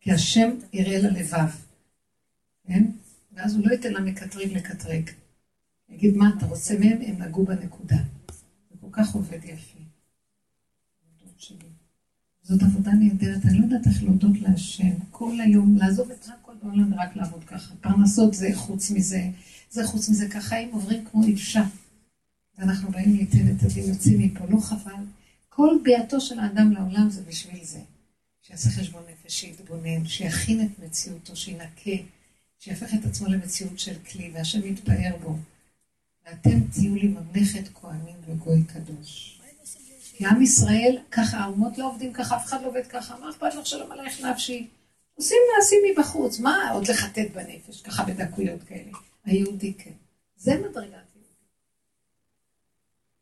כי 0.00 0.12
השם 0.12 0.50
יראה 0.72 0.98
ללבב. 0.98 1.50
כן? 2.66 2.84
ואז 3.32 3.54
הוא 3.54 3.66
לא 3.66 3.72
ייתן 3.72 3.92
לה 3.92 4.00
מקטריג 4.00 4.52
לקטרג. 4.52 5.10
יגיד, 5.88 6.16
מה 6.16 6.30
אתה 6.38 6.46
רוצה 6.46 6.78
מהם? 6.78 6.98
הם 7.06 7.22
נגעו 7.22 7.44
בנקודה. 7.44 7.96
זה 8.70 8.76
כל 8.80 8.88
כך 8.92 9.14
עובד 9.14 9.44
יפה. 9.44 9.76
זאת 12.48 12.62
עבודה 12.62 12.92
נהדרת, 12.92 13.46
אני 13.46 13.58
לא 13.58 13.64
יודעת 13.64 13.86
איך 13.86 14.02
להודות 14.02 14.40
להשם. 14.40 14.90
כל 15.10 15.40
היום, 15.40 15.76
לעזוב 15.76 16.10
את 16.10 16.28
הכל 16.28 16.52
בעולם 16.62 16.92
ורק 16.92 17.16
לעבוד 17.16 17.44
ככה. 17.44 17.74
פרנסות 17.80 18.34
זה 18.34 18.48
חוץ 18.54 18.90
מזה. 18.90 19.30
זה 19.70 19.86
חוץ 19.86 20.08
מזה, 20.08 20.28
ככה 20.28 20.40
חיים 20.40 20.72
עוברים 20.72 21.04
כמו 21.04 21.24
אישה. 21.24 21.64
ואנחנו 22.58 22.90
באים 22.90 23.16
ליתן 23.16 23.56
את 23.56 23.62
הדין, 23.62 23.84
יוצאים 23.88 24.18
מפה, 24.18 24.44
לא 24.50 24.60
חבל. 24.60 25.04
כל 25.48 25.78
ביאתו 25.82 26.20
של 26.20 26.38
האדם 26.38 26.72
לעולם 26.72 27.10
זה 27.10 27.22
בשביל 27.22 27.64
זה. 27.64 27.80
שיעשה 28.42 28.70
חשבון 28.70 29.02
נפש, 29.12 29.40
שיתבונן, 29.40 30.06
שיכין 30.06 30.60
את 30.66 30.78
מציאותו, 30.84 31.36
שינקה, 31.36 31.90
שיהפך 32.58 32.94
את 32.94 33.04
עצמו 33.04 33.28
למציאות 33.28 33.78
של 33.78 33.94
כלי, 34.12 34.30
והשם 34.34 34.66
יתפאר 34.66 35.16
בו. 35.22 35.36
ואתם 36.26 36.60
תהיו 36.72 36.94
לי 36.94 37.08
ממלכת 37.08 37.68
כהנים 37.74 38.16
וגוי 38.26 38.64
קדוש. 38.64 39.40
כי 40.16 40.26
עם 40.26 40.42
ישראל, 40.42 40.98
ככה 41.10 41.38
האומות 41.38 41.78
לא 41.78 41.88
עובדים 41.90 42.12
ככה, 42.12 42.36
אף 42.36 42.46
אחד 42.46 42.62
לא 42.62 42.66
עובד 42.66 42.86
ככה, 42.86 43.18
מה 43.20 43.30
אכפת 43.30 43.54
לך 43.54 43.66
שלום 43.66 43.92
עלייך 43.92 44.20
נפשי? 44.20 44.66
עושים 45.14 45.38
מעשים 45.56 45.78
מבחוץ, 45.92 46.40
מה 46.40 46.70
עוד 46.70 46.88
לחטט 46.88 47.30
בנפש, 47.34 47.82
ככה 47.82 48.04
בדקויות 48.04 48.62
כאלה. 48.62 48.90
היהודי 49.26 49.74
כן. 49.74 49.92
זה 50.36 50.52
מדרגת 50.58 51.14
יהודי. 51.14 51.28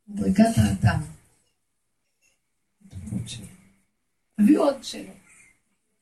מדרגת 0.08 0.54
האדם. 0.56 1.00
תביאו 4.36 4.62
עוד 4.62 4.82
שאלות. 4.82 5.16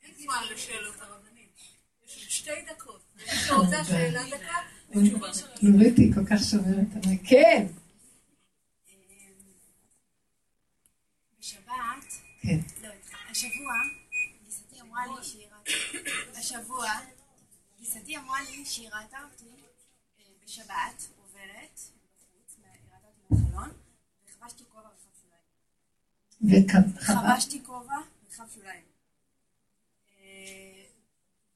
אין 0.03 0.15
זמן 0.23 0.43
לשאלות 0.55 0.95
הרבנית. 1.01 1.57
יש 2.07 2.39
שתי 2.39 2.51
דקות. 2.71 3.03
מי 3.17 3.23
שרוצה 3.27 3.85
שאלה 3.85 4.23
דקה, 4.27 4.57
נורית 5.63 5.99
היא 5.99 6.15
כל 6.15 6.27
כך 6.31 6.41
שומרת 6.51 7.05
עליי. 7.05 7.19
כן. 7.25 7.67
בשבת, 11.39 12.13
כן. 12.41 12.59
לא, 12.83 12.89
השבוע, 13.31 13.73
גיסתי 14.45 14.81
אמרה 14.81 15.07
לי 15.07 15.25
שהיא 15.25 15.47
ראתה, 15.47 16.39
השבוע, 16.39 16.87
גיסתי 17.79 18.17
אמרה 18.17 18.43
לי 18.43 18.65
שהיא 18.65 18.89
ראתה 18.89 19.19
אותי 19.33 19.62
בשבת 20.53 21.09
עוברת 21.23 21.81
בחוץ, 22.21 22.57
ראתה 22.59 23.07
אותי 23.07 23.21
מהחלון, 23.31 23.71
וחבשתי 24.27 24.65
כובע 24.73 24.89
רחב 24.89 25.11
שוליים. 26.41 26.97
חבשתי 26.99 27.63
כובע 27.65 27.97
רחב 28.31 28.45
שוליים. 28.55 28.83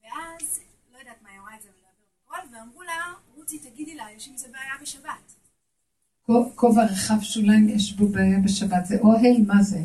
ואז, 0.03 0.59
לא 0.93 0.97
יודעת 0.97 1.21
מה, 1.23 1.29
היא 1.29 1.39
אמרה 1.39 1.55
את 1.55 1.61
זה 1.63 1.69
בקול, 2.25 2.39
ואמרו 2.51 2.83
לה, 2.83 3.13
רוצי, 3.35 3.59
תגידי 3.59 3.95
לה, 3.95 4.05
יש 4.15 4.27
עם 4.27 4.37
זה 4.37 4.47
בעיה 4.47 4.73
בשבת. 4.81 5.33
כובע 6.55 6.83
רחב 6.83 7.21
שוליים 7.21 7.69
יש 7.69 7.93
בו 7.93 8.07
בעיה 8.07 8.39
בשבת, 8.39 8.85
זה 8.85 8.97
אוהל? 8.99 9.37
מה 9.47 9.63
זה? 9.63 9.79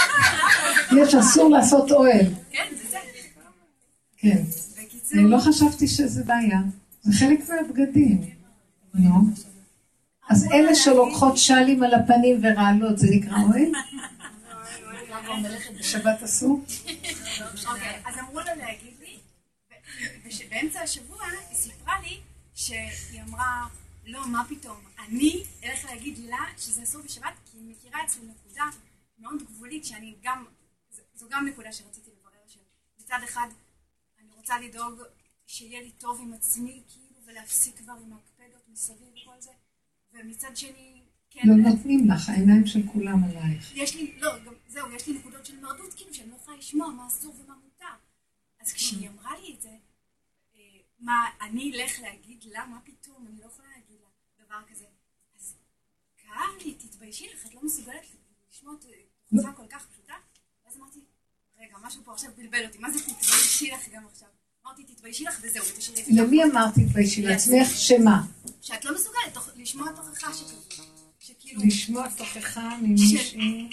יש, 0.98 1.14
אסור 1.14 1.50
לעשות 1.50 1.90
אוהל. 1.90 2.26
כן, 2.50 2.74
זה 2.76 2.90
זה. 2.90 2.98
כן. 4.16 4.42
אני 5.12 5.30
לא 5.30 5.38
חשבתי 5.38 5.88
שזה 5.88 6.24
בעיה. 6.24 6.60
זה 7.02 7.12
חלק 7.18 7.38
מהבגדים. 7.48 8.20
נו. 8.94 9.10
אז 10.28 10.48
אלה 10.52 10.74
שלוקחות 10.74 11.38
שלים 11.38 11.82
על 11.82 11.94
הפנים 11.94 12.40
ורעלות, 12.42 12.98
זה 12.98 13.06
נקרא 13.10 13.36
אוהל? 13.36 13.72
בשבת 15.78 16.22
אסור? 16.22 16.64
אוקיי, 17.66 18.02
אז 18.04 18.18
אמרו 18.18 18.40
לה 18.40 18.54
להגיד 18.54 18.94
לי, 19.00 19.18
ובאמצע 20.24 20.80
השבוע 20.80 21.24
היא 21.48 21.56
סיפרה 21.56 22.00
לי 22.00 22.20
שהיא 22.54 23.22
אמרה, 23.22 23.66
לא, 24.06 24.28
מה 24.28 24.44
פתאום, 24.48 24.76
אני 25.08 25.42
אלך 25.64 25.84
להגיד 25.84 26.18
לה 26.18 26.44
שזה 26.58 26.82
אסור 26.82 27.02
בשבת, 27.02 27.32
כי 27.44 27.58
היא 27.58 27.70
מכירה 27.70 28.04
אצלי 28.04 28.22
נקודה 28.26 28.64
מאוד 29.18 29.42
גבולית, 29.42 29.84
שאני 29.84 30.14
גם, 30.22 30.44
זו 31.14 31.26
גם 31.30 31.46
נקודה 31.46 31.72
שרציתי 31.72 32.10
לברר, 32.10 32.46
שמצד 32.48 33.18
אחד 33.24 33.46
אני 34.20 34.28
רוצה 34.36 34.58
לדאוג 34.60 35.02
שיהיה 35.52 35.80
לי 35.80 35.90
טוב 35.90 36.20
עם 36.20 36.32
עצמי, 36.32 36.82
כאילו, 36.88 37.16
ולהפסיק 37.24 37.78
כבר 37.78 37.92
עם 37.92 38.12
ההקפדות 38.12 38.68
מסביב 38.68 39.08
וכל 39.22 39.40
זה, 39.40 39.50
ומצד 40.12 40.56
שני, 40.56 41.02
כן, 41.30 41.40
לא 41.44 41.70
נותנים 41.70 42.10
לך, 42.10 42.28
העיניים 42.28 42.66
של 42.66 42.80
כולם 42.92 43.24
עלייך. 43.24 43.76
יש 43.76 43.96
לי, 43.96 44.18
לא, 44.18 44.44
גם 44.44 44.54
זהו, 44.68 44.92
יש 44.92 45.08
לי 45.08 45.18
נקודות 45.18 45.46
של 45.46 45.60
מרדות, 45.60 45.94
כאילו, 45.94 46.14
שאני 46.14 46.30
לא 46.30 46.36
יכולה 46.36 46.56
לשמוע 46.56 46.88
מה 46.88 47.06
אסור 47.06 47.34
ומה 47.40 47.54
מותר. 47.64 47.94
אז 48.60 48.72
כשהיא 48.72 49.08
אמרה 49.08 49.38
לי 49.38 49.54
את 49.54 49.62
זה, 49.62 49.76
אה, 50.54 50.60
מה, 50.98 51.26
אני 51.40 51.72
אלך 51.74 52.00
להגיד 52.00 52.44
לה, 52.44 52.66
מה 52.66 52.80
פתאום, 52.84 53.26
אני 53.26 53.40
לא 53.40 53.46
יכולה 53.46 53.68
להגיד 53.68 53.96
לה 54.00 54.44
דבר 54.44 54.62
כזה. 54.70 54.86
אז 55.36 55.54
כאב 56.16 56.64
לי, 56.64 56.74
תתביישי 56.74 57.28
לך, 57.34 57.46
את 57.46 57.54
לא 57.54 57.60
מסוגלת 57.64 58.06
לשמוע 58.50 58.74
תוצאה 59.30 59.52
כל 59.52 59.66
כך 59.70 59.86
פשוטה. 59.86 60.14
ואז 60.64 60.76
אמרתי, 60.76 61.00
רגע, 61.58 61.76
משהו 61.82 62.04
פה 62.04 62.12
עכשיו 62.12 62.30
בלבל 62.36 62.66
אותי, 62.66 62.78
מה 62.78 62.90
זה 62.90 63.00
תתביישי 63.00 63.70
לך 63.70 63.88
גם 63.88 64.06
עכשיו? 64.06 64.28
אמרתי, 64.66 64.84
תתביישי 64.84 65.24
לך 65.24 65.40
וזהו, 65.42 65.64
זה. 65.64 66.02
למי 66.08 66.44
אמרת 66.44 66.74
תתביישי 66.74 67.22
לעצמך? 67.22 67.68
שמה? 67.70 68.22
שאת 68.62 68.84
לא 68.84 68.94
מסוגלת 68.94 69.38
לשמוע 69.56 69.88
תוכחה 69.92 70.34
שכזאת. 70.34 70.74
שכאילו, 71.20 71.62
לשמוע 71.64 72.08
תוכחה 72.08 72.76
ממישהי. 72.82 73.68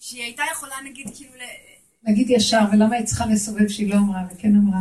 שהיא 0.00 0.22
הייתה 0.22 0.42
יכולה 0.52 0.74
נגיד 0.84 1.06
כאילו 1.16 1.34
ל... 1.34 1.42
נגיד 2.02 2.30
ישר, 2.30 2.60
ולמה 2.72 2.96
היא 2.96 3.06
צריכה 3.06 3.26
לסובב 3.26 3.68
שהיא 3.68 3.90
לא 3.90 3.96
אמרה 3.96 4.20
וכן 4.30 4.56
אמרה? 4.56 4.80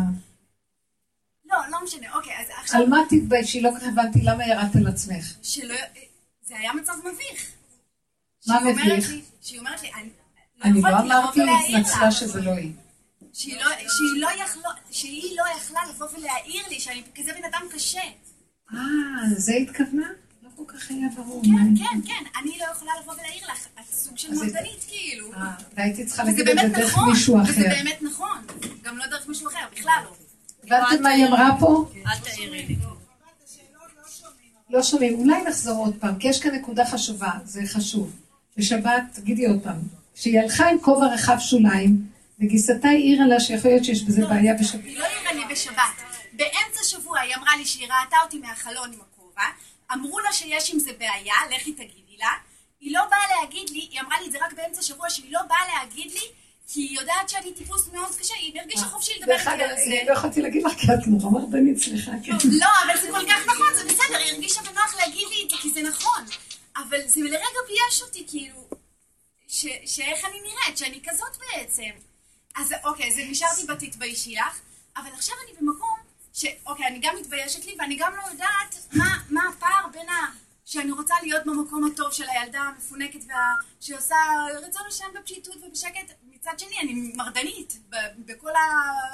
לא, 1.46 1.58
לא 1.72 1.78
משנה, 1.84 2.16
אוקיי, 2.16 2.34
אז 2.42 2.48
עכשיו... 2.62 2.82
על 2.82 2.90
מה 2.90 2.98
תתביישי? 3.10 3.62
לא 3.62 3.70
כל 3.70 3.80
כך 3.80 3.88
הבנתי 3.88 4.22
למה 4.22 4.48
ירדת 4.48 4.76
על 4.76 4.88
עצמך. 4.88 5.34
שלא... 5.44 5.76
זה 6.42 6.58
היה 6.58 6.74
מצב 6.74 6.94
מביך. 7.00 7.52
מה 8.48 8.60
מביך? 8.72 9.12
שהיא 9.42 9.60
אומרת 9.60 9.82
לי, 9.82 9.92
אני 9.94 10.10
אני 10.64 10.82
לא 10.82 10.88
יכולתי 10.90 11.06
לבוא 11.08 11.20
אמרתי, 11.20 11.42
ולהעיר 11.42 11.72
לה. 11.72 11.80
התנצלה 11.80 12.12
שזה 12.12 12.42
לא 12.42 12.52
היא. 12.52 12.72
שהיא 13.34 13.56
לא- 13.58 13.70
שהיא 13.78 14.22
לא 14.22 14.44
יכלה- 14.44 14.70
שהיא 14.92 15.38
לא 15.38 15.44
יכלה 15.58 15.80
לבוא 15.90 16.08
ולהעיר 16.18 16.64
לי, 16.70 16.80
שאני 16.80 17.02
כזה 17.16 17.32
בן 17.34 17.44
אדם 17.44 17.62
קשה. 17.74 18.00
אה, 18.74 18.78
זה 19.38 19.54
התכוונה? 19.54 20.08
לא 20.44 20.50
כל 20.56 20.64
כך 20.68 20.90
היה 20.92 21.08
ברור. 21.16 21.44
כן, 21.44 21.84
כן, 21.84 22.00
כן, 22.08 22.40
אני 22.42 22.58
לא 22.60 22.66
יכולה 22.72 22.92
לבוא 23.02 23.14
ולהעיר 23.14 23.44
לך, 23.52 23.68
את 23.80 23.94
סוג 23.94 24.18
של 24.18 24.32
מרדנית 24.34 24.86
כאילו. 24.88 25.34
אה, 25.34 25.52
והייתי 25.78 26.06
צריכה 26.06 26.24
וזה 26.24 26.32
להגיד 26.32 26.50
את 26.50 26.72
זה 26.72 26.80
דרך 26.82 26.90
נכון, 26.94 27.10
מישהו 27.10 27.36
וזה 27.38 27.52
אחר. 27.52 27.62
באמת 27.70 28.02
נכון, 28.02 28.38
גם 28.82 28.98
לא 28.98 29.06
דרך 29.08 29.28
מישהו 29.28 29.48
אחר, 29.48 29.66
בכלל 29.78 29.92
לא. 30.04 30.16
הבנתם 30.64 31.04
מה 31.04 31.10
היא 31.10 31.26
אמרה 31.28 31.50
פה? 31.60 31.90
אל 32.08 32.20
תעירי 32.24 32.66
לי. 32.66 32.76
לא 34.70 34.84
שומעים. 34.84 35.20
אולי 35.20 35.44
נחזור 35.44 35.78
עוד 35.86 35.96
פעם, 36.00 36.16
כי 36.20 36.28
יש 36.28 36.42
כאן 36.42 36.56
נקודה 36.56 36.86
חשובה, 36.86 37.32
זה 37.46 37.62
חשוב. 37.66 38.14
בשבת, 38.58 39.04
תגידי 39.14 39.46
עוד 39.46 39.60
פעם, 39.64 39.78
שהיא 40.16 40.40
הלכה 40.40 40.70
עם 40.70 40.78
כובע 40.82 41.06
רחב 41.08 41.38
שוליים, 41.40 42.08
וגיסתה 42.44 42.88
העירה 42.88 43.28
לה 43.28 43.40
שיכול 43.40 43.72
להיות 43.72 43.86
שיש 43.86 44.04
בזה 44.04 44.26
בעיה 44.26 44.54
בשבת. 44.54 44.84
היא 44.84 45.00
לא 45.00 45.06
העירה 45.06 45.34
לי 45.34 45.54
בשבת. 45.54 45.96
באמצע 46.34 46.84
שבוע 46.84 47.20
היא 47.20 47.36
אמרה 47.36 47.56
לי 47.58 47.66
שהיא 47.66 47.88
ראתה 47.88 48.18
אותי 48.24 48.38
מהחלון 48.38 48.94
עם 48.94 49.00
הכובע, 49.02 49.44
אמרו 49.94 50.20
לה 50.20 50.34
שיש 50.34 50.74
עם 50.74 50.80
זה 50.80 50.92
בעיה, 51.00 51.36
לכי 51.56 51.74
תגידי 51.74 52.18
לה. 52.20 52.32
היא 52.80 52.94
לא 52.94 53.02
באה 53.10 53.42
להגיד 53.42 53.70
לי, 53.70 53.80
היא 53.80 54.00
אמרה 54.02 54.22
לי 54.22 54.28
את 54.28 54.32
זה 54.32 54.38
רק 54.46 54.54
באמצע 54.54 54.82
שבוע, 54.82 55.10
שהיא 55.10 55.32
לא 55.32 55.42
באה 55.50 55.58
להגיד 55.74 56.12
לי, 56.12 56.22
כי 56.68 56.82
היא 56.82 57.00
יודעת 57.00 57.30
שאני 57.30 57.54
טיפוס 57.54 57.90
מאוד 57.94 58.16
קשה, 58.20 58.34
היא 58.36 58.60
הרגישה 58.60 58.86
חופשי 58.86 59.12
לדבר 59.20 59.34
איתי 59.34 59.64
על 59.64 59.76
זה. 59.76 60.00
לא 60.08 60.14
יכולתי 60.14 60.42
להגיד 60.42 60.64
לך, 60.64 60.74
כי 60.74 60.88
את 60.88 61.08
נורא 61.08 61.32
מרדנית, 61.32 61.78
סליחה, 61.78 62.12
כן. 62.24 62.32
לא, 62.52 62.68
אבל 62.86 63.02
זה 63.02 63.08
כל 63.12 63.26
כך 63.28 63.48
נכון, 63.48 63.68
זה 63.76 63.84
בסדר, 63.84 64.18
היא 64.18 64.32
הרגישה 64.32 64.62
בנוח 64.62 64.96
להגיד 65.00 65.28
לי 65.30 65.44
את 65.46 65.50
זה, 65.50 65.56
כי 65.62 65.70
זה 65.70 65.82
נכון. 65.82 66.24
אבל 66.76 66.98
זה 67.06 67.22
לרגע 67.22 67.60
בייש 67.68 68.02
אותי, 68.02 68.26
כאילו, 68.28 68.68
שאיך 69.86 70.26
אני 70.26 70.38
נראית, 70.42 70.78
שאני 70.78 71.00
כזאת 71.04 71.38
בעצם. 71.40 72.13
אז 72.58 72.74
אוקיי, 72.84 73.08
אז 73.10 73.18
נשארתי 73.30 73.66
בתתביישי 73.68 74.36
לך, 74.36 74.60
אבל 74.98 75.10
עכשיו 75.14 75.36
אני 75.46 75.58
במקום 75.62 75.98
ש... 76.34 76.46
אוקיי, 76.66 76.88
אני 76.88 77.00
גם 77.02 77.14
מתביישת 77.22 77.66
לי, 77.66 77.76
ואני 77.80 77.96
גם 78.00 78.12
לא 78.16 78.32
יודעת 78.32 78.88
מה, 78.94 79.06
מה 79.30 79.42
הפער 79.50 79.88
בין 79.94 80.10
ה... 80.10 80.14
שאני 80.66 80.92
רוצה 80.92 81.14
להיות 81.24 81.42
במקום 81.46 81.90
הטוב 81.94 82.12
של 82.12 82.24
הילדה 82.30 82.60
המפונקת 82.60 83.20
וה... 83.28 83.36
שעושה 83.80 84.16
רצון 84.68 84.82
השם 84.88 85.06
בפשיטות 85.20 85.56
ובשקט. 85.68 86.12
מצד 86.34 86.52
שני, 86.60 86.76
אני 86.84 87.12
מרדנית 87.16 87.80
ב- 87.90 87.96
בכל 88.26 88.50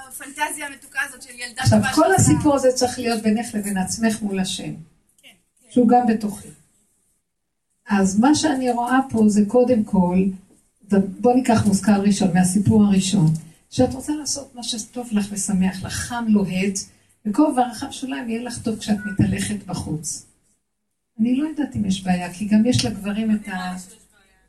הפנטזיה 0.08 0.68
המתוקה 0.68 1.00
הזאת 1.08 1.22
של 1.22 1.40
ילדה 1.40 1.62
עכשיו, 1.62 1.80
כל 1.96 2.02
שעושה- 2.02 2.16
הסיפור 2.16 2.56
הזה 2.56 2.72
צריך 2.72 3.00
להיות 3.00 3.22
בינך 3.24 3.56
לבין 3.56 3.78
עצמך 3.78 4.22
מול 4.22 4.40
השם, 4.40 4.64
כן, 4.64 5.30
כן. 5.62 5.68
שהוא 5.72 5.88
גם 5.88 6.08
בתוכי. 6.08 6.48
אז 7.90 8.20
מה 8.20 8.36
שאני 8.36 8.72
רואה 8.72 8.98
פה 9.10 9.20
זה 9.28 9.42
קודם 9.48 9.84
כל, 9.84 10.18
בוא 10.98 11.34
ניקח 11.34 11.66
מושכל 11.66 11.92
ראשון, 11.92 12.34
מהסיפור 12.34 12.84
הראשון, 12.86 13.28
שאת 13.70 13.94
רוצה 13.94 14.14
לעשות 14.14 14.56
מה 14.56 14.64
שטוב 14.64 15.10
לך 15.12 15.26
ושמח 15.32 15.84
לך, 15.84 15.94
חם 15.94 16.26
לוהט, 16.28 16.80
וכובע 17.26 17.68
רחב 17.72 17.92
שוליים 17.92 18.30
יהיה 18.30 18.44
לך 18.44 18.58
טוב 18.62 18.80
כשאת 18.80 18.98
מתהלכת 19.06 19.66
בחוץ. 19.66 20.26
אני 21.20 21.36
לא 21.36 21.48
יודעת 21.48 21.76
אם 21.76 21.86
יש 21.86 22.04
בעיה, 22.04 22.34
כי 22.34 22.46
גם 22.46 22.66
יש 22.66 22.86
לגברים 22.86 23.32
את 23.32 23.48
ה... 23.48 23.76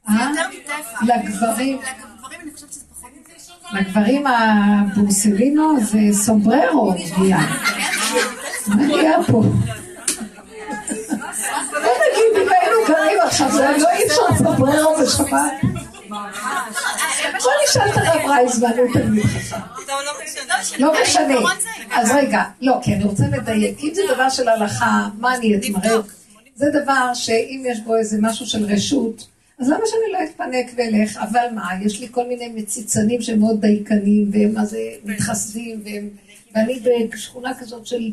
אה? 0.09 0.31
מטפח. 0.31 1.03
לגברים. 1.03 1.79
לגברים 3.73 4.27
הבורסלינו 4.27 5.85
זה 5.85 5.99
סומבררו 6.13 6.95
נהיה. 7.19 7.39
מה 8.67 8.75
נהיה 8.75 9.17
פה? 9.27 9.43
בוא 11.83 11.97
נגיד, 12.03 12.43
אם 12.43 12.49
היינו 12.49 12.77
גרים 12.89 13.19
עכשיו, 13.27 13.53
זה 13.53 13.77
לא 13.79 13.89
אי 13.91 14.07
אפשר 14.07 14.45
סומבררו 14.45 14.97
בשבת. 15.03 15.70
בוא 17.43 17.53
נשאל 17.65 17.89
את 17.91 17.97
הרב 17.97 18.31
רייזמן, 18.31 18.71
הוא 18.79 18.93
תלמיד 18.93 19.25
חכם. 19.25 19.57
לא 20.79 20.93
משנה. 21.03 21.25
העיקרון. 21.25 21.53
אז 21.91 22.11
רגע, 22.15 22.43
לא, 22.61 22.79
כי 22.83 22.95
אני 22.95 23.05
רוצה 23.05 23.25
לדייק. 23.33 23.79
אם 23.83 23.91
זה 23.95 24.03
דבר 24.15 24.29
של 24.29 24.49
הלכה, 24.49 25.09
מה 25.19 25.35
אני 25.35 25.57
אתמרד? 25.57 26.03
זה 26.55 26.67
דבר 26.83 27.15
שאם 27.15 27.63
יש 27.67 27.81
בו 27.81 27.97
איזה 27.97 28.19
משהו 28.21 28.47
של 28.47 28.65
רשות, 28.65 29.27
אז 29.59 29.69
למה 29.69 29.81
שאני 29.87 30.13
לא 30.13 30.19
אתפנק 30.25 30.71
ואלך? 30.77 31.17
אבל 31.17 31.47
מה, 31.55 31.69
יש 31.83 32.01
לי 32.01 32.09
כל 32.11 32.29
מיני 32.29 32.49
מציצנים 32.49 33.23
שהם 33.23 33.39
מאוד 33.39 33.61
דייקנים, 33.61 34.31
והם 34.33 34.55
מה 34.55 34.65
זה 34.65 34.79
מתחסדים, 35.05 35.83
והם... 35.85 36.09
ואני 36.55 36.81
בשכונה 37.13 37.55
כזאת 37.55 37.87
של 37.87 38.13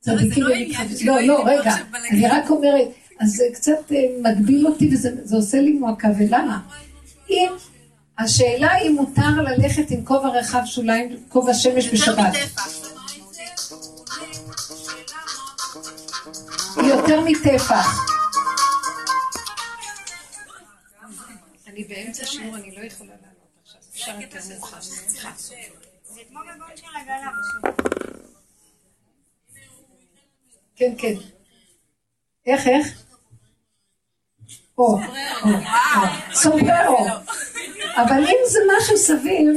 צדיקים 0.00 0.42
לא 0.42 0.54
עניין, 0.54 0.68
ומתחסדים. 0.68 0.98
שלא 0.98 1.14
לא, 1.14 1.20
יהיה 1.20 1.28
לא, 1.28 1.44
רגע. 1.46 1.74
אני 2.10 2.28
רק 2.28 2.50
אומרת, 2.50 2.88
אז 3.20 3.30
זה 3.30 3.44
קצת 3.54 3.92
אה, 3.92 4.04
מגביל 4.22 4.66
אותי 4.66 4.90
וזה 4.92 5.10
זה 5.22 5.36
עושה 5.36 5.60
לי 5.60 5.72
מועקה, 5.72 6.08
ולמה? 6.18 6.60
אם... 7.30 7.52
השאלה 8.18 8.78
אם 8.78 8.94
מותר 8.98 9.42
ללכת 9.42 9.90
עם 9.90 10.04
כובע 10.04 10.28
רחב 10.28 10.62
שוליים, 10.64 11.24
כובע 11.28 11.54
שמש 11.54 11.88
בשבת. 11.92 12.34
יותר 16.88 17.20
מטפח. 17.20 18.16
אני 21.66 21.84
באמצע 21.84 22.26
שיעור, 22.26 22.56
אני 22.56 22.70
לא 22.76 22.80
יכולה 22.80 23.10
לענות 23.10 23.58
עכשיו. 23.62 23.80
אפשר 23.92 24.20
יותר 24.20 24.40
מאוחר. 24.54 24.80
סליחה. 24.80 25.30
כן, 30.76 30.94
כן. 30.98 31.14
איך, 32.46 32.66
איך? 32.66 33.05
או. 34.78 34.98
סומבררו. 36.32 37.06
אבל 37.96 38.24
אם 38.24 38.38
זה 38.46 38.58
משהו 38.76 38.96
סביר, 38.96 39.52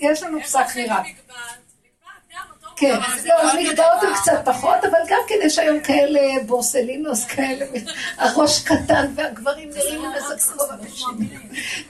יש 0.00 0.22
לנו 0.22 0.40
פסק 0.40 0.76
נראה. 0.76 1.02
כן, 2.76 2.98
לא, 3.26 3.34
אז 3.42 3.54
נקבעות 3.54 4.02
הן 4.02 4.14
קצת 4.14 4.42
פחות, 4.44 4.84
אבל 4.84 4.98
גם 5.08 5.18
כן 5.28 5.34
יש 5.42 5.58
היום 5.58 5.80
כאלה 5.80 6.20
בורסלינוס, 6.46 7.24
כאלה, 7.24 7.66
הראש 8.16 8.62
קטן 8.62 9.12
והגברים 9.16 9.70
נראים 9.70 10.02
איזה 10.14 10.52
כובע 10.52 10.76
בשני. 10.76 11.28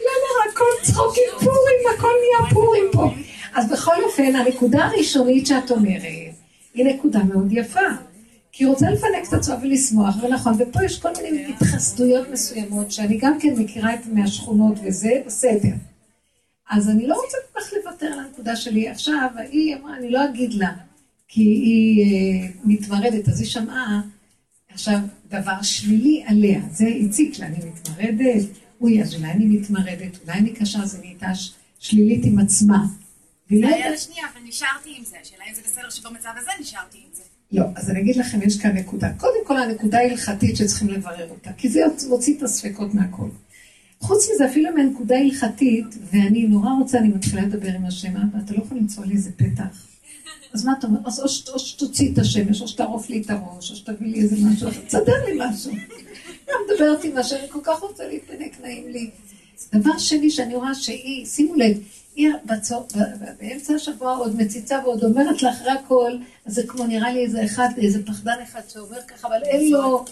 לא 0.00 0.10
נורא, 0.22 0.52
הכל 0.52 0.92
צחוקים 0.92 1.30
פורים, 1.38 1.98
הכל 1.98 2.08
נהיה 2.08 2.50
פורים 2.50 2.84
פה. 2.92 3.10
אז 3.54 3.70
בכל 3.70 4.04
אופן, 4.04 4.36
הנקודה 4.36 4.84
הראשונית 4.84 5.46
שאת 5.46 5.70
אומרת, 5.70 6.02
היא 6.74 6.84
נקודה 6.84 7.18
מאוד 7.18 7.52
יפה. 7.52 7.80
כי 8.56 8.64
היא 8.64 8.68
רוצה 8.68 8.90
לפנק 8.90 9.28
את 9.28 9.32
עצמה 9.32 9.56
ולשמוח, 9.62 10.14
ונכון, 10.22 10.54
ופה 10.58 10.84
יש 10.84 10.98
כל 10.98 11.08
מיני 11.22 11.46
התחסדויות 11.54 12.28
מסוימות, 12.30 12.92
שאני 12.92 13.18
גם 13.18 13.38
כן 13.40 13.54
מכירה 13.58 13.94
את 13.94 14.06
מהשכונות 14.06 14.78
וזה, 14.84 15.22
בסדר. 15.26 15.74
אז 16.70 16.88
אני 16.90 17.06
לא 17.06 17.14
רוצה 17.14 17.36
כל 17.52 17.60
כך 17.60 17.72
לוותר 17.72 18.06
על 18.06 18.18
הנקודה 18.18 18.56
שלי. 18.56 18.88
עכשיו, 18.88 19.28
היא 19.50 19.76
אמרה, 19.76 19.96
אני 19.96 20.10
לא 20.10 20.24
אגיד 20.24 20.54
לה, 20.54 20.72
כי 21.28 21.40
היא 21.40 22.02
אה, 22.04 22.48
מתמרדת, 22.64 23.28
אז 23.28 23.40
היא 23.40 23.48
שמעה 23.48 24.00
עכשיו 24.68 24.98
דבר 25.28 25.62
שלילי 25.62 26.24
עליה, 26.26 26.60
זה 26.70 26.86
הציק 27.04 27.38
לה, 27.38 27.46
אני 27.46 27.56
מתמרדת, 27.56 28.48
אוי, 28.80 29.02
אז 29.02 29.14
אולי 29.14 29.30
אני 29.30 29.44
מתמרדת, 29.44 30.18
אולי 30.22 30.38
אני 30.38 30.52
קשה, 30.52 30.82
אז 30.82 30.94
אני 30.94 31.06
נהייתה 31.06 31.34
ש- 31.34 31.52
שלילית 31.78 32.24
עם 32.24 32.38
עצמה. 32.38 32.84
לא 33.50 33.68
זה 33.68 33.74
היה 33.74 33.90
לשנייה, 33.90 34.26
אבל 34.32 34.40
נשארתי 34.48 34.94
עם 34.98 35.04
זה. 35.04 35.16
השאלה 35.22 35.44
אם 35.50 35.54
זה 35.54 35.62
בסדר 35.64 35.90
שבמצב 35.90 36.30
הזה 36.36 36.50
נשארתי 36.60 36.98
עם 36.98 37.10
זה. 37.12 37.22
לא, 37.54 37.64
אז 37.76 37.90
אני 37.90 38.00
אגיד 38.00 38.16
לכם, 38.16 38.38
יש 38.42 38.58
כאן 38.60 38.70
נקודה. 38.76 39.08
קודם 39.18 39.46
כל, 39.46 39.56
הנקודה 39.56 39.98
ההלכתית 39.98 40.56
שצריכים 40.56 40.88
לברר 40.88 41.30
אותה, 41.30 41.50
כי 41.52 41.68
זה 41.68 41.80
מוציא 42.08 42.36
את 42.36 42.42
הספקות 42.42 42.94
מהכל. 42.94 43.28
חוץ 44.00 44.28
מזה, 44.34 44.46
אפילו 44.46 44.70
מהנקודה 44.76 45.16
ההלכתית, 45.16 45.84
ואני 46.12 46.46
נורא 46.46 46.70
רוצה, 46.80 46.98
אני 46.98 47.08
מתחילה 47.08 47.42
לדבר 47.42 47.68
עם 47.74 47.84
השם, 47.86 48.16
אבא, 48.16 48.38
אתה 48.44 48.54
לא 48.54 48.62
יכול 48.62 48.78
למצוא 48.78 49.04
לי 49.04 49.14
איזה 49.14 49.30
פתח. 49.36 49.86
אז 50.54 50.64
מה 50.64 50.72
אתה 50.78 50.86
אומר? 50.86 50.98
אז 51.06 51.20
או 51.20 51.28
ש- 51.28 51.48
או 51.48 51.58
שתוציא 51.58 52.12
את 52.12 52.18
השמש, 52.18 52.60
או 52.62 52.68
שתערוף 52.68 53.10
לי 53.10 53.20
את 53.20 53.30
הראש, 53.30 53.70
או 53.70 53.76
שתביא 53.76 54.06
לי 54.08 54.20
איזה 54.22 54.36
משהו 54.48 54.68
תסדר 54.86 55.12
לי 55.26 55.32
משהו. 55.38 55.72
אני 55.72 56.54
מדברת 56.74 57.04
עם 57.04 57.16
השם, 57.16 57.36
אני 57.40 57.48
כל 57.50 57.58
כך 57.62 57.80
רוצה 57.80 58.08
להתפנק, 58.08 58.60
נעים 58.62 58.88
לי. 58.88 59.10
דבר 59.74 59.98
שני 59.98 60.30
שאני 60.30 60.54
רואה 60.54 60.74
שהיא, 60.74 61.26
שימו 61.26 61.54
לב, 61.54 61.78
היא 62.14 62.28
בצור, 62.44 62.88
באמצע 63.40 63.74
השבוע 63.74 64.16
עוד 64.16 64.36
מציצה 64.36 64.80
ועוד 64.84 65.04
אומרת 65.04 65.42
לה 65.42 65.50
אחרי 65.50 65.70
הכל, 65.70 66.12
זה 66.46 66.62
כמו 66.66 66.86
נראה 66.86 67.12
לי 67.12 67.24
איזה 67.24 67.44
אחד, 67.44 67.68
איזה 67.76 68.06
פחדן 68.06 68.36
אחד 68.42 68.60
שעובר 68.68 69.02
ככה, 69.08 69.28
אבל 69.28 69.42
אין 69.42 69.72
לו, 69.72 70.04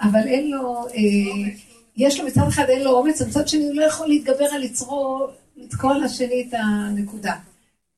אבל 0.00 0.26
אין 0.26 0.50
לו, 0.50 0.86
אה, 0.88 1.52
יש 1.96 2.20
לו 2.20 2.26
מצד 2.26 2.46
אחד 2.48 2.64
אין 2.68 2.84
לו 2.84 2.90
אומץ, 2.90 3.20
ומצד 3.20 3.48
שני 3.48 3.64
הוא 3.64 3.74
לא 3.74 3.82
יכול 3.82 4.08
להתגבר 4.08 4.44
על 4.52 4.64
יצרו, 4.64 5.26
לתקוע 5.56 5.98
לשני 5.98 6.46
את 6.48 6.54
הנקודה. 6.54 7.34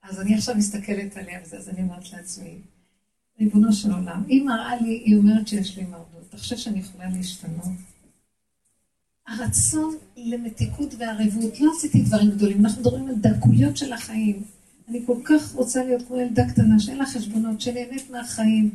אז 0.03 0.21
אני 0.21 0.35
עכשיו 0.35 0.55
מסתכלת 0.55 1.17
עליה 1.17 1.39
וזה, 1.45 1.57
אז 1.57 1.69
אני 1.69 1.83
אומרת 1.83 2.13
לעצמי, 2.13 2.59
ריבונו 3.41 3.73
של 3.73 3.93
עולם, 3.93 4.23
היא 4.29 4.45
מראה 4.45 4.77
לי, 4.81 5.03
היא 5.05 5.17
אומרת 5.17 5.49
שיש 5.49 5.77
לי 5.77 5.85
מרדות, 5.85 6.25
אתה 6.29 6.39
חושב 6.39 6.57
שאני 6.57 6.79
יכולה 6.81 7.05
להשתנות? 7.17 7.65
הרצון 9.29 9.95
למתיקות 10.17 10.95
וערבות, 10.99 11.61
לא 11.61 11.73
עשיתי 11.77 12.01
דברים 12.01 12.31
גדולים, 12.31 12.65
אנחנו 12.67 12.81
מדברים 12.81 13.07
על 13.07 13.15
דקויות 13.15 13.77
של 13.77 13.93
החיים. 13.93 14.43
אני 14.89 15.01
כל 15.07 15.17
כך 15.25 15.53
רוצה 15.53 15.85
להיות 15.85 16.03
כמו 16.07 16.17
ילדה 16.17 16.49
קטנה, 16.49 16.79
שאין 16.79 16.99
לה 16.99 17.07
חשבונות, 17.07 17.61
שנהנית 17.61 18.11
מהחיים, 18.11 18.71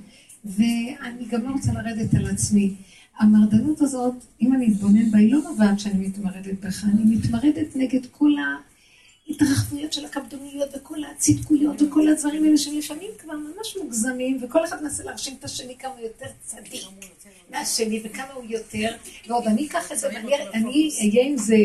ואני 0.45 1.25
גם 1.29 1.43
לא 1.43 1.51
רוצה 1.51 1.73
לרדת 1.73 2.13
על 2.13 2.25
עצמי. 2.25 2.73
המרדנות 3.19 3.81
הזאת, 3.81 4.13
אם 4.41 4.53
אני 4.53 4.67
אתבונן 4.73 5.11
בה, 5.11 5.17
היא 5.17 5.33
לא 5.33 5.39
נובעת 5.43 5.79
שאני 5.79 6.07
מתמרדת 6.07 6.65
בך, 6.65 6.83
אני 6.83 7.15
מתמרדת 7.15 7.75
נגד 7.75 8.05
כל 8.11 8.31
ההתרחבויות 9.41 9.93
של 9.93 10.05
הקפדוניות 10.05 10.69
וכל 10.75 11.03
הצדקויות 11.03 11.81
וכל 11.81 12.07
הדברים 12.07 12.43
האלה 12.43 12.57
שלפעמים 12.57 13.11
כבר 13.17 13.33
ממש 13.33 13.77
מוגזמים, 13.77 14.39
וכל 14.43 14.65
אחד 14.65 14.83
מנסה 14.83 15.03
להרשים 15.03 15.35
את 15.39 15.43
השני 15.43 15.77
כמה 15.77 15.91
הוא 15.91 15.99
יותר 15.99 16.25
צדיק 16.45 16.83
מהשני 17.49 18.01
וכמה 18.03 18.33
הוא 18.33 18.43
יותר, 18.49 18.95
ועוד 19.27 19.47
אני 19.47 19.67
אקח 19.67 19.91
את 19.91 19.99
זה 19.99 20.07
ואני 20.07 20.35
אני 20.53 20.89
אהיה 21.01 21.27
עם 21.27 21.37
זה 21.37 21.57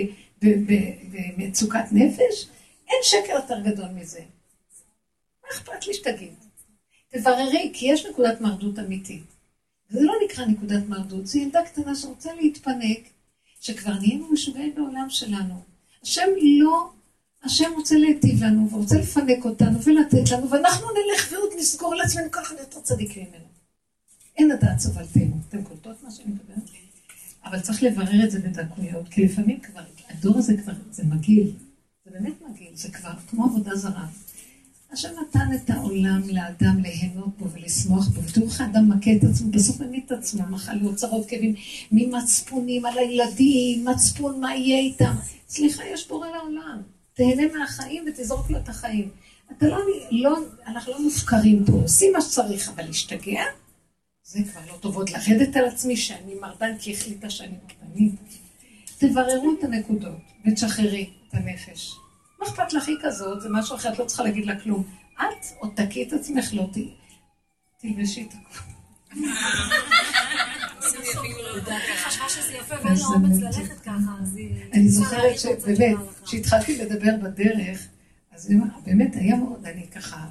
במצוקת 1.39 1.85
נפש, 1.93 2.47
אין 2.89 2.99
שקר 3.03 3.33
יותר 3.33 3.61
גדול 3.61 3.89
מזה. 3.89 4.21
מה 5.43 5.49
אכפת 5.53 5.87
לי 5.87 5.95
שתגיד? 5.95 6.35
תבררי, 7.09 7.71
כי 7.75 7.87
יש 7.87 8.07
נקודת 8.07 8.41
מרדות 8.41 8.79
אמיתית. 8.79 9.23
וזה 9.91 10.01
לא 10.03 10.15
נקרא 10.25 10.45
נקודת 10.45 10.89
מרדות, 10.89 11.27
זו 11.27 11.39
ילדה 11.39 11.63
קטנה 11.65 11.95
שרוצה 11.95 12.35
להתפנק, 12.35 13.09
שכבר 13.61 13.93
נהיינו 13.93 14.33
משוגעים 14.33 14.75
בעולם 14.75 15.07
שלנו. 15.11 15.55
השם 16.03 16.29
לא, 16.43 16.91
השם 17.45 17.71
רוצה 17.77 17.97
להיטיב 17.99 18.45
לנו, 18.45 18.71
ורוצה 18.71 18.99
לפנק 18.99 19.45
אותנו 19.45 19.83
ולתת 19.83 20.31
לנו, 20.31 20.51
ואנחנו 20.51 20.87
נלך 20.87 21.33
ועוד 21.33 21.51
נסגור 21.59 21.95
לעצמנו 21.95 22.31
ככה 22.31 22.55
יותר 22.61 22.81
צדיקים 22.81 23.27
ממנו. 23.29 23.45
אין 24.37 24.51
הדעת 24.51 24.79
סבלתנו. 24.79 25.37
אתם 25.49 25.63
קולטות 25.63 26.03
מה 26.03 26.11
שאני 26.11 26.33
מדברת? 26.33 26.71
אבל 27.45 27.61
צריך 27.61 27.83
לברר 27.83 28.25
את 28.25 28.31
זה 28.31 28.41
בדקויות, 28.41 29.09
כי 29.09 29.25
לפעמים 29.25 29.61
כבר, 29.61 29.81
הדור 30.09 30.39
הזה 30.39 30.57
כבר, 30.57 30.73
זה 30.91 31.05
מגעיל. 31.05 31.53
זה 32.05 32.11
באמת 32.11 32.35
מגעיל, 32.51 32.77
זה 32.77 32.91
כבר 32.91 33.13
כמו 33.31 33.45
עבודה 33.45 33.77
זרה. 33.77 34.07
השם 34.93 35.09
נתן 35.21 35.49
את 35.55 35.71
העולם 35.71 36.23
לאדם 36.29 36.81
ליהנות 36.83 37.39
בו 37.39 37.51
ולשמוח 37.51 38.09
בו, 38.09 38.23
ותראו 38.23 38.47
איך 38.47 38.61
האדם 38.61 38.89
מכה 38.89 39.11
את 39.17 39.25
עצמו, 39.25 39.51
בסוף 39.51 39.81
ממית 39.81 40.07
את 40.07 40.13
עצמו, 40.13 40.43
מחלות, 40.51 40.95
צרות, 40.95 41.27
כאבים, 41.29 41.55
ממצפונים 41.93 42.87
על 42.87 42.99
הילדים, 42.99 43.85
מצפון, 43.85 44.41
מה 44.41 44.55
יהיה 44.55 44.79
איתם. 44.79 45.15
סליחה, 45.49 45.83
יש 45.93 46.09
בורא 46.09 46.29
לעולם. 46.29 46.83
תהנה 47.15 47.59
מהחיים 47.59 48.05
ותזרוק 48.09 48.51
לו 48.51 48.59
את 48.59 48.69
החיים. 48.69 49.11
אתה 49.57 49.67
לא, 49.67 49.79
לא, 50.11 50.39
אנחנו 50.67 50.93
לא 50.93 51.03
מופקרים 51.03 51.65
פה, 51.65 51.73
עושים 51.73 52.13
מה 52.13 52.21
שצריך, 52.21 52.69
אבל 52.69 52.85
להשתגע? 52.85 53.43
זה 54.25 54.41
כבר 54.53 54.61
לא 54.69 54.77
טוב. 54.81 54.97
עוד 54.97 55.11
לרדת 55.11 55.57
על 55.57 55.65
עצמי 55.65 55.97
שאני 55.97 56.35
מרדן 56.35 56.79
כי 56.79 56.93
החליטה 56.95 57.31
שאני 57.31 57.55
מרדנית. 57.63 58.15
תבררו 58.99 59.53
את 59.59 59.65
הנקודות 59.65 60.19
ותשחררי 60.47 61.11
את 61.29 61.35
הנפש. 61.35 61.95
מה 62.41 62.47
אכפת 62.47 62.73
לך 62.73 62.89
היא 62.89 62.97
כזאת? 63.03 63.41
זה 63.41 63.49
משהו 63.51 63.77
אחר, 63.77 63.93
את 63.93 63.99
לא 63.99 64.05
צריכה 64.05 64.23
להגיד 64.23 64.47
לה 64.47 64.61
כלום. 64.61 64.85
את 65.15 65.47
עוד 65.59 65.71
תקי 65.75 66.03
את 66.03 66.13
עצמך, 66.13 66.51
לא 66.53 66.69
תהיי. 66.73 66.91
תלבשי 67.81 68.23
את 68.23 68.33
הכול. 68.33 68.80
אני- 74.73 74.89
זוכרת 74.89 75.39
שבאמת. 75.39 75.97
כשהתחלתי 76.25 76.79
לדבר 76.79 77.17
בדרך, 77.23 77.87
אז 78.33 78.49
באמת 78.87 79.17
היה 79.17 79.37
מאוד, 79.37 79.67
אני 79.67 79.87
ככה, 79.95 80.27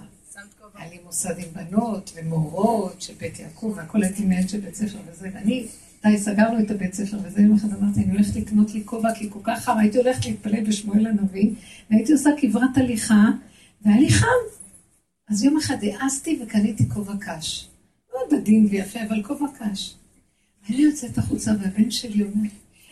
היה 0.76 0.90
לי 0.90 0.98
מוסד 1.06 1.36
עם 1.40 1.46
בנות 1.54 2.12
ומורות 2.16 3.02
של 3.02 3.14
בית 3.20 3.40
יעקב, 3.40 3.74
והכל 3.76 4.04
הייתי 4.04 4.26
מנהלת 4.26 4.50
של 4.50 4.60
בית 4.60 4.76
ספר 4.76 4.98
וזה, 5.12 5.30
ואני, 5.34 5.68
די, 6.06 6.18
סגרנו 6.18 6.60
את 6.60 6.72
הבית 6.72 6.94
ספר, 6.94 7.18
וזה 7.24 7.42
יום 7.42 7.56
אחד 7.56 7.68
אמרתי, 7.74 8.00
אני 8.04 8.12
הולכת 8.12 8.36
לקנות 8.36 8.74
לי 8.74 8.82
כובע, 8.86 9.14
כי 9.16 9.30
כל 9.30 9.40
כך 9.44 9.64
חם, 9.64 9.78
הייתי 9.78 9.98
הולכת 9.98 10.26
להתפלל 10.26 10.64
בשמואל 10.64 11.08
הנביא, 11.08 11.50
והייתי 11.92 12.14
עושה 12.14 12.30
כברת 12.42 12.78
הליכה, 12.78 13.26
והיה 13.86 14.00
לי 14.00 14.10
חם. 14.10 14.26
אז 15.30 15.44
יום 15.44 15.58
אחד 15.58 15.78
העזתי 15.84 16.40
וקניתי 16.44 16.90
כובע 16.90 17.14
קש. 17.20 17.68
מאוד 18.30 18.42
עדין 18.42 18.68
ויפה, 18.70 19.00
אבל 19.10 19.24
כובע 19.24 19.48
קש. 19.60 19.96
אני 20.70 20.78
יוצאת 20.78 21.18
החוצה, 21.18 21.52
והבן 21.62 21.92
שלי 21.92 22.24
אומר, 22.24 22.50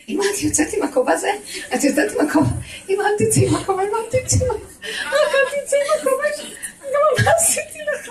אמא, 0.09 0.23
את 0.23 0.43
יוצאת 0.43 0.67
עם 0.77 0.83
הכובע 0.83 1.13
הזה? 1.13 1.27
את 1.75 1.83
יוצאת 1.83 2.11
עם 2.11 2.27
הכובע? 2.27 2.49
אמא, 2.89 3.03
אל 3.03 3.25
תצאי 3.25 3.47
עם 3.47 3.55
הכובע, 3.55 3.83
אמא, 3.83 3.97
אל 3.97 4.21
תצאי 4.25 4.39
עם 4.41 4.51
הכובע. 4.51 4.67
רק 5.05 5.33
אל 5.33 5.61
תצאי 5.65 5.79
עם 5.79 5.99
הכובע. 5.99 6.53
גם 6.83 7.25
מה 7.25 7.31
עשיתי 7.37 7.79
לך? 7.93 8.09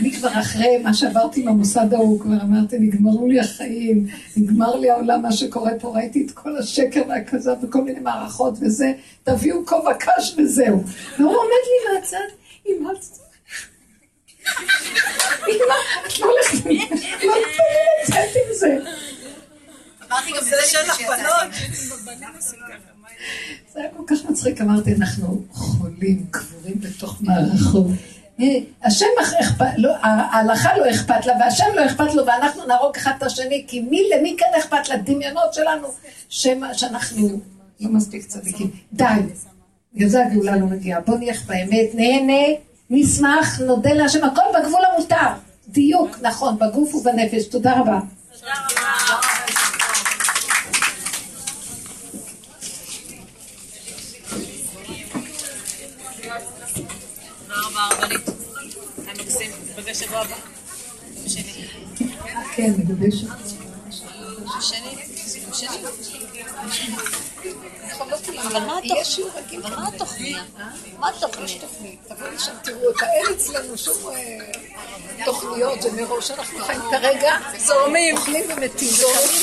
אני 0.00 0.12
כבר 0.12 0.40
אחרי 0.40 0.78
מה 0.78 0.94
שעברתי 0.94 1.40
עם 1.42 1.48
המוסד 1.48 1.94
ההוא, 1.94 2.20
כבר 2.20 2.42
אמרתי, 2.42 2.78
נגמרו 2.78 3.26
לי 3.26 3.40
החיים, 3.40 4.06
נגמר 4.36 4.76
לי 4.76 4.90
העולם, 4.90 5.22
מה 5.22 5.32
שקורה 5.32 5.72
פה, 5.80 5.88
ראיתי 5.88 6.26
את 6.26 6.30
כל 6.30 6.56
השקר 6.56 7.02
והכזב 7.08 7.56
וכל 7.62 7.84
מיני 7.84 8.00
מערכות 8.00 8.54
וזה, 8.60 8.92
תביאו 9.24 9.66
כובע 9.66 9.94
קש 9.94 10.34
וזהו. 10.38 10.82
והוא 11.18 11.36
עומד 11.36 11.62
לי 11.66 11.94
מהצד, 11.94 12.26
אמא, 12.66 12.90
אל 12.90 12.96
תצאי. 12.96 13.25
אמא, 15.48 15.74
את 16.06 16.20
לא 16.20 16.26
הולכת, 16.26 16.66
נותן 16.66 16.68
לי 16.68 17.36
לצאת 18.02 18.36
עם 18.36 18.54
זה. 18.54 18.78
אמרתי 20.08 20.30
גם 20.30 20.38
את 20.38 20.44
זה 20.44 20.56
לפני 20.56 20.94
שיצאתי. 20.94 21.04
זה 23.72 23.80
היה 23.80 23.88
כל 23.96 24.02
כך 24.06 24.30
מצחיק, 24.30 24.60
אמרתי, 24.60 24.94
אנחנו 24.94 25.42
חולים, 25.52 26.26
קבורים 26.30 26.80
בתוך 26.80 27.16
מערכות. 27.20 27.86
אה, 28.40 28.46
השם 28.82 29.06
אכפת, 29.20 29.64
לא, 29.76 29.92
ההלכה 30.02 30.78
לא 30.78 30.90
אכפת 30.90 31.26
לה, 31.26 31.32
והשם 31.40 31.64
לא 31.74 31.86
אכפת 31.86 32.14
לו, 32.14 32.26
ואנחנו 32.26 32.66
נהרוג 32.66 32.96
אחד 32.96 33.12
את 33.18 33.22
השני, 33.22 33.64
כי 33.68 33.80
מי, 33.80 34.02
למי 34.16 34.36
כן 34.38 34.58
אכפת 34.58 34.88
לדמיונות 34.88 35.54
שלנו, 35.54 35.88
שמה, 36.28 36.74
שאנחנו 36.74 37.28
לא 37.80 37.90
מספיק 37.90 38.26
צדיקים. 38.26 38.70
די, 38.92 39.04
בגלל 39.94 40.08
זה 40.08 40.26
הגאולה 40.26 40.56
לא 40.56 40.66
מגיעה. 40.66 41.00
בוא 41.00 41.16
נלך 41.18 41.46
באמת, 41.46 41.94
נהנה, 41.94 42.56
נשמח, 42.90 43.60
נודה 43.60 43.92
להשם, 43.92 44.24
הכל 44.24 44.42
בגבול 44.54 44.80
המותר. 44.92 45.26
דיוק, 45.68 46.16
נכון, 46.22 46.58
בגוף 46.58 46.94
ובנפש. 46.94 47.46
תודה 47.46 47.80
רבה. 47.80 47.98
תודה 48.32 48.52
רבה. 48.68 49.20
תודה 57.46 57.54
רבה, 57.66 57.80
הרבנית. 57.80 58.28
היה 59.06 59.14
מקסים. 59.14 59.50
ניפגש 59.76 59.96
שבוע 59.96 60.18
הבא. 60.20 60.36
כן, 62.54 62.72
לגבי 62.78 63.12
ש... 63.12 63.24
בשני? 64.58 64.96
בשני. 65.50 65.76
אבל 68.46 68.60
מה 68.60 68.78
התוכנית? 68.78 69.64
אבל 69.64 69.76
מה 69.76 69.88
התוכנית? 69.88 70.36
מה 70.98 71.08
התוכנית? 71.08 71.64
תבואי 72.08 72.30
לשם, 72.34 72.52
תראו 72.62 72.86
אותה, 72.86 73.06
אין 73.06 73.26
אצלנו 73.36 73.78
שום 73.78 74.12
אה, 74.12 74.38
תוכניות, 75.24 75.82
זה 75.82 75.92
מראש, 75.92 76.30
אנחנו 76.30 76.58
חיים 76.64 76.80
כרגע, 76.90 77.36
זורמים, 77.58 78.16
אוכלים 78.16 78.44
ומתים, 78.50 78.88
זורמים 78.88 79.42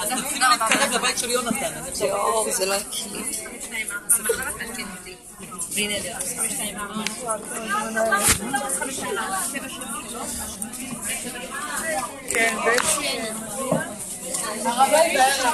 אנחנו 0.00 0.28
צריכים 0.28 0.42
להתקרב 0.50 0.92
לבית 0.92 1.18
של 1.18 1.30
יונתן, 1.30 1.72
אפשר... 1.88 2.50
זה 2.50 2.66
לא... 2.66 2.76
כן, 12.30 12.56
בטח. 14.92 15.52